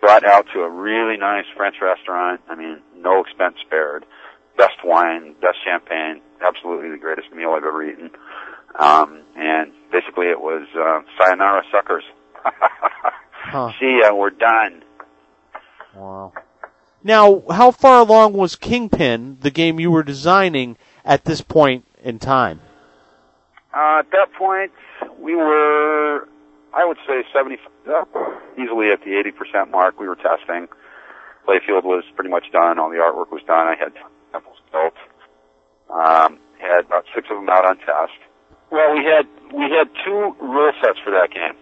[0.00, 2.40] brought out to a really nice French restaurant.
[2.48, 4.04] I mean, no expense spared.
[4.56, 8.10] Best wine, best champagne, absolutely the greatest meal I've ever eaten.
[8.78, 12.04] Um, and basically it was, uh, sayonara suckers.
[13.42, 13.72] Huh.
[13.80, 14.84] See ya, we're done.
[15.96, 16.32] Wow.
[17.02, 22.18] Now, how far along was Kingpin, the game you were designing, at this point in
[22.18, 22.60] time?
[23.74, 24.72] Uh, at that point,
[25.18, 26.28] we were,
[26.74, 27.58] I would say 70,
[27.88, 28.04] uh,
[28.58, 29.98] easily at the 80% mark.
[29.98, 30.68] We were testing.
[31.46, 32.78] Playfield was pretty much done.
[32.78, 33.66] All the artwork was done.
[33.66, 33.92] I had
[34.32, 34.94] samples built.
[35.88, 38.18] Um, had about six of them out on test.
[38.70, 41.56] Well, we had we had two rule sets for that game.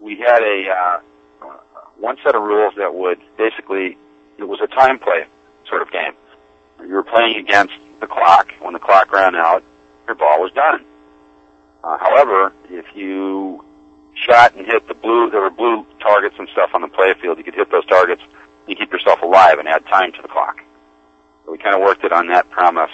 [0.00, 1.00] We had a uh,
[1.98, 3.96] one set of rules that would basically
[4.38, 5.24] it was a time play
[5.68, 6.12] sort of game.
[6.80, 8.52] You were playing against the clock.
[8.60, 9.64] When the clock ran out,
[10.06, 10.84] your ball was done.
[11.82, 13.64] Uh, however, if you
[14.14, 17.38] shot and hit the blue, there were blue targets and stuff on the play field.
[17.38, 18.22] You could hit those targets
[18.68, 20.58] and keep yourself alive and add time to the clock.
[21.44, 22.90] So we kind of worked it on that premise.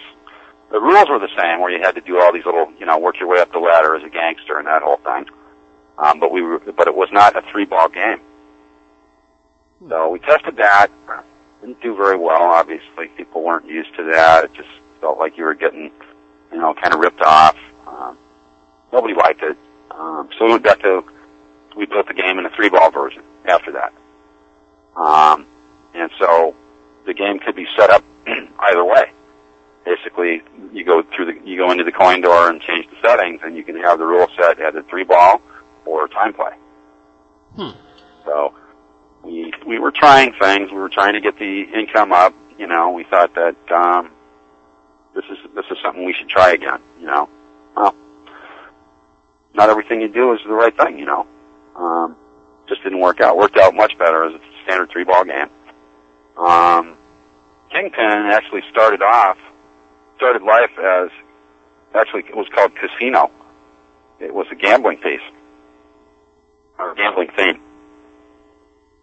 [0.70, 2.98] The rules were the same, where you had to do all these little, you know,
[2.98, 5.26] work your way up the ladder as a gangster and that whole thing.
[5.98, 8.20] Um, but we were, but it was not a three ball game.
[9.88, 10.88] So we tested that.
[11.62, 13.06] Didn't do very well, obviously.
[13.16, 14.44] People weren't used to that.
[14.44, 14.68] It just
[15.00, 15.92] felt like you were getting,
[16.50, 17.56] you know, kind of ripped off.
[17.86, 18.18] Um,
[18.92, 19.56] nobody liked it.
[19.92, 21.04] Um, so we went back to,
[21.76, 23.92] we built the game in a three ball version after that.
[25.00, 25.46] Um,
[25.94, 26.56] and so
[27.06, 29.12] the game could be set up either way.
[29.84, 33.40] Basically, you go through the, you go into the coin door and change the settings,
[33.44, 35.40] and you can have the rule set at a three ball
[35.84, 36.52] or time play.
[37.56, 37.70] Hmm.
[38.24, 38.54] So
[39.24, 40.70] we we were trying things.
[40.70, 42.34] We were trying to get the income up.
[42.58, 44.10] You know, we thought that um,
[45.14, 46.80] this is this is something we should try again.
[47.00, 47.28] You know,
[47.76, 47.94] well,
[49.54, 50.98] not everything you do is the right thing.
[50.98, 51.26] You know,
[51.76, 52.16] um,
[52.68, 53.36] just didn't work out.
[53.36, 55.48] Worked out much better as a standard three ball game.
[56.36, 56.96] Um,
[57.70, 59.38] Kingpin actually started off
[60.16, 61.10] started life as
[61.94, 63.30] actually it was called Casino.
[64.20, 65.20] It was a gambling piece
[66.78, 67.60] or gambling theme.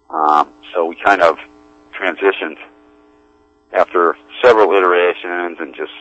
[0.09, 1.37] Um, so we kind of
[1.99, 2.57] transitioned
[3.71, 5.91] after several iterations and just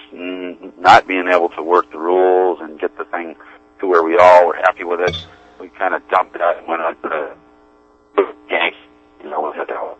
[0.78, 3.36] not being able to work the rules and get the thing
[3.80, 5.26] to where we all were happy with it.
[5.60, 7.36] We kind of dumped that and went on to
[8.16, 8.76] the gangs.
[9.22, 9.94] You know, we had to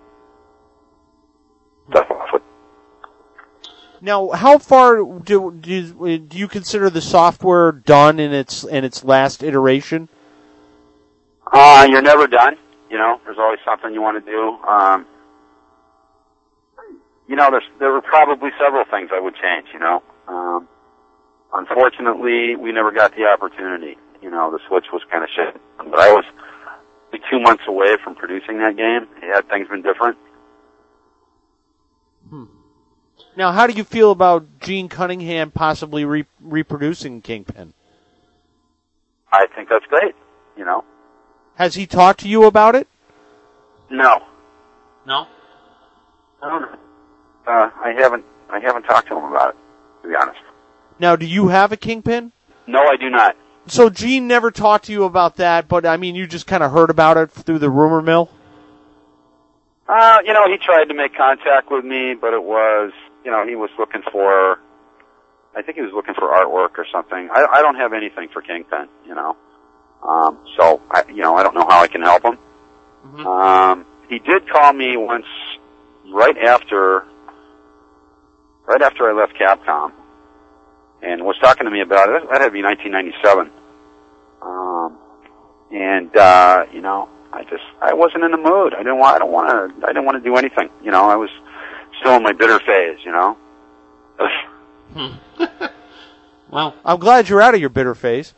[1.91, 2.43] stuff off with.
[4.01, 8.85] Now, how far do do you, do you consider the software done in its in
[8.85, 10.09] its last iteration?
[11.53, 12.57] Uh, you're never done.
[12.91, 14.57] You know, there's always something you want to do.
[14.67, 15.07] Um,
[17.29, 19.69] you know, there's there were probably several things I would change.
[19.73, 20.69] You know, um,
[21.53, 23.97] unfortunately, we never got the opportunity.
[24.23, 25.61] You know, the switch was kind of shit.
[25.79, 26.25] But I was
[27.13, 29.07] like two months away from producing that game.
[29.21, 30.17] Had things been different,
[33.37, 37.73] Now, how do you feel about Gene Cunningham possibly re- reproducing Kingpin?
[39.31, 40.15] I think that's great.
[40.57, 40.85] You know,
[41.59, 42.87] Has he talked to you about it?
[43.91, 44.23] no,
[45.05, 45.27] No.
[46.41, 46.79] I don't know.
[47.49, 48.25] Uh, I haven't.
[48.49, 49.57] I haven't talked to him about it.
[50.03, 50.39] To be honest.
[51.01, 52.31] Now, do you have a Kingpin?
[52.69, 53.37] No, I do not.
[53.67, 56.71] So Gene never talked to you about that, but I mean, you just kind of
[56.71, 58.31] heard about it through the rumor mill.
[59.89, 62.93] Uh, you know, he tried to make contact with me, but it was,
[63.25, 64.61] you know, he was looking for,
[65.57, 67.31] I think he was looking for artwork or something.
[67.33, 69.37] I, I don't have anything for Kingpin, you know.
[70.07, 72.39] Um, so, I, you know, I don't know how I can help him.
[73.27, 75.27] Um, he did call me once,
[76.13, 77.05] right after,
[78.67, 79.93] right after I left Capcom,
[81.03, 82.23] and was talking to me about it.
[82.31, 83.51] That had to be 1997.
[84.43, 84.99] Um,
[85.71, 88.73] and, uh, you know, I just I wasn't in the mood.
[88.75, 90.71] I didn't want I don't want to I didn't want to do anything.
[90.83, 91.29] You know, I was
[92.01, 92.99] still in my bitter phase.
[93.05, 93.37] You know.
[96.51, 98.33] Well, I'm glad you're out of your bitter phase.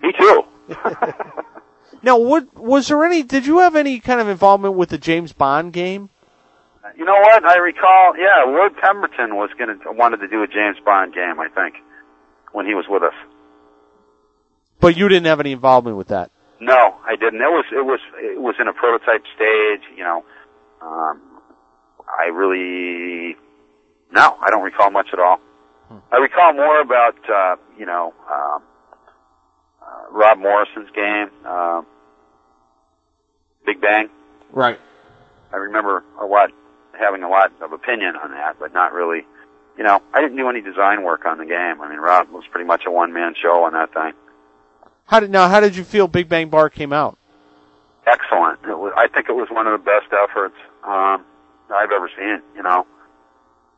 [0.00, 0.44] Me too.
[2.02, 3.22] Now, what was there any?
[3.22, 6.08] Did you have any kind of involvement with the James Bond game?
[6.96, 7.44] You know what?
[7.44, 8.16] I recall.
[8.16, 11.40] Yeah, Lord Pemberton was gonna wanted to do a James Bond game.
[11.40, 11.74] I think
[12.52, 13.14] when he was with us.
[14.80, 16.30] But you didn't have any involvement with that.
[16.60, 17.40] No, I didn't.
[17.40, 19.82] It was it was it was in a prototype stage.
[19.96, 20.24] You know,
[20.80, 21.20] um,
[22.06, 23.36] I really
[24.12, 25.40] no, I don't recall much at all.
[26.12, 28.62] I recall more about uh, you know um,
[29.96, 31.82] uh, Rob Morrison's game, uh,
[33.64, 34.08] Big Bang.
[34.52, 34.78] Right.
[35.52, 36.50] I remember a lot
[36.98, 39.26] having a lot of opinion on that, but not really.
[39.78, 41.80] You know, I didn't do any design work on the game.
[41.80, 44.12] I mean, Rob was pretty much a one man show on that thing.
[45.04, 45.48] How did now?
[45.48, 47.18] How did you feel Big Bang Bar came out?
[48.06, 48.60] excellent.
[48.64, 50.54] It was, I think it was one of the best efforts
[50.84, 51.24] um,
[51.70, 52.40] I've ever seen.
[52.54, 52.86] You know,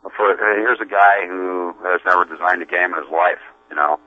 [0.02, 3.42] for here's a guy who has never designed a game in his life.
[3.70, 3.98] You know,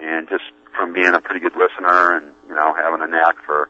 [0.00, 0.44] and just
[0.78, 3.68] from being a pretty good listener and you know having a knack for,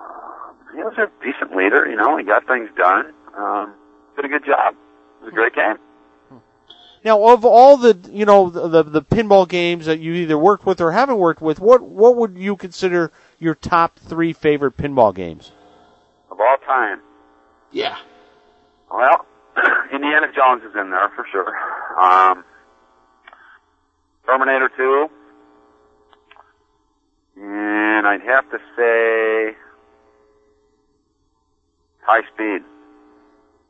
[0.00, 1.88] uh, he was a decent leader.
[1.90, 3.12] You know, he got things done.
[3.36, 3.74] Um,
[4.16, 4.74] did a good job.
[5.20, 5.76] It was a great game.
[7.04, 10.66] Now, of all the you know the, the the pinball games that you either worked
[10.66, 15.14] with or haven't worked with, what what would you consider your top three favorite pinball
[15.14, 15.50] games?
[16.30, 17.00] Of all time,
[17.72, 17.96] Yeah.
[18.92, 19.26] Well,
[19.92, 21.56] Indiana Jones is in there for sure.
[21.98, 22.44] Um,
[24.26, 25.08] Terminator 2.
[27.40, 29.56] And I'd have to say
[32.02, 32.62] High Speed.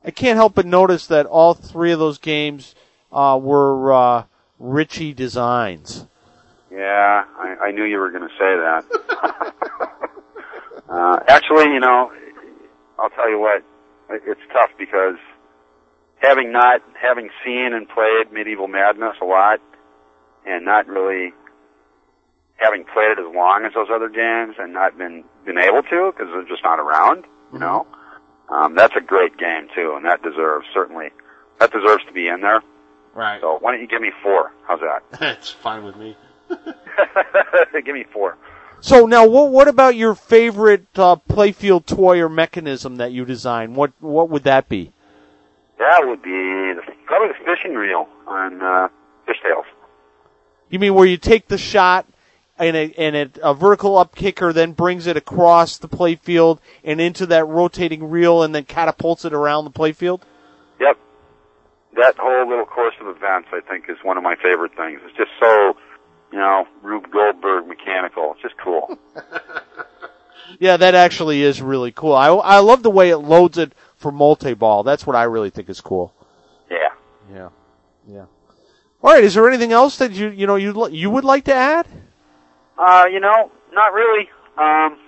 [0.04, 2.74] I can't help but notice that all three of those games
[3.12, 4.24] uh, were uh,
[4.58, 6.06] Ritchie designs.
[6.70, 8.84] Yeah, I, I knew you were going to say that.
[10.88, 12.12] uh, actually, you know,
[12.98, 13.62] I'll tell you what,
[14.10, 15.16] it's tough because
[16.18, 19.60] having not, having seen and played Medieval Madness a lot,
[20.46, 21.32] and not really
[22.60, 26.12] having played it as long as those other games and not been, been able to
[26.12, 27.86] because they're just not around, you know,
[28.50, 31.08] um, that's a great game too, and that deserves, certainly,
[31.58, 32.62] that deserves to be in there.
[33.14, 33.40] Right.
[33.40, 34.52] So why don't you give me four?
[34.66, 35.02] How's that?
[35.20, 36.16] That's fine with me.
[37.84, 38.36] give me four.
[38.80, 43.76] So now, what what about your favorite uh, playfield toy or mechanism that you designed?
[43.76, 44.92] What what would that be?
[45.78, 48.88] That would be the, probably the fishing reel on uh,
[49.26, 49.66] Fish Tales.
[50.70, 52.06] You mean where you take the shot
[52.60, 57.00] and a, and a, a vertical up kicker then brings it across the playfield and
[57.00, 60.20] into that rotating reel and then catapults it around the playfield?
[60.80, 60.98] Yep.
[61.96, 65.00] That whole little course of events, I think, is one of my favorite things.
[65.04, 65.76] It's just so,
[66.32, 68.32] you know, Rube Goldberg mechanical.
[68.34, 68.98] It's just cool.
[70.58, 72.12] Yeah, that actually is really cool.
[72.12, 74.82] I I love the way it loads it for multi-ball.
[74.82, 76.12] That's what I really think is cool.
[76.68, 76.88] yeah.
[77.32, 77.50] Yeah,
[78.08, 78.24] yeah.
[79.02, 81.54] All right, is there anything else that you you know you you would like to
[81.54, 81.86] add?
[82.80, 84.28] Uh, you know, not really.
[84.56, 84.98] Um,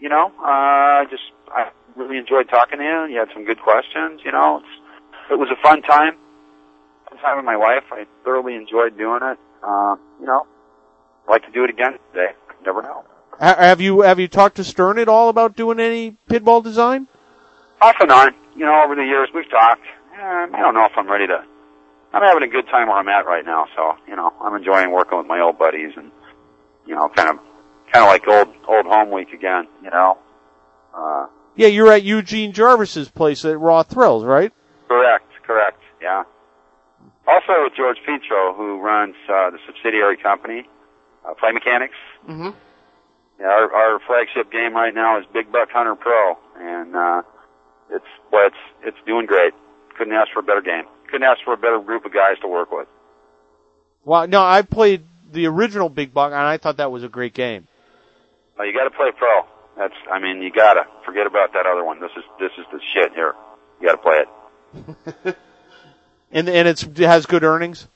[0.00, 1.22] you know, uh, just
[1.54, 3.14] I really enjoyed talking to you.
[3.14, 4.20] You had some good questions.
[4.24, 6.16] You know, it's, it was a fun time.
[7.08, 7.84] Fun time with my wife.
[7.92, 9.38] I thoroughly enjoyed doing it.
[9.62, 10.46] Um, you know,
[11.26, 12.32] I'd like to do it again today.
[12.64, 13.04] Never know.
[13.40, 17.06] Have you have you talked to Stern at all about doing any pinball design?
[17.80, 19.84] Off and on, you know, over the years we've talked.
[20.14, 21.44] Eh, I don't know if I'm ready to.
[22.12, 24.90] I'm having a good time where I'm at right now, so you know, I'm enjoying
[24.90, 26.10] working with my old buddies and
[26.88, 27.36] you know, kind of,
[27.92, 29.68] kind of like old old home week again.
[29.84, 30.18] You know.
[30.96, 34.52] Uh, Yeah, you're at Eugene Jarvis's place at Raw Thrills, right?
[34.88, 35.80] correct, correct.
[36.02, 36.24] Yeah.
[37.26, 40.66] Also with George Petro, who runs uh, the subsidiary company,
[41.28, 41.90] uh, Play Mechanix.
[42.26, 42.50] Mm-hmm.
[43.38, 47.22] Yeah, our, our flagship game right now is Big Buck Hunter Pro, and uh,
[47.90, 49.52] it's well, it's it's doing great.
[49.98, 50.84] Couldn't ask for a better game.
[51.10, 52.88] Couldn't ask for a better group of guys to work with.
[54.04, 57.34] Well, no, I played the original Big Buck, and I thought that was a great
[57.34, 57.66] game.
[58.58, 59.42] Uh, you got to play Pro.
[59.76, 62.00] That's, I mean, you gotta forget about that other one.
[62.00, 63.34] This is this is the shit here.
[63.80, 64.24] You got to play
[65.26, 65.36] it.
[66.30, 67.88] And and it's, it has good earnings.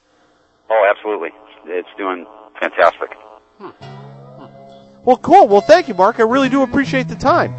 [0.71, 1.31] Oh, absolutely.
[1.67, 2.27] It's doing
[2.59, 3.11] fantastic.
[5.05, 5.49] Well, cool.
[5.49, 6.19] Well, thank you, Mark.
[6.19, 7.55] I really do appreciate the time.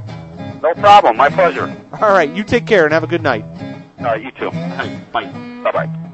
[0.61, 1.17] No problem.
[1.17, 1.75] My pleasure.
[2.01, 3.43] All right, you take care and have a good night.
[3.99, 4.49] All right, you too.
[5.11, 5.25] Bye.
[5.63, 6.09] Bye bye.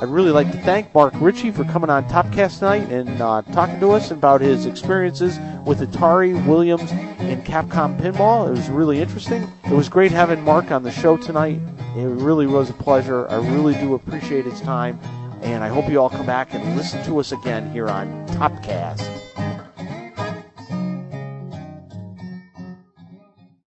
[0.00, 3.78] I'd really like to thank Mark Ritchie for coming on Topcast tonight and uh, talking
[3.80, 8.48] to us about his experiences with Atari, Williams, and Capcom Pinball.
[8.48, 9.50] It was really interesting.
[9.64, 11.60] It was great having Mark on the show tonight.
[11.96, 13.28] It really was a pleasure.
[13.28, 14.98] I really do appreciate his time,
[15.42, 19.53] and I hope you all come back and listen to us again here on Topcast.